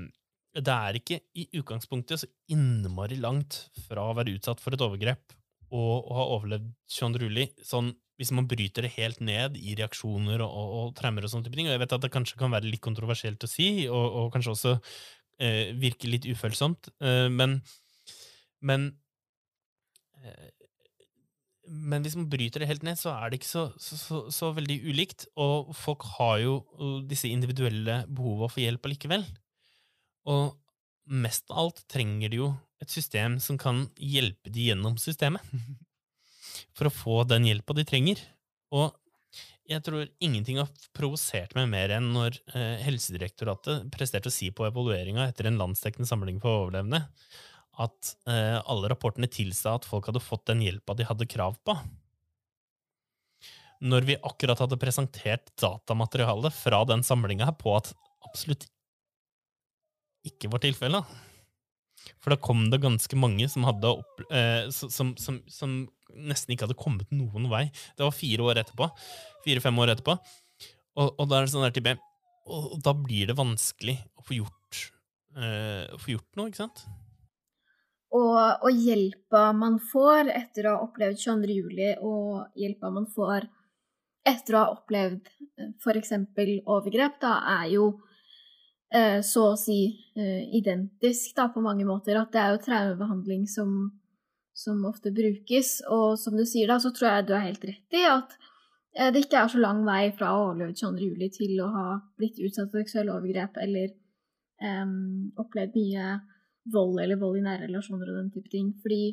det 0.60 0.76
er 0.76 0.98
ikke 0.98 1.20
i 1.38 1.46
utgangspunktet 1.60 2.24
så 2.24 2.30
innmari 2.52 3.20
langt 3.22 3.62
fra 3.86 4.10
å 4.10 4.16
være 4.18 4.36
utsatt 4.36 4.62
for 4.62 4.76
et 4.76 4.84
overgrep 4.84 5.36
og 5.70 6.10
å 6.10 6.16
ha 6.18 6.26
overlevd 6.36 6.72
Sean 6.90 7.16
Rulli, 7.20 7.46
sånn 7.62 7.92
hvis 8.20 8.34
man 8.36 8.48
bryter 8.52 8.84
det 8.84 8.94
helt 8.98 9.22
ned 9.24 9.56
i 9.56 9.78
reaksjoner 9.80 10.44
og, 10.44 10.52
og, 10.52 10.72
og 10.80 10.94
tremmer 10.98 11.24
og 11.24 11.32
sånne 11.32 11.48
type 11.48 11.56
ting. 11.56 11.70
Og 11.70 11.76
jeg 11.76 11.82
vet 11.86 11.96
at 11.96 12.04
det 12.04 12.12
kanskje 12.12 12.40
kan 12.42 12.52
være 12.52 12.68
litt 12.68 12.84
kontroversielt 12.84 13.46
å 13.46 13.50
si, 13.50 13.70
og, 13.88 14.06
og 14.20 14.32
kanskje 14.34 14.56
også 14.56 14.74
eh, 15.40 15.72
virke 15.80 16.12
litt 16.12 16.28
ufølsomt, 16.28 16.92
eh, 17.00 17.28
men, 17.32 17.62
men 18.60 18.92
eh, 20.20 20.50
men 21.70 22.02
hvis 22.02 22.16
man 22.18 22.30
bryter 22.32 22.64
det 22.64 22.68
helt 22.72 22.82
ned, 22.82 22.98
så 22.98 23.12
er 23.14 23.30
det 23.30 23.38
ikke 23.38 23.50
så, 23.52 23.64
så, 23.78 23.98
så, 24.02 24.20
så 24.34 24.48
veldig 24.58 24.80
ulikt. 24.90 25.28
Og 25.38 25.68
folk 25.78 26.02
har 26.16 26.40
jo 26.42 26.56
disse 27.06 27.30
individuelle 27.30 28.00
behovene 28.10 28.50
for 28.50 28.64
hjelp 28.64 28.88
allikevel. 28.90 29.26
Og 30.34 30.56
mest 31.14 31.46
av 31.54 31.62
alt 31.62 31.84
trenger 31.86 32.34
de 32.34 32.42
jo 32.42 32.50
et 32.82 32.90
system 32.90 33.38
som 33.44 33.60
kan 33.62 33.84
hjelpe 34.02 34.50
de 34.50 34.72
gjennom 34.72 34.98
systemet. 34.98 35.46
For 36.80 36.88
å 36.88 36.96
få 36.96 37.22
den 37.28 37.48
hjelpa 37.50 37.76
de 37.76 37.84
trenger. 37.88 38.22
Og 38.72 38.96
jeg 39.70 39.84
tror 39.86 40.08
ingenting 40.24 40.58
har 40.62 40.70
provosert 40.96 41.54
meg 41.58 41.68
mer 41.70 41.92
enn 41.94 42.10
når 42.16 42.40
eh, 42.56 42.80
Helsedirektoratet 42.88 43.90
presterte 43.94 44.32
å 44.32 44.34
si 44.34 44.50
på 44.56 44.66
evalueringa 44.66 45.28
etter 45.28 45.50
en 45.50 45.60
landsdekkende 45.60 46.10
samling 46.10 46.40
for 46.42 46.64
overlevende 46.64 47.04
at 47.80 48.14
eh, 48.28 48.58
alle 48.60 48.90
rapportene 48.92 49.30
tilsa 49.32 49.76
at 49.78 49.86
folk 49.88 50.10
hadde 50.10 50.24
fått 50.24 50.48
den 50.50 50.64
hjelpa 50.66 50.96
de 50.98 51.08
hadde 51.08 51.30
krav 51.30 51.60
på. 51.68 51.76
Når 53.80 54.10
vi 54.10 54.18
akkurat 54.18 54.60
hadde 54.60 54.80
presentert 54.82 55.54
datamaterialet 55.62 56.56
fra 56.56 56.82
den 56.90 57.06
samlinga 57.06 57.54
på 57.62 57.78
at 57.78 57.94
absolutt 58.28 58.66
ikke 60.28 60.50
var 60.52 60.66
tilfellet. 60.66 61.20
For 62.18 62.34
da 62.34 62.40
kom 62.42 62.68
det 62.72 62.82
ganske 62.84 63.20
mange 63.20 63.48
som, 63.52 63.68
hadde 63.68 63.94
opp, 64.00 64.24
eh, 64.34 64.68
som, 64.74 65.14
som, 65.20 65.42
som, 65.50 65.80
nesten 66.10 66.56
ikke 66.56 66.68
hadde 66.68 66.80
kommet 66.80 67.10
noen 67.14 67.50
vei. 67.52 67.68
Det 67.98 68.06
var 68.06 68.16
fire 68.16 68.48
år 68.50 68.62
etterpå. 68.64 68.90
Fire-fem 69.46 69.84
år 69.84 69.94
etterpå. 69.96 70.18
Og, 71.00 71.12
og, 71.14 71.26
da 71.30 71.40
er 71.40 71.46
det 71.46 71.54
sånn 71.54 71.68
der 71.68 71.76
type, 71.76 71.96
og, 72.50 72.72
og 72.76 72.80
da 72.84 72.96
blir 72.98 73.30
det 73.30 73.38
vanskelig 73.38 74.00
å 74.20 74.26
få 74.26 74.40
gjort, 74.40 74.82
eh, 75.38 75.86
å 75.94 76.00
få 76.02 76.16
gjort 76.16 76.40
noe, 76.40 76.50
ikke 76.50 76.64
sant? 76.64 76.84
Og, 78.10 78.36
og, 78.66 78.72
hjelpa 78.74 79.52
man 79.54 79.78
får 79.92 80.32
etter 80.34 80.66
å 80.66 80.76
ha 80.76 80.86
opplevd 80.88 81.20
22. 81.22 81.56
juli, 81.60 81.92
og 82.02 82.58
hjelpa 82.58 82.90
man 82.94 83.06
får 83.14 83.46
etter 84.28 84.56
å 84.56 84.64
ha 84.64 84.74
opplevd 84.74 85.30
eh, 85.30 85.72
f.eks. 85.78 86.16
overgrep, 86.66 87.20
da 87.22 87.38
er 87.60 87.70
jo 87.76 87.92
så 89.22 89.52
å 89.52 89.58
si 89.60 89.80
eh, 90.18 90.50
identisk 90.58 91.36
da, 91.38 91.50
på 91.54 91.62
mange 91.62 91.86
måter. 91.86 92.18
At 92.18 92.34
det 92.34 92.42
er 92.42 92.54
jo 92.56 92.62
traumebehandling 92.66 93.46
som, 93.50 93.76
som, 94.58 94.80
ofte 94.90 95.14
brukes. 95.16 95.80
Og 95.94 96.18
som 96.22 96.38
du 96.38 96.46
sier, 96.46 96.70
da, 96.72 96.80
så 96.82 96.94
tror 96.96 97.12
jeg 97.12 97.28
du 97.30 97.36
er 97.38 97.48
helt 97.48 97.68
rett 97.70 98.00
i 98.00 98.06
at 98.10 98.34
eh, 98.98 99.12
det 99.14 99.26
ikke 99.26 99.44
er 99.44 99.54
så 99.54 99.62
lang 99.62 99.84
vei 99.88 100.10
fra 100.18 100.34
å 100.34 100.40
ha 100.40 100.48
overlevd 100.48 100.82
22. 100.82 101.06
juli 101.06 101.30
til 101.36 101.54
å 101.66 101.70
ha 101.76 101.88
blitt 102.18 102.42
utsatt 102.42 102.72
for 102.72 102.82
seksuelle 102.82 103.14
overgrep 103.14 103.62
eller 103.62 103.94
um, 104.64 105.30
opplevd 105.40 105.78
mye 105.78 106.18
vold 106.70 107.00
eller 107.02 107.22
vold 107.22 107.40
i 107.40 107.46
nære 107.46 107.68
relasjoner 107.68 108.10
og 108.10 108.18
den 108.24 108.34
type 108.34 108.50
ting. 108.52 108.74
Fordi 108.82 109.04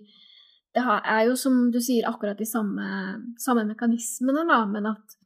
det 0.77 0.83
er 0.85 1.23
jo, 1.29 1.37
som 1.41 1.71
du 1.73 1.79
sier, 1.81 2.09
akkurat 2.09 2.37
de 2.37 2.49
samme, 2.49 2.89
samme 3.41 3.65
mekanismene, 3.69 4.43
da, 4.49 4.59
men 4.69 4.91
at 4.91 5.17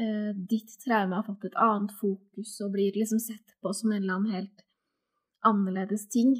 eh, 0.00 0.30
ditt 0.50 0.76
traume 0.84 1.18
har 1.18 1.26
fått 1.26 1.48
et 1.48 1.58
annet 1.60 1.92
fokus 1.98 2.54
og 2.64 2.72
blir 2.76 2.96
liksom 2.96 3.20
sett 3.22 3.56
på 3.60 3.72
som 3.76 3.92
en 3.92 4.02
eller 4.02 4.18
annen 4.18 4.36
helt 4.36 4.64
annerledes 5.46 6.08
ting. 6.12 6.34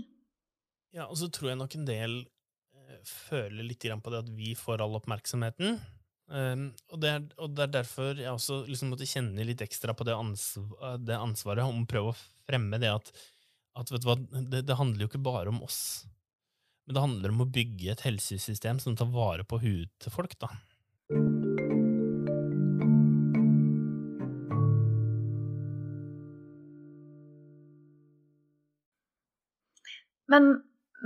Ja, 0.97 1.07
og 1.07 1.19
så 1.21 1.29
tror 1.33 1.53
jeg 1.53 1.61
nok 1.61 1.77
en 1.77 1.87
del 1.89 2.17
eh, 2.23 3.03
føler 3.05 3.67
litt 3.67 3.85
på 3.85 4.15
det 4.15 4.25
at 4.25 4.33
vi 4.35 4.55
får 4.59 4.85
all 4.85 4.99
oppmerksomheten. 4.99 5.79
Um, 6.27 6.73
og, 6.91 6.99
det 6.99 7.11
er, 7.13 7.27
og, 7.39 7.53
det 7.55 7.63
er, 7.63 7.73
derfor 7.77 8.19
jeg 8.19 8.33
også 8.33 8.65
liksom 8.67 8.89
måtte 8.91 9.07
kjenne 9.07 9.45
litt 9.47 9.61
ekstra 9.63 9.95
på 9.95 10.03
det, 10.09 10.17
ansvar, 10.19 10.97
det 10.99 11.15
ansvaret 11.15 11.63
om 11.63 11.85
å 11.85 11.87
prøve 11.87 12.11
å 12.11 12.17
fremme 12.49 12.81
det 12.83 12.91
at 12.91 13.13
at 13.77 13.93
vet 13.93 14.05
du 14.05 14.09
hva, 14.09 14.17
det, 14.17 14.63
det, 14.65 14.79
handler 14.79 15.05
jo 15.05 15.11
ikke 15.11 15.25
bare 15.25 15.53
om 15.53 15.61
oss, 15.67 16.07
men 16.87 16.97
det 16.97 17.03
handler 17.03 17.35
om 17.35 17.45
å 17.45 17.51
bygge 17.53 17.91
et 17.93 18.05
helsesystem 18.07 18.81
som 18.83 18.97
tar 18.97 19.11
vare 19.13 19.45
på 19.45 19.61
huet 19.61 19.93
til 20.03 20.15
folk, 20.15 20.37
da. 20.41 20.49
Men, 30.33 30.49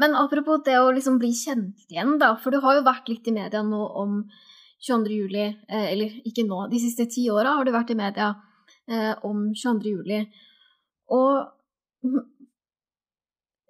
men, 0.00 0.16
apropos 0.16 0.62
det 0.64 0.78
å 0.80 0.92
liksom 0.96 1.18
bli 1.20 1.32
kjent 1.36 1.84
igjen, 1.90 2.16
da, 2.22 2.34
for 2.40 2.54
du 2.54 2.60
har 2.64 2.78
jo 2.78 2.86
vært 2.86 3.10
litt 3.12 3.28
i 3.28 3.36
media 3.36 3.62
nå 3.66 3.80
om 4.00 4.22
22. 4.80 5.12
juli, 5.12 5.46
eh, 5.68 5.88
eller 5.92 6.20
ikke 6.24 6.46
nå, 6.48 6.64
de 6.72 6.80
siste 6.80 7.08
ti 7.12 7.26
åra 7.32 7.58
har 7.58 7.68
du 7.68 7.74
vært 7.74 7.92
i 7.92 7.98
media 8.00 8.32
eh, 8.88 9.12
om 9.28 9.50
22. 9.52 9.96
juli. 9.96 10.22
Og 11.12 12.06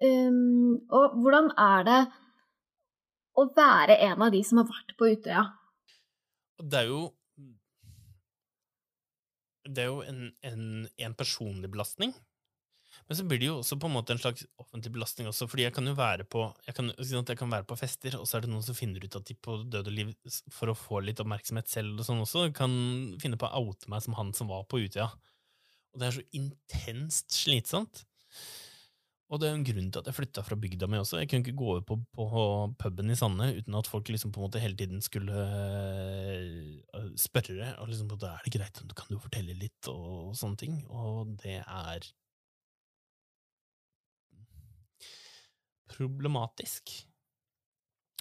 Um, 0.01 0.81
og 0.89 1.17
hvordan 1.21 1.51
er 1.61 1.83
det 1.85 1.99
å 3.37 3.43
være 3.53 3.99
en 4.01 4.23
av 4.25 4.31
de 4.33 4.39
som 4.45 4.57
har 4.57 4.69
vært 4.71 4.95
på 4.97 5.11
Utøya? 5.13 5.43
Det 6.57 6.79
er 6.79 6.87
jo 6.89 7.01
Det 9.61 9.83
er 9.83 9.91
jo 9.91 10.01
en, 10.01 10.23
en, 10.41 10.63
en 10.97 11.13
personlig 11.13 11.69
belastning. 11.69 12.15
Men 13.11 13.17
så 13.19 13.25
blir 13.27 13.41
det 13.41 13.47
jo 13.49 13.57
også 13.59 13.75
på 13.75 13.89
en 13.89 13.95
måte 13.97 14.13
en 14.15 14.19
slags 14.23 14.45
offentlig 14.55 14.93
belastning 14.95 15.27
også, 15.27 15.43
fordi 15.51 15.65
jeg 15.65 15.73
kan 15.75 15.89
jo 15.89 15.97
være 15.97 16.23
på 16.31 16.45
jeg 16.63 16.77
kan, 16.77 16.93
jeg 16.95 17.37
kan 17.41 17.51
være 17.51 17.65
på 17.67 17.75
fester, 17.75 18.15
og 18.15 18.23
så 18.23 18.37
er 18.37 18.45
det 18.45 18.51
noen 18.53 18.63
som 18.63 18.77
finner 18.77 19.03
ut 19.03 19.17
at 19.19 19.25
de 19.27 19.35
på 19.35 19.57
død 19.67 19.89
og 19.91 19.97
liv, 19.97 20.13
for 20.55 20.71
å 20.71 20.75
få 20.79 21.01
litt 21.03 21.19
oppmerksomhet 21.19 21.67
selv 21.67 21.99
og 21.99 22.07
sånn 22.07 22.23
også, 22.23 22.45
kan 22.55 22.71
finne 23.19 23.35
på 23.35 23.49
å 23.49 23.65
oute 23.65 23.91
meg 23.91 24.05
som 24.05 24.15
han 24.15 24.31
som 24.37 24.47
var 24.47 24.63
på 24.71 24.79
Utøya. 24.85 25.09
Og 25.91 25.99
det 25.99 26.07
er 26.07 26.15
så 26.15 26.23
intenst 26.39 27.35
slitsomt. 27.35 28.05
Og 29.31 29.43
det 29.43 29.49
er 29.49 29.59
en 29.59 29.67
grunn 29.67 29.91
til 29.91 29.99
at 29.99 30.07
jeg 30.07 30.15
flytta 30.21 30.45
fra 30.47 30.59
bygda 30.63 30.87
mi 30.91 31.03
også. 31.03 31.19
Jeg 31.19 31.33
kunne 31.33 31.43
ikke 31.43 31.59
gå 31.59 31.67
over 31.73 31.83
på, 31.91 31.99
på 32.15 32.41
puben 32.79 33.11
i 33.11 33.19
Sande 33.19 33.51
uten 33.59 33.75
at 33.79 33.91
folk 33.91 34.07
liksom 34.11 34.31
på 34.31 34.39
en 34.39 34.47
måte 34.47 34.63
hele 34.63 34.79
tiden 34.79 35.03
skulle 35.03 35.35
øh, 36.95 37.11
spørre. 37.19 37.73
Og 37.83 37.91
liksom, 37.91 38.15
er 38.15 38.47
det 38.47 38.55
greit, 38.55 38.81
kan 38.95 39.11
du 39.11 39.19
fortelle 39.19 39.59
litt, 39.59 39.91
og 39.91 40.31
sånne 40.39 40.63
ting. 40.63 40.81
Og 40.87 41.35
det 41.43 41.59
er 41.59 42.07
problematisk. 45.91 46.95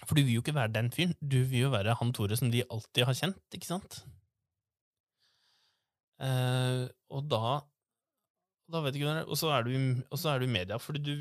For 0.06 0.16
du 0.16 0.24
vil 0.24 0.38
jo 0.38 0.44
ikke 0.44 0.56
være 0.56 0.72
den 0.74 0.88
fyren. 0.94 1.16
Du 1.20 1.42
vil 1.44 1.66
jo 1.66 1.74
være 1.74 1.96
han 1.98 2.12
Tore 2.16 2.38
som 2.38 2.50
de 2.52 2.64
alltid 2.66 3.06
har 3.08 3.18
kjent, 3.18 3.42
ikke 3.56 3.68
sant? 3.68 4.00
Eh, 6.20 6.86
og 7.12 7.28
da 7.32 7.60
da 8.70 8.82
vet 8.84 8.96
ikke, 8.96 9.24
og 9.26 9.38
så 9.38 9.50
er 9.50 9.64
du 9.66 10.44
i 10.46 10.52
media, 10.52 10.78
fordi 10.78 11.00
du, 11.02 11.14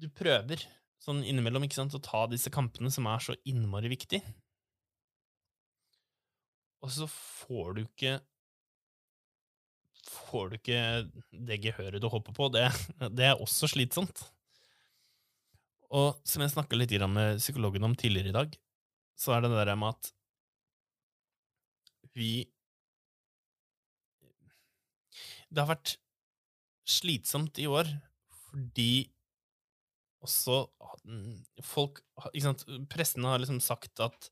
du 0.00 0.08
prøver 0.16 0.62
sånn 1.02 1.22
innimellom 1.26 1.66
ikke 1.66 1.80
sant, 1.80 1.96
å 1.96 2.02
ta 2.02 2.24
disse 2.30 2.52
kampene 2.54 2.90
som 2.94 3.08
er 3.10 3.20
så 3.20 3.36
innmari 3.48 3.90
viktig. 3.92 4.22
Og 6.82 6.92
så 6.94 7.08
får 7.12 7.74
du 7.78 7.86
ikke 7.86 8.20
Får 10.12 10.48
du 10.50 10.54
ikke 10.56 10.78
det 11.46 11.60
gehøret 11.62 12.02
du 12.02 12.08
håper 12.10 12.34
på. 12.34 12.48
Det, 12.50 12.64
det 13.14 13.28
er 13.28 13.38
også 13.40 13.68
slitsomt. 13.70 14.24
Og 15.92 16.20
som 16.28 16.42
jeg 16.44 16.54
snakka 16.54 16.78
litt 16.78 16.94
med 17.12 17.40
psykologen 17.40 17.84
om 17.84 17.96
tidligere 17.98 18.32
i 18.32 18.36
dag, 18.36 18.54
så 19.18 19.36
er 19.36 19.42
det 19.44 19.52
det 19.52 19.66
der 19.66 19.76
med 19.76 19.92
at 19.92 20.12
vi 22.16 22.32
Det 25.52 25.60
har 25.60 25.68
vært 25.68 25.98
slitsomt 26.88 27.58
i 27.60 27.66
år 27.68 27.88
fordi 28.48 29.12
også 30.22 30.56
mm, 31.04 31.38
folk 31.66 32.00
ikke 32.30 32.44
sant, 32.44 32.64
Pressen 32.92 33.26
har 33.26 33.40
liksom 33.42 33.60
sagt 33.64 34.00
at 34.04 34.28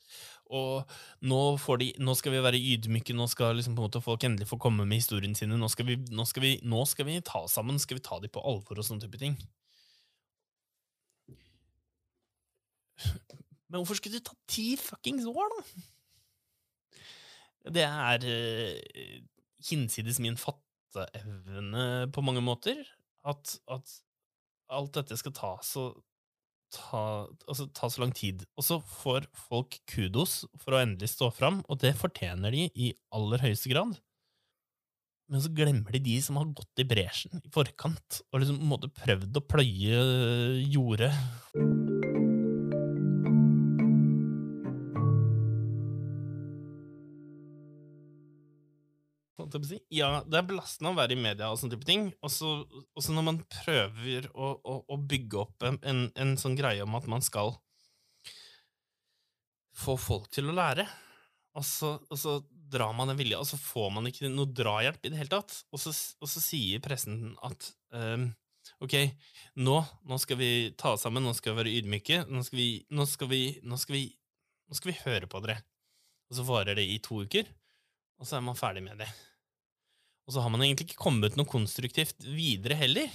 og 0.50 0.88
nå, 1.26 1.40
de, 1.80 1.90
nå 2.02 2.14
skal 2.18 2.34
vi 2.34 2.42
være 2.42 2.58
ydmyke, 2.58 3.14
nå 3.16 3.26
skal 3.30 3.58
liksom 3.58 3.76
en 3.76 3.82
måte 3.84 4.02
folk 4.02 4.24
endelig 4.26 4.48
få 4.50 4.58
komme 4.62 4.86
med 4.86 5.02
historiene 5.02 5.38
sine, 5.38 5.58
nå 5.58 5.68
skal 5.70 5.88
vi, 5.90 5.98
nå 6.10 6.26
skal 6.26 6.46
vi, 6.46 6.52
nå 6.66 6.84
skal 6.90 7.06
vi 7.06 7.20
ta 7.26 7.44
oss 7.44 7.54
sammen, 7.58 7.78
skal 7.82 8.00
vi 8.00 8.06
ta 8.06 8.18
dem 8.22 8.32
på 8.34 8.42
alvor 8.42 8.80
og 8.80 8.86
sånne 8.86 9.04
type 9.06 9.20
ting. 9.20 9.36
Men 13.70 13.80
hvorfor 13.80 13.98
skulle 13.98 14.18
det 14.18 14.26
ta 14.28 14.36
ti 14.50 14.74
fuckings 14.80 15.28
år, 15.30 15.54
da? 15.54 15.64
Det 17.70 17.84
er 17.86 18.24
uh, 18.26 19.18
hinsides 19.68 20.18
min 20.22 20.38
fatteevne 20.40 22.08
på 22.12 22.24
mange 22.24 22.42
måter. 22.44 22.80
At, 23.26 23.58
at 23.70 23.98
alt 24.72 24.94
dette 24.96 25.18
skal 25.20 25.34
ta 25.36 25.56
så 25.66 25.90
ta, 26.74 27.26
altså, 27.48 27.66
ta 27.74 27.90
så 27.90 28.04
lang 28.04 28.14
tid. 28.16 28.44
Og 28.58 28.66
så 28.66 28.78
får 29.02 29.26
folk 29.48 29.80
kudos 29.90 30.44
for 30.62 30.76
å 30.76 30.82
endelig 30.84 31.12
stå 31.14 31.30
fram, 31.34 31.60
og 31.68 31.82
det 31.82 31.96
fortjener 31.98 32.54
de 32.54 32.68
i 32.70 32.92
aller 33.16 33.44
høyeste 33.44 33.72
grad. 33.72 33.98
Men 35.30 35.44
så 35.44 35.52
glemmer 35.54 35.94
de 35.94 36.02
de 36.02 36.16
som 36.22 36.40
har 36.40 36.50
gått 36.58 36.82
i 36.82 36.88
bresjen 36.90 37.42
i 37.42 37.52
forkant, 37.54 38.22
og 38.30 38.42
liksom 38.42 38.58
på 38.58 38.66
en 38.66 38.74
måte 38.74 38.94
prøvd 39.02 39.38
å 39.38 39.46
pløye 39.46 40.02
jordet. 40.74 41.14
Holdt 49.50 49.58
jeg 49.58 49.62
på 49.64 49.68
å 49.68 49.72
si. 49.72 49.80
Ja, 49.98 50.10
det 50.26 50.38
er 50.38 50.46
belastende 50.48 50.92
å 50.92 50.98
være 50.98 51.16
i 51.16 51.20
media 51.20 51.50
og 51.50 51.58
sånne 51.60 51.76
type 51.76 51.88
ting. 51.88 52.08
Og 52.22 52.32
så 52.32 53.14
når 53.14 53.26
man 53.26 53.42
prøver 53.60 54.30
å, 54.32 54.52
å, 54.58 54.78
å 54.86 55.00
bygge 55.10 55.42
opp 55.42 55.66
en, 55.66 55.80
en, 55.82 56.06
en 56.14 56.36
sånn 56.40 56.56
greie 56.58 56.84
om 56.86 56.96
at 56.98 57.08
man 57.10 57.24
skal 57.24 57.56
få 59.80 59.96
folk 60.00 60.28
til 60.34 60.50
å 60.50 60.56
lære, 60.56 60.86
og 61.58 61.64
så, 61.66 61.96
og 62.06 62.18
så 62.18 62.36
drar 62.70 62.92
man 62.94 63.10
den 63.10 63.18
vilje, 63.18 63.38
og 63.40 63.48
så 63.48 63.58
får 63.58 63.88
man 63.96 64.06
ikke 64.10 64.30
noe 64.30 64.50
drahjelp 64.54 65.02
i 65.06 65.12
det 65.12 65.18
hele 65.18 65.32
tatt. 65.32 65.56
Og 65.74 65.82
så, 65.82 65.92
og 66.20 66.30
så 66.30 66.42
sier 66.42 66.82
pressen 66.84 67.32
at 67.46 67.72
um, 67.96 68.28
ok, 68.84 68.96
nå, 69.60 69.78
nå 70.06 70.20
skal 70.22 70.38
vi 70.40 70.50
ta 70.78 70.94
oss 70.94 71.06
sammen, 71.06 71.24
nå 71.26 71.34
skal 71.36 71.54
vi 71.54 71.62
være 71.62 71.74
ydmyke, 71.80 72.22
nå 72.30 72.44
skal 72.46 72.60
vi, 72.60 72.68
nå 72.94 73.08
skal 73.10 73.32
vi, 73.32 73.42
nå 73.66 73.80
skal 73.80 73.98
vi, 73.98 74.04
nå 74.70 74.78
skal 74.78 74.92
vi 74.92 75.00
høre 75.02 75.30
på 75.30 75.42
dere. 75.44 75.58
Og 76.30 76.38
så 76.38 76.46
varer 76.46 76.78
det 76.78 76.86
i 76.86 77.00
to 77.02 77.24
uker, 77.26 77.50
og 78.20 78.28
så 78.28 78.38
er 78.38 78.46
man 78.46 78.58
ferdig 78.58 78.84
med 78.86 79.02
det. 79.02 79.10
Og 80.30 80.36
så 80.36 80.44
har 80.44 80.52
man 80.54 80.62
egentlig 80.62 80.86
ikke 80.86 81.02
kommet 81.02 81.34
noe 81.34 81.48
konstruktivt 81.50 82.22
videre 82.22 82.76
heller. 82.78 83.10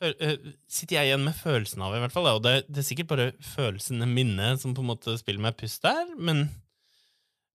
Føl, 0.00 0.16
uh, 0.18 0.48
sitter 0.66 0.96
jeg 0.96 1.10
igjen 1.10 1.22
med 1.22 1.36
følelsen 1.38 1.84
av, 1.86 1.94
i 1.94 2.00
hvert 2.02 2.14
fall. 2.16 2.26
Og 2.32 2.40
det, 2.42 2.54
det 2.66 2.82
er 2.82 2.86
sikkert 2.88 3.12
bare 3.12 3.26
følelsen, 3.46 4.02
minnet, 4.10 4.58
som 4.58 4.74
på 4.74 4.82
en 4.82 4.90
måte 4.90 5.14
spiller 5.20 5.44
meg 5.44 5.54
pust 5.60 5.86
der, 5.86 6.10
men, 6.18 6.48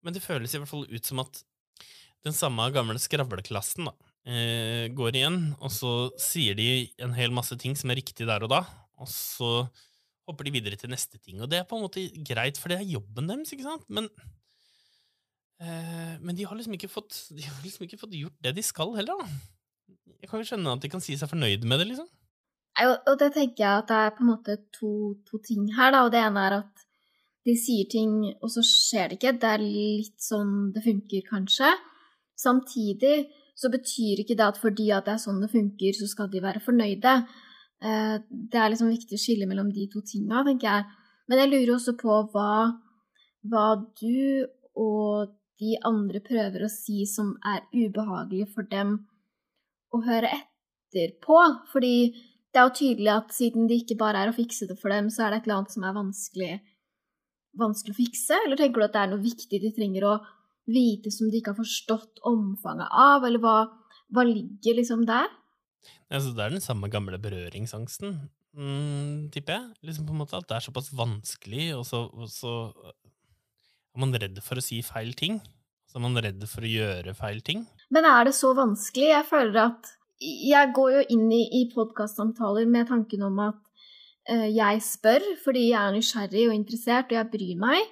men 0.07 0.15
det 0.15 0.23
føles 0.23 0.55
i 0.55 0.61
hvert 0.63 0.71
fall 0.71 0.87
ut 0.87 1.11
som 1.11 1.25
at 1.25 1.43
den 2.23 2.37
samme 2.37 2.69
gamle 2.77 3.03
skravleklassen 3.03 3.91
da, 3.91 3.97
uh, 4.31 4.85
går 4.95 5.19
igjen, 5.19 5.41
og 5.59 5.75
så 5.75 5.93
sier 6.23 6.55
de 6.55 6.69
en 7.03 7.19
hel 7.19 7.35
masse 7.35 7.59
ting 7.59 7.75
som 7.75 7.91
er 7.91 7.99
riktig 7.99 8.31
der 8.31 8.47
og 8.47 8.55
da, 8.55 8.63
og 9.03 9.11
så 9.11 9.51
hopper 10.31 10.47
de 10.47 10.55
videre 10.55 10.79
til 10.79 10.95
neste 10.95 11.19
ting. 11.19 11.43
Og 11.43 11.51
det 11.51 11.59
er 11.59 11.67
på 11.67 11.75
en 11.75 11.89
måte 11.89 12.07
greit, 12.23 12.63
for 12.63 12.71
det 12.71 12.79
er 12.79 12.95
jobben 12.95 13.35
deres, 13.35 13.51
ikke 13.51 13.67
sant? 13.67 13.91
Men 13.91 14.07
men 15.61 16.35
de 16.37 16.45
har 16.45 16.57
liksom 16.59 16.75
fått 16.91 17.29
De 17.31 17.43
har 17.47 17.61
liksom 17.63 17.85
ikke 17.87 18.01
fått 18.01 18.17
gjort 18.19 18.35
det 18.43 18.55
de 18.57 18.63
skal 18.63 18.95
heller, 18.97 19.21
da. 19.21 19.27
Jeg 20.21 20.29
kan 20.31 20.41
jo 20.41 20.49
skjønne 20.49 20.73
at 20.75 20.83
de 20.83 20.91
kan 20.91 21.03
si 21.05 21.17
seg 21.17 21.31
fornøyd 21.31 21.65
med 21.69 21.79
det, 21.81 21.87
liksom. 21.93 22.09
Og 22.83 23.19
det 23.21 23.31
tenker 23.37 23.63
jeg 23.63 23.83
at 23.85 23.91
det 23.91 23.99
er 24.01 24.15
på 24.17 24.25
en 24.25 24.31
måte 24.33 24.57
to, 24.75 24.91
to 25.29 25.39
ting 25.45 25.69
her, 25.77 25.93
da. 25.95 26.03
Og 26.07 26.13
det 26.15 26.23
ene 26.25 26.43
er 26.49 26.57
at 26.63 26.85
de 27.45 27.55
sier 27.61 27.87
ting, 27.93 28.15
og 28.41 28.51
så 28.51 28.65
skjer 28.65 29.13
det 29.13 29.19
ikke. 29.19 29.35
Det 29.43 29.51
er 29.53 29.63
litt 29.63 30.17
sånn 30.25 30.73
det 30.75 30.83
funker, 30.87 31.27
kanskje. 31.29 31.71
Samtidig 32.41 33.29
så 33.55 33.71
betyr 33.71 34.25
ikke 34.25 34.35
det 34.39 34.47
at 34.49 34.59
fordi 34.59 34.89
at 34.97 35.07
det 35.07 35.15
er 35.15 35.23
sånn 35.23 35.43
det 35.45 35.53
funker, 35.53 35.95
så 35.95 36.09
skal 36.11 36.33
de 36.33 36.43
være 36.43 36.65
fornøyde. 36.65 37.15
Eh, 37.85 38.17
Det 38.51 38.59
er 38.59 38.73
liksom 38.73 38.91
viktig 38.91 39.19
å 39.19 39.23
skille 39.23 39.47
mellom 39.47 39.71
de 39.71 39.87
to 39.93 40.01
tinga, 40.01 40.43
tenker 40.49 40.71
jeg. 40.71 40.85
Men 41.29 41.39
jeg 41.39 41.53
lurer 41.53 41.77
også 41.77 41.95
på 42.01 42.17
hva, 42.33 42.81
hva 43.45 43.67
du 44.01 44.49
og 44.75 45.31
de 45.65 45.79
andre 45.89 46.21
prøver 46.25 46.67
å 46.67 46.73
si 46.73 47.07
som 47.09 47.35
er 47.49 47.65
ubehagelig 47.73 48.51
for 48.53 48.69
dem 48.69 48.99
å 49.95 50.03
høre 50.05 50.31
etter 50.37 51.17
på. 51.25 51.41
Fordi 51.73 51.97
det 52.53 52.61
er 52.61 52.69
jo 52.69 52.77
tydelig 52.79 53.13
at 53.15 53.35
siden 53.35 53.69
det 53.71 53.81
ikke 53.83 53.99
bare 54.05 54.23
er 54.23 54.31
å 54.31 54.37
fikse 54.37 54.69
det 54.71 54.77
for 54.81 54.93
dem, 54.95 55.11
så 55.11 55.25
er 55.25 55.33
det 55.33 55.43
et 55.43 55.49
eller 55.49 55.63
annet 55.63 55.75
som 55.75 55.87
er 55.87 55.97
vanskelig, 55.97 56.53
vanskelig 57.59 57.97
å 57.97 58.01
fikse. 58.03 58.41
Eller 58.45 58.61
tenker 58.61 58.83
du 58.83 58.87
at 58.87 58.97
det 58.97 59.03
er 59.03 59.13
noe 59.15 59.25
viktig 59.25 59.63
de 59.63 59.73
trenger 59.75 60.09
å 60.11 60.19
vite 60.71 61.13
som 61.13 61.31
de 61.31 61.41
ikke 61.41 61.53
har 61.53 61.61
forstått 61.61 62.23
omfanget 62.29 62.89
av, 62.89 63.25
eller 63.27 63.43
hva, 63.43 63.57
hva 64.15 64.25
ligger 64.29 64.79
liksom 64.79 65.05
der? 65.09 65.29
Altså, 66.09 66.33
det 66.33 66.45
er 66.45 66.55
den 66.55 66.65
samme 66.65 66.89
gamle 66.93 67.19
berøringsangsten, 67.21 68.15
mm, 68.57 69.31
tipper 69.35 69.59
jeg. 69.59 69.67
Liksom 69.91 70.07
på 70.09 70.15
en 70.15 70.23
måte 70.23 70.39
At 70.39 70.49
det 70.49 70.57
er 70.57 70.67
såpass 70.69 70.93
vanskelig, 70.97 71.75
og 71.77 71.85
så, 71.89 72.07
og 72.09 72.31
så 72.33 72.55
er 73.95 74.03
man 74.03 74.15
redd 74.19 74.41
for 74.43 74.59
å 74.59 74.65
si 74.65 74.81
feil 74.83 75.13
ting. 75.19 75.39
Så 75.87 75.99
er 75.99 76.05
man 76.05 76.19
redd 76.19 76.43
for 76.51 76.67
å 76.67 76.71
gjøre 76.71 77.15
feil 77.15 77.41
ting. 77.47 77.65
Men 77.95 78.07
er 78.09 78.27
det 78.29 78.35
så 78.35 78.51
vanskelig? 78.57 79.13
Jeg 79.13 79.29
føler 79.31 79.61
at 79.69 79.93
Jeg 80.25 80.71
går 80.73 80.91
jo 80.93 81.01
inn 81.11 81.27
i, 81.35 81.43
i 81.59 81.63
podkastsamtaler 81.75 82.69
med 82.71 82.87
tanken 82.89 83.25
om 83.27 83.41
at 83.45 83.59
uh, 84.31 84.47
jeg 84.49 84.81
spør 84.81 85.25
fordi 85.43 85.65
jeg 85.73 85.81
er 85.81 85.93
nysgjerrig 85.93 86.45
og 86.49 86.55
interessert, 86.55 87.11
og 87.11 87.19
jeg 87.19 87.31
bryr 87.33 87.59
meg. 87.61 87.91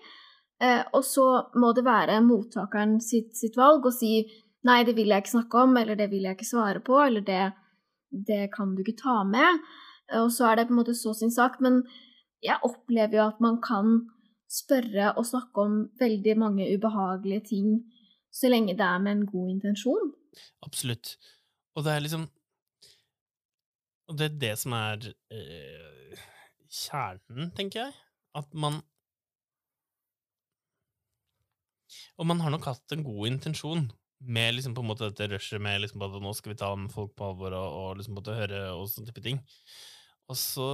Uh, 0.63 0.83
og 0.97 1.03
så 1.05 1.27
må 1.59 1.73
det 1.77 1.85
være 1.85 2.21
mottakeren 2.25 3.01
sitt, 3.03 3.35
sitt 3.37 3.59
valg 3.59 3.85
å 3.85 3.93
si 3.93 4.23
nei, 4.65 4.79
det 4.87 4.95
vil 4.97 5.11
jeg 5.11 5.25
ikke 5.25 5.35
snakke 5.35 5.67
om, 5.67 5.77
eller 5.77 5.99
det 5.99 6.09
vil 6.13 6.25
jeg 6.25 6.39
ikke 6.39 6.49
svare 6.49 6.81
på, 6.87 6.97
eller 7.03 7.27
det, 7.27 7.43
det 8.31 8.47
kan 8.55 8.73
du 8.77 8.85
ikke 8.85 9.01
ta 9.03 9.19
med. 9.29 9.61
Og 10.23 10.31
så 10.33 10.49
er 10.49 10.61
det 10.61 10.69
på 10.71 10.77
en 10.77 10.81
måte 10.81 10.97
så 10.97 11.13
sin 11.19 11.35
sak. 11.35 11.59
Men 11.61 11.83
jeg 12.43 12.63
opplever 12.65 13.19
jo 13.19 13.27
at 13.27 13.43
man 13.45 13.59
kan 13.65 13.99
spørre 14.53 15.15
og 15.17 15.27
snakke 15.27 15.65
om 15.65 15.77
veldig 16.01 16.37
mange 16.39 16.69
ubehagelige 16.75 17.45
ting 17.55 17.75
så 18.33 18.49
lenge 18.49 18.77
det 18.77 18.85
er 18.85 19.01
med 19.01 19.13
en 19.13 19.27
god 19.29 19.51
intensjon. 19.51 20.13
Absolutt. 20.65 21.17
Og 21.77 21.85
det 21.85 21.93
er 21.93 22.05
liksom 22.05 22.29
Og 24.09 24.19
det 24.19 24.27
er 24.27 24.39
det 24.41 24.55
som 24.59 24.73
er 24.77 25.05
eh, 25.33 26.23
kjernen, 26.69 27.53
tenker 27.57 27.87
jeg. 27.87 27.93
At 28.35 28.49
man 28.55 28.81
Og 32.17 32.27
man 32.27 32.41
har 32.41 32.51
nok 32.51 32.65
hatt 32.65 32.93
en 32.93 33.05
god 33.05 33.27
intensjon, 33.29 33.91
med 34.21 34.55
liksom 34.55 34.75
på 34.75 34.81
en 34.81 34.87
måte 34.87 35.09
dette 35.11 35.27
rushet 35.33 35.61
med 35.61 35.81
liksom 35.83 36.03
at 36.07 36.15
nå 36.23 36.33
skal 36.37 36.53
vi 36.53 36.59
ta 36.61 36.71
med 36.79 36.93
folk 36.93 37.15
på 37.19 37.27
alvor 37.27 37.57
og, 37.59 37.79
og 37.79 37.97
liksom 37.99 38.15
måte 38.15 38.37
høre 38.37 38.61
og 38.73 38.87
sånne 38.89 39.11
type 39.11 39.25
ting. 39.25 39.41
Og 40.31 40.39
så 40.39 40.69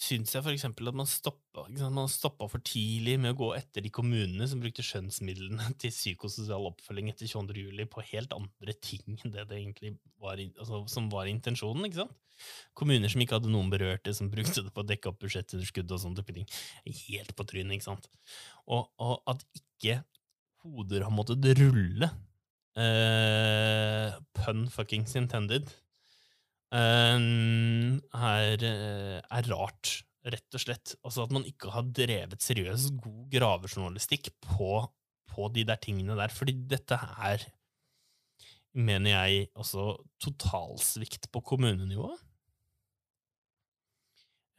syns 0.00 0.32
jeg 0.32 0.54
eksempel 0.54 0.88
at 0.88 0.96
man 0.96 1.08
stoppa 1.08 2.46
for 2.48 2.62
tidlig 2.64 3.18
med 3.20 3.34
å 3.34 3.38
gå 3.38 3.48
etter 3.58 3.84
de 3.84 3.92
kommunene 3.92 4.46
som 4.48 4.62
brukte 4.62 4.84
skjønnsmidlene 4.86 5.74
til 5.82 5.92
psykososial 5.92 6.70
oppfølging 6.70 7.10
etter 7.12 7.28
22. 7.28 7.66
juli 7.66 7.86
på 7.90 8.04
helt 8.12 8.32
andre 8.36 8.76
ting 8.80 9.18
enn 9.18 9.34
det 9.34 9.44
det 9.50 9.58
egentlig 9.58 9.94
var, 10.20 10.40
altså, 10.40 10.82
som 10.90 11.10
var 11.12 11.28
intensjonen. 11.30 11.84
ikke 11.88 12.02
sant? 12.02 12.16
Kommuner 12.76 13.12
som 13.12 13.20
ikke 13.20 13.36
hadde 13.36 13.52
noen 13.52 13.68
berørte, 13.72 14.14
som 14.16 14.30
brukte 14.32 14.64
det 14.64 14.72
på 14.72 14.80
å 14.80 14.88
dekke 14.88 15.12
opp 15.12 15.20
budsjettunderskudd 15.20 15.92
og 15.92 16.00
sånne 16.00 16.22
type 16.22 16.38
ting. 16.38 16.48
Helt 17.10 17.34
på 17.36 17.46
trynet, 17.50 17.76
ikke 17.76 17.90
sant? 17.90 18.08
Og, 18.64 18.88
og 18.96 19.20
at 19.28 19.44
ikke 19.60 20.00
hoder 20.64 21.04
har 21.04 21.12
måttet 21.12 21.44
rulle. 21.60 22.08
Uh, 22.78 24.16
pun 24.38 24.64
fuckings 24.72 25.12
intended. 25.20 25.68
Uh, 26.70 27.98
er, 28.14 28.62
er, 28.62 29.48
rart, 29.50 29.92
rett 30.30 30.56
og 30.56 30.62
slett. 30.62 30.94
Altså 31.02 31.26
at 31.26 31.34
man 31.34 31.46
ikke 31.48 31.72
har 31.74 31.88
drevet 31.96 32.42
seriøs, 32.44 32.90
god 33.02 33.24
gravejournalistikk 33.32 34.30
på, 34.46 34.84
på 35.30 35.48
de 35.54 35.66
der 35.66 35.80
tingene 35.82 36.18
der. 36.18 36.32
Fordi 36.34 36.54
dette 36.70 36.98
er, 36.98 37.46
mener 38.78 39.16
jeg, 39.16 39.48
også 39.58 39.92
totalsvikt 40.22 41.30
på 41.34 41.42
kommunenivå. 41.52 42.12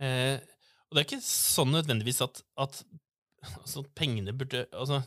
Uh, 0.01 0.37
og 0.91 0.97
det 0.97 0.99
er 0.99 1.07
ikke 1.07 1.23
sånn 1.23 1.71
nødvendigvis 1.71 2.19
at, 2.25 2.41
at 2.59 2.81
altså, 3.61 3.85
pengene 3.95 4.33
burde 4.35 4.65
altså, 4.75 5.03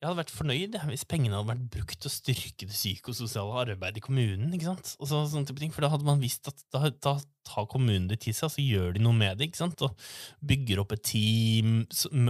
jeg 0.00 0.08
hadde 0.08 0.16
vært 0.22 0.32
fornøyd 0.32 0.76
hvis 0.88 1.02
pengene 1.04 1.36
hadde 1.36 1.50
vært 1.50 1.64
brukt 1.74 1.98
til 2.00 2.08
å 2.08 2.12
styrke 2.12 2.64
det 2.64 2.72
psykososiale 2.72 3.58
arbeidet 3.66 4.00
i 4.00 4.04
kommunen. 4.06 4.48
ikke 4.56 4.70
sant? 4.70 4.94
Så, 4.96 5.18
sånne 5.28 5.44
type 5.50 5.60
ting, 5.60 5.74
For 5.76 5.84
da 5.84 5.90
hadde 5.92 6.08
man 6.08 6.22
visst 6.22 6.48
at 6.48 6.62
da, 6.72 6.88
da 7.04 7.18
tar 7.44 7.68
kommunen 7.68 8.06
det 8.08 8.22
til 8.24 8.32
seg, 8.32 8.48
og 8.48 8.54
så 8.54 8.64
gjør 8.64 8.96
de 8.96 9.04
noe 9.04 9.16
med 9.16 9.36
det. 9.36 9.50
ikke 9.50 9.60
sant? 9.60 9.84
Og 9.84 9.92
bygger 10.40 10.80
opp 10.80 10.94
et 10.96 11.04
team, 11.04 11.82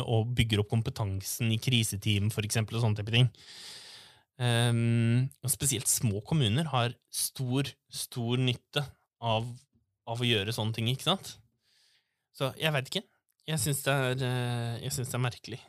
og 0.02 0.34
bygger 0.34 0.64
opp 0.64 0.72
kompetansen 0.74 1.54
i 1.54 1.60
kriseteam, 1.62 2.32
for 2.34 2.48
eksempel, 2.48 2.80
og 2.80 2.88
sånne 2.88 3.04
type 3.04 3.14
ting. 3.14 3.30
Um, 4.40 5.28
og 5.44 5.54
spesielt 5.54 5.86
små 5.86 6.24
kommuner 6.26 6.66
har 6.72 6.98
stor, 7.14 7.70
stor 7.92 8.40
nytte 8.40 8.82
av, 9.22 9.46
av 10.10 10.18
å 10.18 10.26
gjøre 10.26 10.56
sånne 10.56 10.74
ting, 10.74 10.90
ikke 10.90 11.06
sant? 11.12 11.36
Så 12.34 12.50
jeg 12.58 12.74
veit 12.74 12.90
ikke. 12.90 13.06
Jeg 13.46 13.62
syns 13.62 13.86
det, 13.86 13.94
eh, 13.94 14.88
det, 14.90 15.06
er 15.06 15.22
merkelig. 15.22 15.62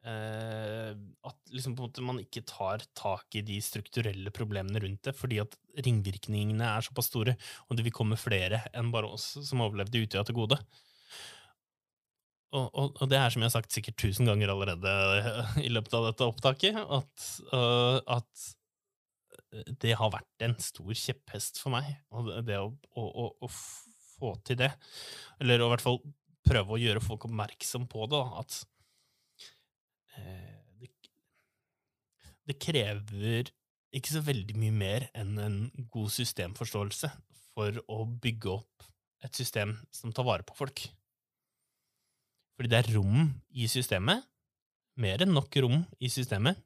Uh, 0.00 0.96
at 1.28 1.50
liksom 1.52 1.74
man 2.06 2.22
ikke 2.22 2.40
tar 2.48 2.80
tak 2.96 3.36
i 3.36 3.42
de 3.44 3.58
strukturelle 3.60 4.30
problemene 4.32 4.80
rundt 4.80 5.04
det, 5.04 5.12
fordi 5.12 5.42
at 5.42 5.58
ringvirkningene 5.84 6.64
er 6.64 6.86
såpass 6.86 7.10
store, 7.10 7.34
og 7.68 7.76
det 7.76 7.84
vil 7.84 7.92
komme 7.92 8.16
flere 8.16 8.62
enn 8.72 8.88
bare 8.94 9.10
oss 9.12 9.34
som 9.44 9.60
overlevde 9.60 10.00
Utøya 10.00 10.24
til 10.24 10.38
gode. 10.38 10.56
Og, 12.56 12.64
og, 12.72 12.96
og, 12.96 13.04
det 13.12 13.20
er 13.20 13.28
som 13.30 13.44
jeg 13.44 13.50
har 13.50 13.54
sagt 13.58 13.76
sikkert 13.76 14.00
tusen 14.00 14.26
ganger 14.26 14.54
allerede 14.54 14.94
i 15.66 15.68
løpet 15.68 15.98
av 16.00 16.08
dette 16.08 16.30
opptaket, 16.32 16.80
at, 16.80 17.28
uh, 17.52 18.00
at 18.16 18.48
det 19.84 19.98
har 20.00 20.16
vært 20.16 20.48
en 20.48 20.56
stor 20.64 20.96
kjepphest 20.96 21.60
for 21.60 21.76
meg, 21.76 21.92
og 22.08 22.32
det 22.48 22.56
å, 22.56 22.72
å, 22.96 23.28
å, 23.36 23.52
få 24.16 24.32
til 24.48 24.62
det, 24.64 24.72
eller 25.44 25.60
i 25.60 25.70
hvert 25.74 25.84
fall 25.84 26.00
prøve 26.48 26.72
å 26.72 26.80
gjøre 26.80 27.04
folk 27.04 27.28
oppmerksom 27.28 27.84
på 27.90 28.08
det, 28.08 28.24
at 28.40 28.62
Eh, 28.64 28.79
det, 30.16 30.90
det 32.48 32.58
krever 32.62 33.50
ikke 33.96 34.14
så 34.14 34.22
veldig 34.22 34.56
mye 34.58 34.74
mer 34.74 35.06
enn 35.18 35.36
en 35.42 35.58
god 35.90 36.12
systemforståelse 36.14 37.10
for 37.50 37.80
å 37.90 38.04
bygge 38.22 38.52
opp 38.52 38.86
et 39.26 39.36
system 39.36 39.74
som 39.94 40.14
tar 40.14 40.26
vare 40.26 40.46
på 40.46 40.56
folk. 40.56 40.84
Fordi 42.56 42.70
det 42.70 42.78
er 42.80 42.92
rom 42.94 43.30
i 43.56 43.66
systemet, 43.70 44.22
mer 45.00 45.24
enn 45.24 45.34
nok 45.34 45.56
rom 45.64 45.80
i 45.98 46.10
systemet, 46.12 46.58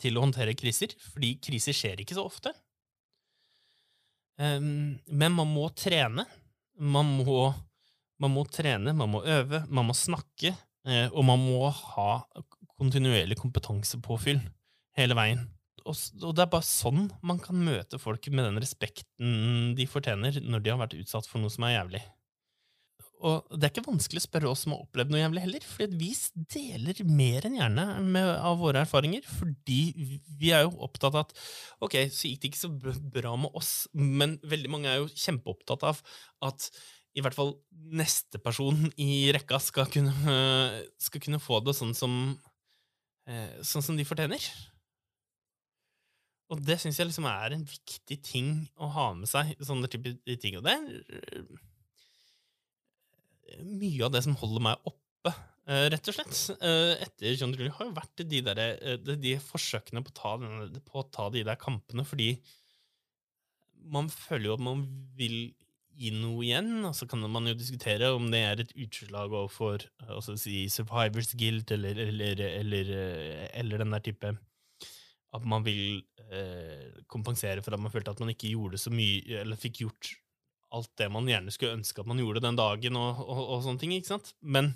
til 0.00 0.16
å 0.18 0.24
håndtere 0.24 0.56
kriser, 0.58 0.94
fordi 1.12 1.36
kriser 1.42 1.76
skjer 1.76 2.02
ikke 2.02 2.16
så 2.16 2.24
ofte. 2.26 2.50
Um, 4.40 4.96
men 5.06 5.34
man 5.36 5.50
må 5.50 5.68
trene. 5.78 6.24
Man 6.74 7.12
må, 7.20 7.52
man 8.18 8.32
må 8.34 8.42
trene, 8.50 8.94
man 8.96 9.12
må 9.12 9.20
øve, 9.30 9.60
man 9.70 9.86
må 9.86 9.94
snakke, 9.94 10.50
Eh, 10.50 10.73
og 10.84 11.22
man 11.24 11.40
må 11.40 11.70
ha 11.70 12.08
kontinuerlig 12.76 13.38
kompetansepåfyll 13.40 14.42
hele 14.98 15.16
veien. 15.16 15.46
Og, 15.84 15.96
det 16.32 16.40
er 16.44 16.50
bare 16.52 16.64
sånn 16.64 17.08
man 17.26 17.40
kan 17.44 17.58
møte 17.60 18.00
folk 18.00 18.26
med 18.32 18.46
den 18.48 18.60
respekten 18.62 19.74
de 19.76 19.86
fortjener 19.88 20.40
når 20.40 20.64
de 20.64 20.72
har 20.72 20.80
vært 20.80 20.96
utsatt 20.96 21.28
for 21.28 21.42
noe 21.42 21.52
som 21.52 21.66
er 21.68 21.76
jævlig. 21.76 22.00
Og 23.24 23.54
det 23.56 23.66
er 23.66 23.72
ikke 23.72 23.86
vanskelig 23.86 24.20
å 24.20 24.24
spørre 24.26 24.50
oss 24.50 24.64
som 24.64 24.74
har 24.74 24.82
opplevd 24.84 25.12
noe 25.12 25.20
jævlig 25.22 25.44
heller, 25.44 25.64
for 25.64 25.92
vi 26.00 26.10
deler 26.52 26.98
mer 27.08 27.46
enn 27.48 27.56
gjerne 27.56 27.84
med, 28.04 28.26
av 28.36 28.58
våre 28.60 28.82
erfaringer, 28.84 29.24
fordi 29.24 29.78
vi 30.40 30.50
er 30.52 30.66
jo 30.66 30.74
opptatt 30.84 31.14
av 31.14 31.22
at 31.22 31.32
ok, 31.84 31.96
så 32.12 32.28
gikk 32.28 32.42
det 32.42 32.50
ikke 32.50 32.64
så 32.64 33.00
bra 33.14 33.32
med 33.40 33.56
oss, 33.56 33.72
men 33.96 34.36
veldig 34.44 34.72
mange 34.72 34.92
er 34.92 35.00
jo 35.00 35.08
kjempeopptatt 35.08 35.86
av 35.88 36.02
at 36.44 36.68
i 37.14 37.22
hvert 37.22 37.36
fall 37.36 37.54
neste 37.94 38.40
person 38.42 38.78
i 39.00 39.30
rekka 39.34 39.60
skal 39.62 39.86
kunne, 39.92 40.12
skal 40.98 41.22
kunne 41.22 41.42
få 41.42 41.60
det 41.62 41.76
sånn 41.78 41.94
som, 41.96 42.14
eh, 43.30 43.60
sånn 43.62 43.84
som 43.86 43.98
de 43.98 44.06
fortjener. 44.06 44.42
Og 46.52 46.60
det 46.60 46.76
syns 46.82 46.98
jeg 46.98 47.08
liksom 47.08 47.28
er 47.30 47.54
en 47.54 47.64
viktig 47.68 48.18
ting 48.26 48.50
å 48.76 48.90
ha 48.96 49.06
med 49.16 49.30
seg, 49.30 49.54
sånne 49.62 49.88
typer 49.90 50.18
ting. 50.42 50.58
Og 50.58 50.66
det 50.66 50.74
er 50.74 50.84
eh, 53.54 53.62
mye 53.62 54.04
av 54.04 54.12
det 54.14 54.24
som 54.26 54.36
holder 54.42 54.66
meg 54.66 54.90
oppe, 54.90 55.32
eh, 55.70 55.86
rett 55.94 56.10
og 56.10 56.18
slett, 56.18 56.36
etter 56.58 57.38
John 57.38 57.54
Drully, 57.54 57.70
har 57.78 57.88
jo 57.88 57.96
vært 57.96 58.26
de, 58.26 58.42
der, 58.50 58.64
de 59.14 59.38
forsøkene 59.38 60.02
på 60.02 60.10
å, 60.10 60.18
ta, 60.18 60.36
på 60.82 61.00
å 61.00 61.08
ta 61.14 61.30
de 61.30 61.46
der 61.46 61.62
kampene, 61.62 62.04
fordi 62.08 62.32
man 63.94 64.10
føler 64.10 64.48
jo 64.48 64.56
at 64.58 64.64
man 64.64 64.82
vil 65.14 65.54
gi 65.98 66.10
noe 66.14 66.42
igjen. 66.44 66.72
Og 66.88 66.94
så 66.96 67.08
kan 67.10 67.22
man 67.30 67.48
jo 67.50 67.56
diskutere 67.58 68.10
om 68.14 68.26
det 68.32 68.42
er 68.46 68.64
et 68.64 68.74
utslag 68.86 69.32
overfor 69.32 69.86
altså 70.06 70.36
si 70.40 70.64
Survivors 70.72 71.34
Guild 71.38 71.70
eller, 71.74 72.00
eller, 72.08 72.42
eller, 72.48 72.90
eh, 72.98 73.46
eller, 73.60 73.84
den 73.84 73.94
der 73.94 74.04
type 74.04 74.34
At 75.34 75.46
man 75.50 75.64
vil 75.66 76.02
eh, 76.30 77.00
kompensere 77.10 77.62
for 77.62 77.74
at 77.74 77.82
man 77.82 77.92
følte 77.92 78.14
at 78.14 78.20
man 78.22 78.34
ikke 78.34 78.52
gjorde 78.54 78.78
så 78.78 78.92
mye, 78.94 79.40
eller 79.42 79.58
fikk 79.60 79.82
gjort 79.84 80.14
alt 80.74 80.90
det 80.98 81.10
man 81.12 81.28
gjerne 81.30 81.52
skulle 81.54 81.76
ønske 81.78 82.02
at 82.02 82.08
man 82.10 82.18
gjorde 82.18 82.42
den 82.42 82.58
dagen, 82.58 82.96
og, 82.98 83.22
og, 83.22 83.40
og 83.54 83.62
sånne 83.62 83.82
ting. 83.82 83.94
ikke 83.94 84.10
sant? 84.10 84.32
Men, 84.42 84.72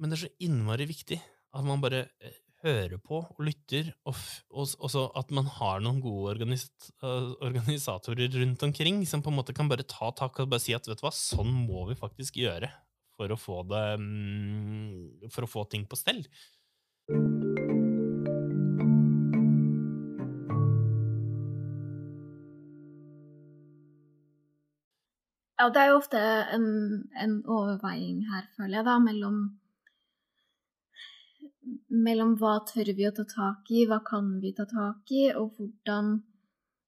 men 0.00 0.10
det 0.12 0.18
er 0.18 0.26
så 0.26 0.34
innmari 0.44 0.88
viktig 0.90 1.20
at 1.20 1.66
man 1.66 1.82
bare 1.82 2.06
eh, 2.20 2.36
hører 2.64 2.98
på 3.00 3.22
og 3.24 3.40
lytter, 3.44 3.90
og, 4.08 4.18
og 4.52 5.16
at 5.18 5.32
man 5.34 5.48
har 5.58 5.80
noen 5.84 6.00
gode 6.04 6.34
organis 6.34 6.66
organisatorer 7.00 8.28
rundt 8.36 8.64
omkring 8.66 9.02
som 9.08 9.24
på 9.24 9.32
en 9.32 9.38
måte 9.40 9.56
kan 9.56 9.70
bare 9.70 9.86
ta 9.88 10.12
tak 10.16 10.42
og 10.42 10.52
bare 10.52 10.62
si 10.62 10.76
at 10.76 10.88
vet 10.88 11.00
du 11.00 11.06
hva, 11.06 11.14
sånn 11.14 11.50
må 11.64 11.86
vi 11.88 11.98
faktisk 11.98 12.40
gjøre 12.42 12.70
for 13.20 13.32
å 13.32 13.40
få 13.40 13.62
det 13.68 13.84
um, 14.00 15.28
For 15.32 15.44
å 15.44 15.50
få 15.50 15.66
ting 15.68 15.84
på 15.88 15.98
stell. 15.98 16.24
Ja, 25.60 25.66
det 25.68 25.80
er 25.82 25.90
jo 25.90 25.98
ofte 25.98 26.20
en, 26.56 26.68
en 27.20 27.40
overveiing 27.44 28.22
her, 28.30 28.46
føler 28.56 28.78
jeg, 28.78 28.86
da, 28.86 28.94
mellom 29.04 29.42
mellom 31.88 32.34
hva 32.40 32.58
tør 32.68 32.92
vi 32.96 33.06
å 33.08 33.14
ta 33.14 33.24
tak 33.28 33.70
i, 33.70 33.86
hva 33.88 34.00
kan 34.06 34.36
vi 34.42 34.52
ta 34.56 34.66
tak 34.68 35.12
i, 35.14 35.28
og 35.34 35.56
hvordan 35.58 36.18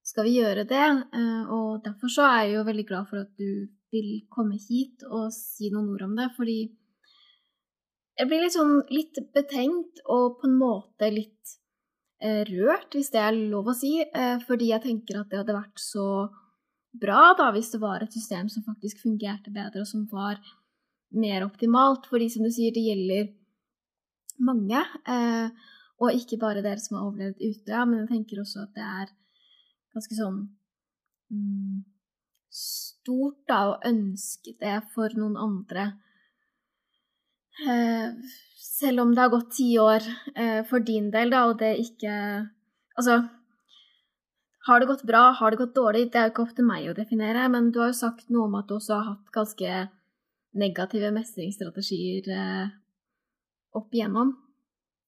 skal 0.03 0.27
vi 0.27 0.39
gjøre 0.41 0.67
det. 0.69 0.89
Eh, 1.15 1.43
og 1.55 1.83
derfor 1.87 2.13
så 2.13 2.27
er 2.29 2.43
jeg 2.43 2.57
jo 2.57 2.69
veldig 2.69 2.87
glad 2.89 3.11
for 3.11 3.23
at 3.23 3.33
du 3.39 3.69
vil 3.93 4.13
komme 4.33 4.59
hit 4.59 5.05
og 5.09 5.33
si 5.37 5.71
noen 5.73 5.93
ord 5.95 6.07
om 6.09 6.15
det, 6.19 6.31
fordi 6.37 6.61
jeg 8.19 8.29
blir 8.29 8.45
litt 8.45 8.55
sånn 8.55 8.77
litt 8.93 9.19
betenkt 9.35 10.03
og 10.13 10.39
på 10.41 10.49
en 10.49 10.57
måte 10.61 11.09
litt 11.13 11.57
eh, 12.23 12.43
rørt, 12.49 12.93
hvis 12.93 13.13
det 13.15 13.21
er 13.23 13.37
lov 13.37 13.73
å 13.73 13.77
si, 13.77 13.99
eh, 14.03 14.39
fordi 14.47 14.73
jeg 14.73 14.85
tenker 14.85 15.21
at 15.21 15.31
det 15.31 15.41
hadde 15.43 15.57
vært 15.57 15.81
så 15.81 16.07
bra 16.93 17.33
da 17.39 17.49
hvis 17.55 17.71
det 17.73 17.81
var 17.81 18.05
et 18.05 18.13
system 18.13 18.51
som 18.53 18.65
faktisk 18.67 19.01
fungerte 19.05 19.53
bedre, 19.53 19.85
og 19.85 19.89
som 19.89 20.05
var 20.13 20.41
mer 21.13 21.47
optimalt. 21.47 22.09
Fordi 22.11 22.29
som 22.33 22.45
du 22.45 22.53
sier, 22.53 22.73
det 22.75 22.85
gjelder 22.85 23.31
mange. 24.45 24.83
Eh, 25.09 25.71
og 26.03 26.19
ikke 26.19 26.41
bare 26.43 26.65
dere 26.65 26.83
som 26.83 26.99
har 26.99 27.09
overlevd 27.09 27.43
Utøya, 27.43 27.85
men 27.87 28.03
jeg 28.03 28.11
tenker 28.11 28.43
også 28.43 28.65
at 28.65 28.73
det 28.75 28.87
er 28.87 29.11
ganske 29.95 30.17
sånn 30.19 30.39
mm, 31.31 31.83
stort 32.53 33.43
da 33.51 33.61
å 33.71 33.77
ønske 33.87 34.57
det 34.61 34.79
for 34.95 35.15
noen 35.19 35.37
andre 35.39 35.85
eh, 37.69 38.09
selv 38.83 39.05
om 39.05 39.13
det 39.15 39.23
har 39.23 39.31
gått 39.33 39.55
ti 39.59 39.69
år 39.79 40.09
eh, 40.35 40.63
for 40.69 40.85
din 40.85 41.11
del, 41.15 41.31
da, 41.35 41.47
og 41.51 41.61
det 41.63 41.77
ikke 41.85 42.17
Altså, 42.93 43.23
har 44.69 44.81
det 44.83 44.87
gått 44.91 45.07
bra, 45.09 45.31
har 45.33 45.51
det 45.51 45.59
gått 45.63 45.79
dårlig? 45.79 46.11
Det 46.13 46.19
er 46.21 46.27
jo 46.27 46.33
ikke 46.35 46.43
opp 46.43 46.51
til 46.59 46.67
meg 46.69 46.91
å 46.91 46.97
definere, 46.99 47.47
men 47.49 47.71
du 47.73 47.79
har 47.81 47.89
jo 47.89 47.97
sagt 47.97 48.29
noe 48.29 48.51
om 48.51 48.59
at 48.59 48.67
du 48.69 48.75
også 48.77 48.99
har 48.99 49.07
hatt 49.07 49.31
ganske 49.33 49.79
negative 50.61 51.09
mestringsstrategier 51.17 52.29
opp 53.79 53.95
igjennom. 53.95 54.35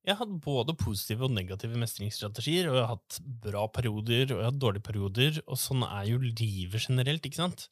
Jeg 0.04 0.12
har 0.12 0.26
hatt 0.26 0.36
både 0.44 0.74
positive 0.76 1.24
og 1.24 1.32
negative 1.32 1.78
mestringsstrategier, 1.80 2.68
og 2.68 2.76
jeg 2.76 2.84
har 2.84 2.92
hatt 2.98 3.18
bra 3.46 3.64
perioder 3.72 4.26
og 4.26 4.36
jeg 4.36 4.42
har 4.42 4.50
hatt 4.50 4.60
dårlige 4.60 4.84
perioder, 4.84 5.38
og 5.48 5.60
sånn 5.60 5.84
er 5.86 6.10
jo 6.10 6.20
livet 6.20 6.88
generelt, 6.90 7.24
ikke 7.24 7.40
sant? 7.40 7.70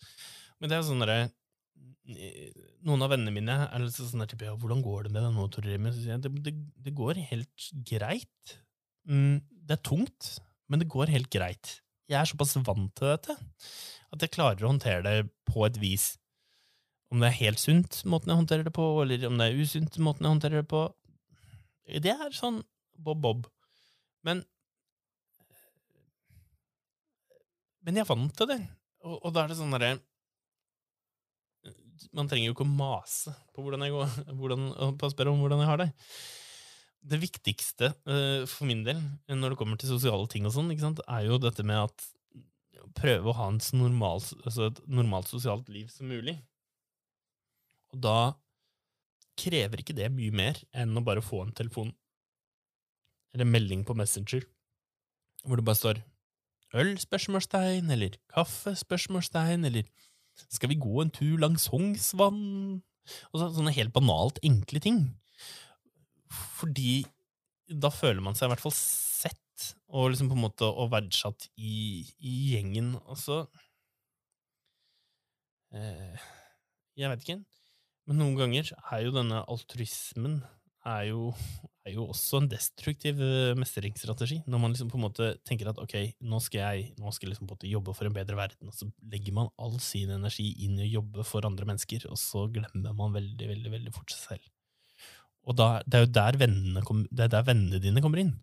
Men 0.59 0.73
det 0.73 0.79
er 0.79 0.87
sånn 0.89 1.05
derre 1.05 1.23
Noen 2.83 3.05
av 3.05 3.13
vennene 3.13 3.31
mine 3.31 3.55
er 3.69 3.83
litt 3.83 3.95
sånn 3.95 4.25
der 4.25 4.31
type 4.31 4.47
ja, 4.47 4.57
'Hvordan 4.59 4.81
går 4.83 5.05
det 5.07 5.13
med 5.15 5.53
Tor 5.55 5.63
Remi?' 5.63 5.93
Så 5.95 6.01
sier 6.03 6.17
jeg 6.17 6.23
det, 6.25 6.33
det, 6.43 6.53
det 6.83 6.95
går 6.99 7.21
helt 7.31 7.67
greit. 7.87 8.57
Mm, 9.07 9.39
det 9.39 9.77
er 9.77 9.85
tungt, 9.87 10.33
men 10.67 10.83
det 10.83 10.91
går 10.91 11.13
helt 11.15 11.31
greit. 11.31 11.79
Jeg 12.11 12.19
er 12.19 12.27
såpass 12.27 12.57
vant 12.67 12.91
til 12.99 13.13
dette 13.13 13.37
at 14.13 14.25
jeg 14.25 14.35
klarer 14.35 14.67
å 14.67 14.73
håndtere 14.73 15.05
det 15.07 15.31
på 15.49 15.63
et 15.67 15.79
vis. 15.81 16.17
Om 17.13 17.21
det 17.21 17.29
er 17.29 17.41
helt 17.43 17.61
sunt, 17.61 17.99
måten 18.09 18.33
jeg 18.33 18.41
håndterer 18.41 18.65
det 18.65 18.73
på, 18.73 18.87
eller 19.03 19.27
om 19.29 19.37
det 19.37 19.51
er 19.51 19.59
usunt, 19.61 19.99
måten 20.01 20.25
jeg 20.25 20.33
håndterer 20.33 20.63
det 20.63 20.69
på, 20.71 20.87
det 22.01 22.15
er 22.15 22.33
sånn 22.33 22.63
bob-bob. 22.97 23.49
Men 24.25 24.45
Men 27.83 27.99
jeg 27.99 28.05
er 28.05 28.13
vant 28.13 28.31
til 28.39 28.47
det, 28.47 28.61
og, 29.03 29.17
og 29.27 29.33
da 29.35 29.43
er 29.43 29.51
det 29.51 29.57
sånn 29.59 29.73
derre 29.75 29.97
Man 32.15 32.29
trenger 32.31 32.47
jo 32.47 32.55
ikke 32.55 32.67
å 32.67 32.71
mase 32.71 33.33
på 33.51 33.65
hvordan 33.65 33.83
jeg 33.83 33.95
går, 33.97 34.15
hvordan, 34.39 34.69
på 35.01 35.09
å 35.09 35.11
spørre 35.13 35.33
om 35.35 35.43
hvordan 35.43 35.63
jeg 35.63 35.71
har 35.71 35.81
det. 35.83 35.89
Det 37.13 37.19
viktigste 37.23 37.91
uh, 38.07 38.47
for 38.47 38.71
min 38.71 38.85
del 38.87 39.03
når 39.27 39.55
det 39.55 39.59
kommer 39.59 39.79
til 39.79 39.91
sosiale 39.91 40.31
ting, 40.31 40.47
og 40.47 40.55
sånn, 40.55 40.71
er 40.71 41.27
jo 41.27 41.41
dette 41.43 41.67
med 41.67 41.83
at 41.89 42.07
prøve 42.99 43.31
å 43.31 43.37
ha 43.39 43.49
en 43.51 43.61
normal, 43.79 44.23
altså 44.43 44.69
et 44.71 44.81
normalt 44.91 45.31
sosialt 45.31 45.71
liv 45.73 45.91
som 45.91 46.11
mulig. 46.11 46.37
Og 47.93 48.01
da 48.05 48.17
krever 49.39 49.81
ikke 49.81 49.97
det 49.97 50.11
mye 50.13 50.35
mer 50.35 50.59
enn 50.77 50.97
å 50.97 51.05
bare 51.05 51.25
få 51.25 51.43
en 51.47 51.55
telefon 51.57 51.93
eller 53.33 53.49
melding 53.49 53.85
på 53.89 53.97
Messenger 53.97 54.45
hvor 55.47 55.59
det 55.59 55.65
bare 55.67 55.79
står 55.79 56.01
øl? 56.79 56.93
spørsmålstegn, 57.01 57.91
eller 57.91 58.17
kaffe? 58.31 58.75
spørsmålstegn, 58.79 59.65
eller 59.65 59.89
skal 60.49 60.71
vi 60.71 60.79
gå 60.81 61.03
en 61.03 61.11
tur 61.11 61.41
langs 61.43 61.67
Sognsvann? 61.69 62.83
Og 63.33 63.41
så, 63.41 63.49
sånne 63.57 63.75
helt 63.75 63.93
banalt 63.95 64.39
enkle 64.47 64.81
ting. 64.81 65.01
Fordi 66.31 67.03
da 67.67 67.91
føler 67.93 68.23
man 68.23 68.39
seg 68.39 68.47
i 68.47 68.53
hvert 68.53 68.63
fall 68.63 68.77
sett 68.77 69.39
og 69.93 70.13
liksom 70.13 70.31
på 70.31 70.39
en 70.39 70.45
måte 70.45 70.69
og 70.69 70.93
verdsatt 70.95 71.49
i, 71.59 72.07
i 72.23 72.37
gjengen. 72.53 72.95
Og 73.03 73.19
så 73.19 73.43
eh, 75.75 76.31
Jeg 76.97 77.11
vet 77.11 77.27
ikke. 77.27 77.41
Men 78.09 78.19
noen 78.19 78.39
ganger 78.39 78.73
er 78.91 79.05
jo 79.05 79.15
denne 79.15 79.45
altruismen 79.51 80.41
er 80.83 81.05
jo, 81.13 81.29
er 81.87 81.95
jo 81.95 82.09
også 82.11 82.41
en 82.41 82.49
destruktiv 82.51 83.21
eh, 83.23 83.53
mestringsstrategi. 83.59 84.41
Når 84.51 84.63
man 84.63 84.73
liksom 84.75 84.91
på 84.91 84.99
en 84.99 85.05
måte 85.05 85.29
tenker 85.47 85.71
at 85.71 85.79
ok, 85.79 85.95
nå 86.27 86.41
skal 86.43 86.65
jeg, 86.65 86.89
nå 86.99 87.13
skal 87.15 87.29
jeg 87.29 87.37
liksom 87.37 87.53
jobbe 87.71 87.95
for 87.95 88.09
en 88.09 88.17
bedre 88.17 88.39
verden, 88.39 88.71
og 88.71 88.75
så 88.75 88.89
legger 89.13 89.37
man 89.37 89.53
all 89.63 89.79
sin 89.83 90.11
energi 90.11 90.49
inn 90.67 90.81
i 90.81 90.89
å 90.89 90.95
jobbe 90.99 91.27
for 91.29 91.47
andre 91.47 91.69
mennesker, 91.69 92.09
og 92.11 92.19
så 92.21 92.49
glemmer 92.53 92.97
man 92.99 93.15
veldig, 93.15 93.51
veldig, 93.55 93.75
veldig 93.77 93.95
fort 93.95 94.15
seg 94.15 94.25
selv. 94.33 94.51
Og 95.47 95.59
da, 95.59 95.69
det 95.87 95.99
er 95.99 96.05
jo 96.05 96.15
der 96.15 96.39
vennene, 96.39 96.83
kom, 96.87 97.07
det 97.11 97.27
er 97.27 97.37
der 97.37 97.47
vennene 97.47 97.83
dine 97.83 98.03
kommer 98.03 98.23
inn. 98.23 98.35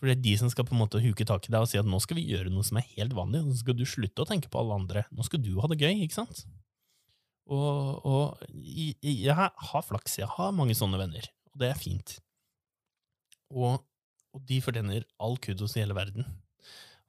For 0.00 0.08
det 0.08 0.14
er 0.16 0.22
de 0.24 0.36
som 0.40 0.48
skal 0.52 0.64
på 0.64 0.72
en 0.72 0.80
måte 0.80 1.02
huke 1.04 1.26
tak 1.28 1.44
i 1.44 1.52
deg 1.52 1.60
og 1.60 1.68
si 1.68 1.76
at 1.76 1.88
nå 1.88 1.98
skal 2.00 2.16
vi 2.16 2.24
gjøre 2.30 2.52
noe 2.52 2.64
som 2.64 2.78
er 2.80 2.88
helt 2.94 3.12
vanlig, 3.16 3.42
så 3.50 3.60
skal 3.60 3.76
du 3.76 3.84
slutte 3.88 4.24
å 4.24 4.28
tenke 4.28 4.48
på 4.52 4.60
alle 4.62 4.78
andre. 4.80 5.04
Nå 5.12 5.26
skal 5.26 5.42
du 5.44 5.52
ha 5.60 5.68
det 5.68 5.80
gøy, 5.80 5.92
ikke 6.06 6.22
sant? 6.22 6.44
Og, 7.50 8.06
og 8.06 8.42
jeg 9.02 9.34
har 9.34 9.86
flaks, 9.86 10.20
jeg 10.20 10.30
har 10.36 10.52
mange 10.54 10.76
sånne 10.78 11.00
venner, 11.00 11.24
og 11.50 11.62
det 11.62 11.72
er 11.72 11.78
fint. 11.78 12.18
Og, 13.50 13.82
og 14.30 14.44
de 14.46 14.60
fortjener 14.62 15.06
all 15.18 15.34
kudos 15.42 15.74
i 15.74 15.82
hele 15.82 15.96
verden 15.98 16.28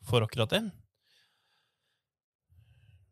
for 0.08 0.26
akkurat 0.26 0.50
det. 0.56 0.64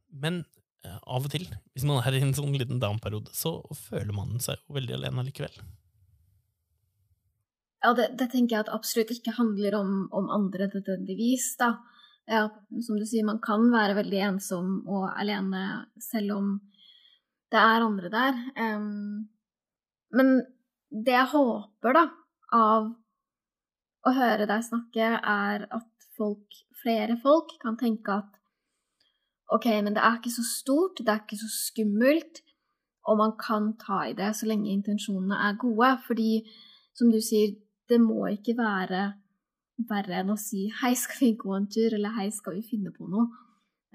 Men 0.10 0.42
eh, 0.86 0.98
av 1.06 1.28
og 1.28 1.34
til, 1.34 1.46
hvis 1.76 1.86
man 1.86 2.02
er 2.02 2.18
i 2.18 2.24
en 2.26 2.34
sånn 2.34 2.56
liten 2.58 2.82
down-periode, 2.82 3.30
så 3.38 3.60
føler 3.78 4.16
man 4.16 4.42
seg 4.42 4.58
jo 4.64 4.80
veldig 4.80 4.98
alene 4.98 5.28
likevel. 5.28 5.62
Ja, 7.80 7.94
det, 7.96 8.10
det, 8.20 8.32
tenker 8.34 8.58
jeg 8.58 8.66
at 8.66 8.74
absolutt 8.76 9.14
ikke 9.14 9.38
handler 9.38 9.78
om, 9.78 9.94
om 10.12 10.28
andre 10.34 10.68
nødvendigvis, 10.74 11.54
da. 11.62 11.76
Ja, 12.30 12.44
som 12.86 12.98
du 13.00 13.06
sier, 13.10 13.26
man 13.26 13.40
kan 13.42 13.70
være 13.74 13.96
veldig 14.02 14.20
ensom 14.34 14.82
og 14.90 15.08
alene 15.14 15.86
selv 16.04 16.36
om 16.36 16.50
det 17.52 17.60
er 17.60 17.86
andre 17.86 18.10
der. 18.14 18.40
Um, 18.58 19.30
men 20.14 20.42
det 20.90 21.14
jeg 21.14 21.30
håper, 21.34 21.96
da, 21.96 22.06
av 22.56 22.90
å 24.08 24.14
høre 24.16 24.48
deg 24.50 24.66
snakke, 24.66 25.14
er 25.20 25.66
at 25.70 26.10
folk, 26.18 26.60
flere 26.82 27.18
folk 27.22 27.56
kan 27.62 27.78
tenke 27.80 28.20
at 28.22 28.36
OK, 29.54 29.66
men 29.82 29.96
det 29.96 30.04
er 30.06 30.20
ikke 30.20 30.34
så 30.34 30.46
stort, 30.46 31.02
det 31.02 31.10
er 31.10 31.24
ikke 31.24 31.40
så 31.40 31.50
skummelt, 31.50 32.44
og 33.10 33.18
man 33.18 33.34
kan 33.40 33.72
ta 33.82 34.04
i 34.06 34.14
det 34.18 34.36
så 34.38 34.46
lenge 34.50 34.70
intensjonene 34.70 35.40
er 35.48 35.58
gode. 35.58 35.96
Fordi, 36.06 36.44
som 36.94 37.10
du 37.10 37.18
sier, 37.24 37.56
det 37.90 37.98
må 38.02 38.28
ikke 38.30 38.54
være 38.60 39.08
verre 39.90 40.20
enn 40.20 40.34
å 40.34 40.38
si 40.38 40.68
'hei, 40.70 40.94
skal 40.94 41.20
vi 41.20 41.38
gå 41.40 41.56
en 41.56 41.70
tur', 41.74 41.96
eller 41.96 42.14
'hei, 42.14 42.30
skal 42.30 42.58
vi 42.58 42.68
finne 42.70 42.92
på 42.92 43.08
noe'? 43.08 43.30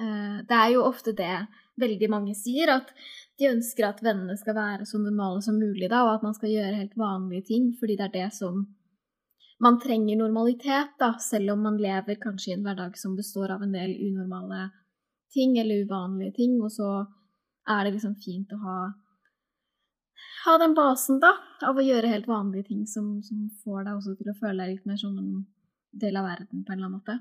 Uh, 0.00 0.42
det 0.48 0.56
er 0.58 0.70
jo 0.74 0.82
ofte 0.82 1.12
det 1.12 1.46
veldig 1.80 2.08
mange 2.10 2.34
sier, 2.38 2.70
at 2.70 2.90
de 3.38 3.50
ønsker 3.50 3.88
at 3.88 4.02
vennene 4.04 4.36
skal 4.38 4.56
være 4.56 4.86
så 4.86 5.00
normale 5.02 5.42
som 5.42 5.58
mulig, 5.58 5.88
da, 5.90 6.04
og 6.06 6.16
at 6.16 6.26
man 6.26 6.36
skal 6.36 6.52
gjøre 6.52 6.78
helt 6.78 6.96
vanlige 6.98 7.48
ting, 7.50 7.72
fordi 7.78 7.98
det 7.98 8.08
er 8.10 8.16
det 8.22 8.32
som 8.38 8.66
Man 9.62 9.76
trenger 9.78 10.18
normalitet, 10.18 10.96
da, 10.98 11.12
selv 11.22 11.52
om 11.52 11.60
man 11.62 11.76
lever 11.78 12.18
kanskje 12.20 12.50
i 12.50 12.54
en 12.56 12.64
hverdag 12.66 12.96
som 12.98 13.14
består 13.16 13.52
av 13.54 13.62
en 13.62 13.72
del 13.72 13.92
unormale 14.02 14.64
ting 15.32 15.54
eller 15.62 15.86
uvanlige 15.86 16.34
ting, 16.40 16.56
og 16.60 16.72
så 16.74 16.88
er 17.70 17.84
det 17.86 17.92
liksom 17.94 18.16
fint 18.18 18.50
å 18.52 18.58
ha 18.64 18.78
ha 20.44 20.58
den 20.58 20.74
basen, 20.76 21.20
da, 21.22 21.32
av 21.64 21.78
å 21.78 21.84
gjøre 21.84 22.10
helt 22.10 22.26
vanlige 22.28 22.68
ting 22.72 22.82
som, 22.90 23.22
som 23.24 23.46
får 23.64 23.86
deg 23.86 23.94
også 23.94 24.16
til 24.18 24.32
å 24.32 24.36
føle 24.40 24.64
deg 24.64 24.74
litt 24.74 24.90
mer 24.90 24.98
som 25.00 25.14
en 25.16 25.46
del 26.04 26.18
av 26.20 26.28
verden, 26.28 26.64
på 26.64 26.72
en 26.72 26.76
eller 26.76 26.90
annen 26.90 26.98
måte. 26.98 27.16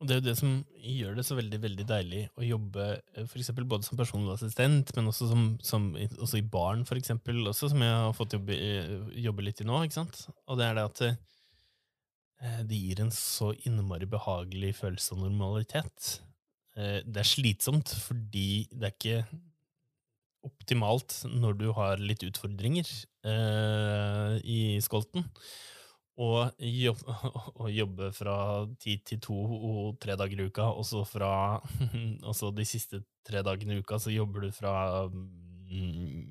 Og 0.00 0.08
det 0.08 0.14
er 0.14 0.20
jo 0.20 0.28
det 0.30 0.36
som 0.38 0.52
gjør 0.80 1.18
det 1.18 1.26
så 1.28 1.36
veldig 1.36 1.58
veldig 1.60 1.84
deilig 1.88 2.22
å 2.40 2.46
jobbe 2.46 2.84
eh, 2.96 3.26
for 3.28 3.40
eksempel 3.42 3.66
både 3.68 3.84
som 3.84 3.98
personlig 4.00 4.32
assistent, 4.32 4.94
men 4.96 5.10
også, 5.10 5.28
som, 5.28 5.42
som, 5.64 5.90
også 6.16 6.40
i 6.40 6.46
barn, 6.54 6.86
for 6.88 6.96
eksempel, 6.96 7.42
også, 7.50 7.68
som 7.68 7.84
jeg 7.84 7.98
har 7.98 8.16
fått 8.16 8.38
jobbe, 8.38 8.56
eh, 8.56 8.94
jobbe, 9.26 9.44
litt 9.44 9.60
i 9.60 9.68
nå. 9.68 9.82
ikke 9.84 9.98
sant? 9.98 10.22
Og 10.48 10.56
det 10.56 10.70
er 10.70 10.78
det 10.78 10.86
at 10.88 11.04
eh, 11.04 12.64
det 12.70 12.80
gir 12.80 13.04
en 13.04 13.12
så 13.12 13.52
innmari 13.68 14.08
behagelig 14.08 14.72
følelse 14.80 15.18
av 15.18 15.24
normalitet. 15.26 16.10
Det 16.80 17.18
er 17.18 17.26
slitsomt 17.26 17.90
fordi 18.06 18.62
det 18.70 18.86
er 18.86 18.92
ikke 18.94 19.40
optimalt 20.46 21.16
når 21.28 21.58
du 21.58 21.66
har 21.76 22.00
litt 22.00 22.22
utfordringer 22.24 22.88
i 24.48 24.60
skolten. 24.80 25.26
Og 26.20 26.64
jobbe, 27.76 28.08
og 28.08 28.16
fra 28.16 28.36
ti 28.80 28.98
til 29.06 29.22
to 29.24 29.36
og 29.36 30.00
tre 30.02 30.16
dager 30.20 30.42
i 30.42 30.48
uka, 30.50 30.68
og 30.68 30.84
så 30.86 31.04
fra 31.08 31.32
Og 32.28 32.34
så 32.36 32.50
de 32.52 32.66
siste 32.68 33.02
tre 33.26 33.44
dagene 33.46 33.78
i 33.78 33.80
uka 33.84 33.98
så 34.00 34.12
jobber 34.12 34.46
du 34.46 34.52
fra 34.52 35.06
mm, 35.08 36.24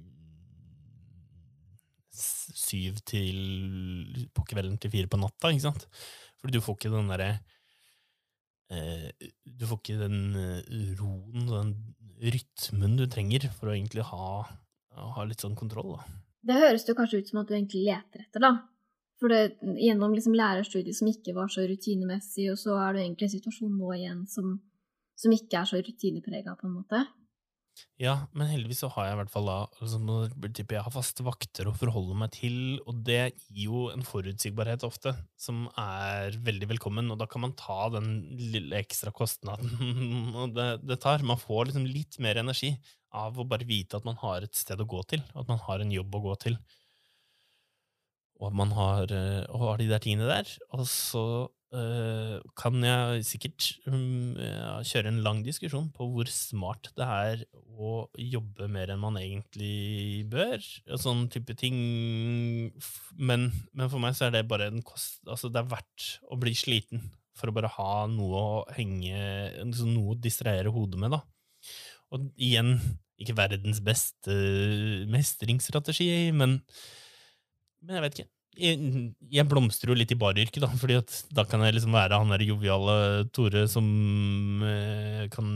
syv 2.14 3.00
til 3.08 4.28
på 4.36 4.46
kvelden 4.50 4.78
til 4.82 4.92
fire 4.94 5.10
på 5.10 5.20
natta, 5.22 5.54
ikke 5.54 5.68
sant? 5.70 5.88
Fordi 6.40 6.58
du 6.58 6.64
får 6.64 6.78
ikke 6.78 6.92
den 6.94 7.12
derre 7.12 7.30
eh, 8.74 9.30
Du 9.46 9.66
får 9.70 9.82
ikke 9.82 10.00
den 10.02 10.20
roen 11.00 11.00
roen, 11.00 11.50
den 11.50 11.74
rytmen 12.20 12.98
du 13.00 13.06
trenger 13.08 13.48
for 13.56 13.70
å 13.70 13.76
egentlig 13.76 14.04
ha, 14.10 14.42
ha 15.16 15.26
litt 15.28 15.44
sånn 15.44 15.58
kontroll, 15.60 15.96
da. 15.96 16.18
Det 16.50 16.56
høres 16.56 16.86
jo 16.88 16.96
kanskje 16.96 17.22
ut 17.22 17.32
som 17.32 17.42
at 17.42 17.50
du 17.50 17.56
egentlig 17.56 17.86
leter 17.88 18.24
etter, 18.26 18.44
da. 18.44 18.52
For 19.20 19.32
det, 19.32 19.60
gjennom 19.84 20.14
liksom 20.16 20.36
lærerstudiet 20.38 20.96
som 20.96 21.10
ikke 21.12 21.36
var 21.36 21.52
så 21.52 21.66
rutinemessig, 21.68 22.48
og 22.54 22.60
så 22.62 22.78
er 22.80 22.96
det 22.96 23.06
egentlig 23.06 23.28
en 23.28 23.36
situasjon 23.36 23.74
nå 23.76 23.94
igjen 23.98 24.20
som, 24.32 24.54
som 25.20 25.34
ikke 25.36 25.60
er 25.60 25.68
så 25.68 25.82
rutineprega, 25.84 26.56
på 26.60 26.70
en 26.70 26.78
måte. 26.78 27.04
Ja, 28.00 28.14
men 28.36 28.50
heldigvis 28.50 28.82
så 28.84 28.90
har 28.94 29.08
jeg 29.08 29.16
i 29.16 29.18
hvert 29.22 29.32
fall 29.32 29.48
da 29.48 29.58
altså, 29.80 30.00
Jeg 30.58 30.84
har 30.84 30.94
faste 30.94 31.24
vakter 31.24 31.68
å 31.70 31.76
forholde 31.76 32.16
meg 32.18 32.32
til, 32.36 32.80
og 32.88 33.02
det 33.08 33.36
gir 33.50 33.70
jo 33.70 33.84
en 33.94 34.06
forutsigbarhet 34.08 34.84
ofte, 34.88 35.14
som 35.40 35.66
er 35.80 36.36
veldig 36.44 36.72
velkommen, 36.74 37.12
og 37.12 37.20
da 37.20 37.28
kan 37.30 37.44
man 37.44 37.56
ta 37.60 37.90
den 37.94 38.12
lille 38.40 38.80
ekstra 38.80 39.14
kostnaden 39.16 40.52
det, 40.58 40.70
det 40.88 41.00
tar. 41.04 41.26
Man 41.28 41.40
får 41.40 41.70
liksom 41.70 41.88
litt 41.88 42.20
mer 42.24 42.40
energi 42.42 42.74
av 43.16 43.40
å 43.40 43.48
bare 43.48 43.68
vite 43.68 43.98
at 43.98 44.08
man 44.08 44.20
har 44.22 44.46
et 44.46 44.56
sted 44.56 44.80
å 44.80 44.88
gå 44.90 45.04
til, 45.10 45.24
at 45.36 45.48
man 45.50 45.62
har 45.68 45.84
en 45.84 45.94
jobb 45.94 46.20
å 46.20 46.26
gå 46.30 46.36
til. 46.48 46.60
Og 48.40 48.56
man 48.56 48.72
har, 48.76 49.12
eh, 49.12 49.46
og 49.52 49.66
har 49.66 49.80
de 49.80 49.90
der 49.90 50.04
tingene 50.04 50.28
der. 50.30 50.50
Og 50.76 50.86
så 50.88 51.24
eh, 51.76 52.38
kan 52.58 52.80
jeg 52.84 53.26
sikkert 53.28 53.68
um, 53.92 54.38
kjøre 54.88 55.12
en 55.12 55.22
lang 55.26 55.42
diskusjon 55.46 55.90
på 55.96 56.08
hvor 56.14 56.32
smart 56.32 56.92
det 56.98 57.08
er 57.08 57.44
å 57.80 58.08
jobbe 58.20 58.70
mer 58.72 58.94
enn 58.94 59.02
man 59.04 59.20
egentlig 59.20 60.26
bør, 60.32 60.64
og 60.90 61.04
sånn 61.04 61.28
type 61.32 61.56
ting. 61.60 61.78
Men, 63.20 63.50
men 63.74 63.92
for 63.92 64.00
meg 64.04 64.16
så 64.18 64.28
er 64.28 64.38
det 64.38 64.48
bare 64.50 64.72
en 64.72 64.84
kost 64.86 65.20
Altså, 65.30 65.52
det 65.52 65.62
er 65.62 65.74
verdt 65.76 66.08
å 66.32 66.40
bli 66.40 66.56
sliten 66.58 67.04
for 67.40 67.52
å 67.52 67.56
bare 67.56 67.72
ha 67.72 68.08
noe 68.12 68.40
å 68.40 68.64
henge 68.76 69.20
liksom 69.62 69.94
Noe 69.94 70.16
å 70.16 70.20
distrahere 70.20 70.72
hodet 70.74 71.00
med, 71.00 71.16
da. 71.16 71.22
Og 72.16 72.32
igjen, 72.42 72.74
ikke 73.22 73.36
verdens 73.38 73.82
beste 73.86 74.34
mestringsstrategi, 75.12 76.32
men 76.36 76.58
men 77.86 77.98
jeg 77.98 78.06
vet 78.06 78.18
ikke. 78.18 78.32
Jeg, 78.60 78.78
jeg 79.32 79.48
blomstrer 79.48 79.94
jo 79.94 79.96
litt 79.96 80.12
i 80.12 80.18
baryrket, 80.20 80.60
da, 80.64 80.70
fordi 80.82 80.98
at 81.00 81.14
da 81.36 81.46
kan 81.48 81.62
jeg 81.64 81.78
liksom 81.78 81.94
være 81.96 82.18
han 82.20 82.34
der 82.34 82.44
joviale 82.44 82.96
Tore 83.36 83.64
som 83.72 83.86
eh, 84.66 85.28
kan 85.32 85.52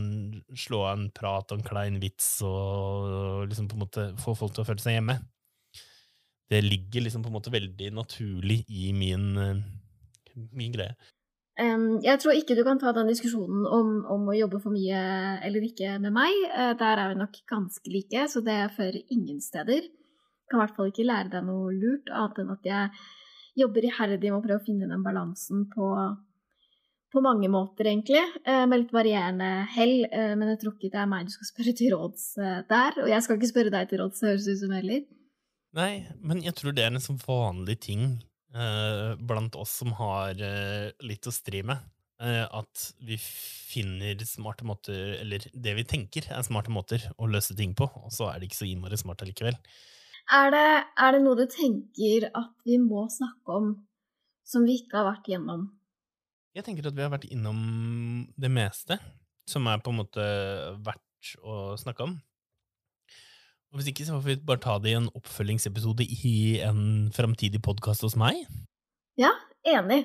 slå 0.56 0.84
av 0.86 0.94
en 0.94 1.08
prat 1.12 1.52
og 1.52 1.58
en 1.58 1.66
klein 1.66 1.98
vits 2.00 2.28
og 2.46 3.48
liksom 3.50 3.68
på 3.68 3.76
en 3.76 3.84
måte 3.84 4.06
få 4.22 4.36
folk 4.38 4.54
til 4.54 4.64
å 4.64 4.68
føle 4.70 4.84
seg 4.84 4.96
hjemme. 4.96 5.18
Det 6.48 6.62
ligger 6.64 7.04
liksom 7.04 7.24
på 7.24 7.32
en 7.32 7.36
måte 7.36 7.52
veldig 7.52 7.90
naturlig 7.98 8.62
i 8.70 8.92
min, 8.96 9.26
eh, 9.42 10.46
min 10.54 10.72
greie. 10.72 10.94
Um, 11.54 12.00
jeg 12.02 12.18
tror 12.18 12.34
ikke 12.34 12.56
du 12.58 12.64
kan 12.66 12.80
ta 12.82 12.90
den 12.96 13.12
diskusjonen 13.12 13.62
om, 13.70 13.90
om 14.10 14.24
å 14.26 14.34
jobbe 14.34 14.58
for 14.62 14.74
mye 14.74 15.02
eller 15.46 15.62
ikke 15.62 16.00
med 16.02 16.14
meg. 16.16 16.32
Uh, 16.50 16.72
der 16.78 17.02
er 17.02 17.12
vi 17.12 17.20
nok 17.20 17.36
ganske 17.50 17.92
like, 17.92 18.24
så 18.30 18.42
det 18.42 18.58
fører 18.74 19.02
ingen 19.14 19.38
steder. 19.42 19.86
Kan 20.54 20.60
i 20.60 20.66
hvert 20.68 20.76
fall 20.78 20.92
ikke 20.92 21.08
lære 21.10 21.32
deg 21.34 21.48
noe 21.50 21.72
lurt, 21.74 22.12
annet 22.14 22.38
enn 22.44 22.52
at 22.54 22.68
jeg 22.70 23.08
jobber 23.58 23.88
iherdig 23.90 24.30
med 24.30 24.38
å 24.38 24.44
prøve 24.44 24.62
å 24.62 24.66
finne 24.68 24.86
den 24.90 25.02
balansen 25.02 25.64
på, 25.72 25.88
på 27.14 27.22
mange 27.26 27.50
måter, 27.50 27.86
egentlig. 27.90 28.22
eh, 28.46 28.62
Med 28.70 28.84
litt 28.84 28.94
varierende 28.94 29.48
hell, 29.74 29.96
eh, 30.10 30.32
men 30.38 30.52
jeg 30.52 30.60
tror 30.62 30.76
ikke 30.76 30.92
det 30.94 31.00
er 31.02 31.10
meg 31.10 31.26
du 31.26 31.34
skal 31.34 31.50
spørre 31.50 31.74
til 31.78 31.92
råds 31.94 32.28
eh, 32.38 32.60
der. 32.70 33.00
Og 33.02 33.10
jeg 33.10 33.26
skal 33.26 33.38
ikke 33.40 33.50
spørre 33.50 33.74
deg 33.74 33.90
til 33.90 34.02
råds, 34.04 34.22
høres 34.26 34.46
det 34.46 34.54
ut 34.56 34.62
som 34.62 34.74
heller. 34.78 35.02
Nei, 35.74 35.92
men 36.22 36.42
jeg 36.46 36.54
tror 36.58 36.74
det 36.74 36.86
er 36.86 36.94
en 36.94 37.02
sånn 37.02 37.18
vanlig 37.26 37.80
ting 37.88 38.04
eh, 38.54 39.14
blant 39.18 39.58
oss 39.58 39.74
som 39.82 39.90
har 39.98 40.38
eh, 40.38 40.90
litt 41.02 41.26
å 41.26 41.34
stri 41.34 41.64
med. 41.66 41.82
eh, 42.22 42.44
at 42.46 42.84
vi 43.02 43.16
finner 43.18 44.20
smarte 44.26 44.66
måter, 44.66 45.16
eller 45.20 45.42
det 45.50 45.72
vi 45.74 45.84
tenker 45.90 46.28
er 46.30 46.44
smarte 46.46 46.70
måter 46.70 47.02
å 47.18 47.26
løse 47.26 47.56
ting 47.58 47.74
på, 47.74 47.88
og 47.90 48.12
så 48.14 48.28
er 48.30 48.38
det 48.38 48.50
ikke 48.50 48.60
så 48.62 48.68
innmari 48.70 48.98
smart 49.00 49.22
allikevel. 49.26 49.58
Er 50.32 50.52
det, 50.54 50.68
er 50.96 51.12
det 51.12 51.22
noe 51.24 51.36
du 51.36 51.44
tenker 51.50 52.30
at 52.32 52.52
vi 52.64 52.78
må 52.80 53.04
snakke 53.12 53.58
om 53.58 53.72
som 54.44 54.64
vi 54.64 54.78
ikke 54.80 55.00
har 55.00 55.10
vært 55.10 55.28
gjennom? 55.28 55.66
Jeg 56.54 56.64
tenker 56.64 56.86
at 56.88 56.96
vi 56.96 57.02
har 57.04 57.12
vært 57.12 57.28
innom 57.28 57.58
det 58.40 58.50
meste 58.52 58.96
som 59.48 59.66
er 59.68 59.82
på 59.84 59.92
en 59.92 60.00
måte 60.00 60.24
verdt 60.84 61.34
å 61.44 61.74
snakke 61.80 62.06
om. 62.06 62.14
Og 63.74 63.80
hvis 63.80 63.90
ikke, 63.90 64.06
så 64.06 64.16
får 64.16 64.28
vi 64.28 64.36
bare 64.46 64.62
ta 64.62 64.76
det 64.78 64.92
i 64.92 64.98
en 65.00 65.10
oppfølgingsepisode 65.18 66.06
i 66.06 66.60
en 66.62 67.10
framtidig 67.12 67.58
podkast 67.64 68.04
hos 68.06 68.14
meg. 68.16 68.44
Ja, 69.18 69.32
enig. 69.66 70.04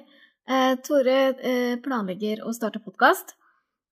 Eh, 0.49 0.73
Tore 0.81 1.17
eh, 1.37 1.75
planlegger 1.83 2.41
å 2.41 2.53
starte 2.57 2.81
podkast. 2.81 3.35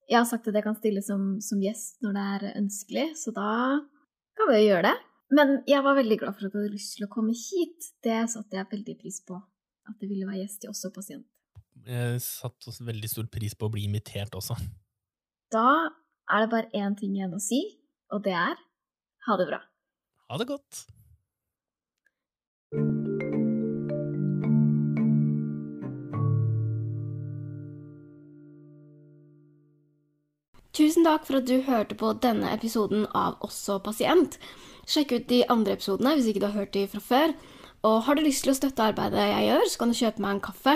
Jeg 0.09 0.17
har 0.17 0.25
sagt 0.25 0.49
at 0.49 0.57
jeg 0.57 0.65
kan 0.65 0.80
stille 0.80 1.03
som, 1.05 1.36
som 1.45 1.61
gjest 1.61 2.01
når 2.01 2.17
det 2.17 2.25
er 2.34 2.47
ønskelig, 2.57 3.05
så 3.21 3.36
da 3.36 3.51
kan 4.39 4.49
vi 4.49 4.63
jo 4.63 4.71
gjøre 4.71 4.89
det. 4.89 4.95
Men 5.34 5.57
jeg 5.67 5.84
var 5.84 5.97
veldig 5.97 6.17
glad 6.21 6.36
for 6.38 6.47
at 6.47 6.53
du 6.53 6.59
hadde 6.61 6.75
lyst 6.75 6.95
til 6.95 7.07
å 7.07 7.11
komme 7.11 7.36
hit. 7.36 7.89
Det 8.03 8.19
satte 8.32 8.55
jeg 8.55 8.69
veldig 8.71 8.95
pris 9.01 9.19
på. 9.28 9.39
At 9.88 9.97
det 9.99 10.09
ville 10.11 10.28
være 10.28 10.43
gjest 10.43 10.65
i 10.65 10.71
Også 10.71 10.91
pasient. 10.95 11.28
Jeg 11.88 12.19
satte 12.23 12.71
også 12.71 12.88
veldig 12.88 13.09
stor 13.11 13.28
pris 13.32 13.53
på 13.55 13.67
å 13.67 13.71
bli 13.71 13.86
invitert 13.88 14.36
også. 14.36 14.57
Da 15.53 15.67
er 16.28 16.43
det 16.43 16.51
bare 16.51 16.71
én 16.75 16.95
ting 16.99 17.13
igjen 17.15 17.36
å 17.38 17.39
si, 17.43 17.61
og 18.11 18.23
det 18.25 18.34
er 18.36 18.57
ha 19.28 19.36
det 19.39 19.47
bra. 19.47 19.61
Ha 20.32 20.39
det 20.39 20.47
godt! 20.49 20.84
Tusen 30.78 31.07
takk 31.07 31.23
for 31.25 31.39
at 31.39 31.47
du 31.49 31.55
hørte 31.65 31.95
på 31.97 32.11
denne 32.21 32.51
episoden 32.53 33.07
av 33.17 33.39
Også 33.41 33.80
pasient. 33.82 34.36
Sjekk 34.86 35.15
ut 35.15 35.23
de 35.32 35.39
andre 35.49 35.73
episodene 35.73 36.11
hvis 36.13 36.28
ikke 36.30 36.43
du 36.43 36.51
har 36.51 36.59
hørt 36.59 36.75
de 36.75 36.84
fra 36.91 37.01
før. 37.01 37.34
Og 37.88 38.03
har 38.05 38.17
du 38.17 38.21
lyst 38.21 38.45
til 38.45 38.53
å 38.53 38.57
støtte 38.59 38.86
arbeidet 38.86 39.23
jeg 39.25 39.47
gjør, 39.47 39.65
så 39.65 39.80
kan 39.82 39.89
du 39.89 39.97
kjøpe 39.97 40.21
meg 40.21 40.36
en 40.36 40.43
kaffe. 40.45 40.75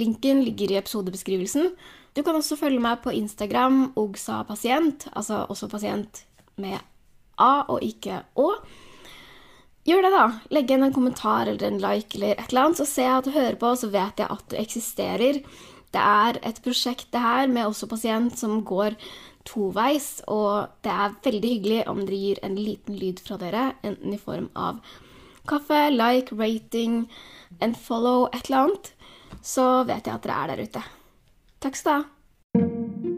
Linken 0.00 0.40
ligger 0.46 0.72
i 0.72 0.78
episodebeskrivelsen. 0.80 1.74
Du 2.16 2.22
kan 2.24 2.38
også 2.38 2.56
følge 2.56 2.80
meg 2.80 3.02
på 3.04 3.12
Instagram, 3.12 3.90
ogsapasient, 4.00 5.10
altså 5.12 5.42
også 5.52 5.68
pasient 5.68 6.24
med 6.56 6.78
A 7.36 7.66
og 7.68 7.84
ikke 7.84 8.22
Å. 8.40 8.48
Gjør 9.84 10.06
det, 10.06 10.14
da. 10.14 10.24
Legg 10.56 10.70
igjen 10.72 10.86
en 10.86 10.96
kommentar 10.96 11.50
eller 11.50 11.68
en 11.68 11.82
like 11.82 12.16
eller 12.16 12.38
et 12.38 12.48
eller 12.48 12.70
annet, 12.70 12.80
så 12.80 12.88
ser 12.88 13.10
jeg 13.10 13.20
at 13.20 13.28
du 13.28 13.34
hører 13.36 13.60
på, 13.60 13.76
så 13.76 13.92
vet 13.92 14.24
jeg 14.24 14.32
at 14.38 14.48
du 14.48 14.56
eksisterer. 14.56 15.42
Det 15.94 16.02
er 16.02 16.40
et 16.42 16.62
prosjekt, 16.64 17.10
det 17.12 17.20
her, 17.22 17.50
med 17.50 17.68
også 17.68 17.90
pasient 17.90 18.38
som 18.40 18.62
går 18.66 18.96
toveis, 19.44 20.22
og 20.28 20.68
det 20.84 20.92
er 20.92 21.16
veldig 21.24 21.50
hyggelig 21.54 21.80
om 21.90 22.02
dere 22.04 22.20
gir 22.20 22.42
en 22.46 22.58
liten 22.58 22.98
lyd 22.98 23.22
fra 23.24 23.38
dere, 23.40 23.64
enten 23.84 24.16
i 24.16 24.20
form 24.20 24.50
av 24.56 24.80
kaffe, 25.48 25.90
like, 25.92 26.34
rating, 26.40 27.04
en 27.60 27.74
follow, 27.74 28.28
et 28.32 28.48
eller 28.48 28.68
annet, 28.68 28.92
så 29.44 29.84
vet 29.88 30.06
jeg 30.06 30.14
at 30.16 30.28
dere 30.28 30.38
er 30.42 30.54
der 30.54 30.64
ute. 30.68 30.86
Takk 31.60 31.80
skal 31.80 32.00
du 32.00 32.04
ha. 32.04 33.13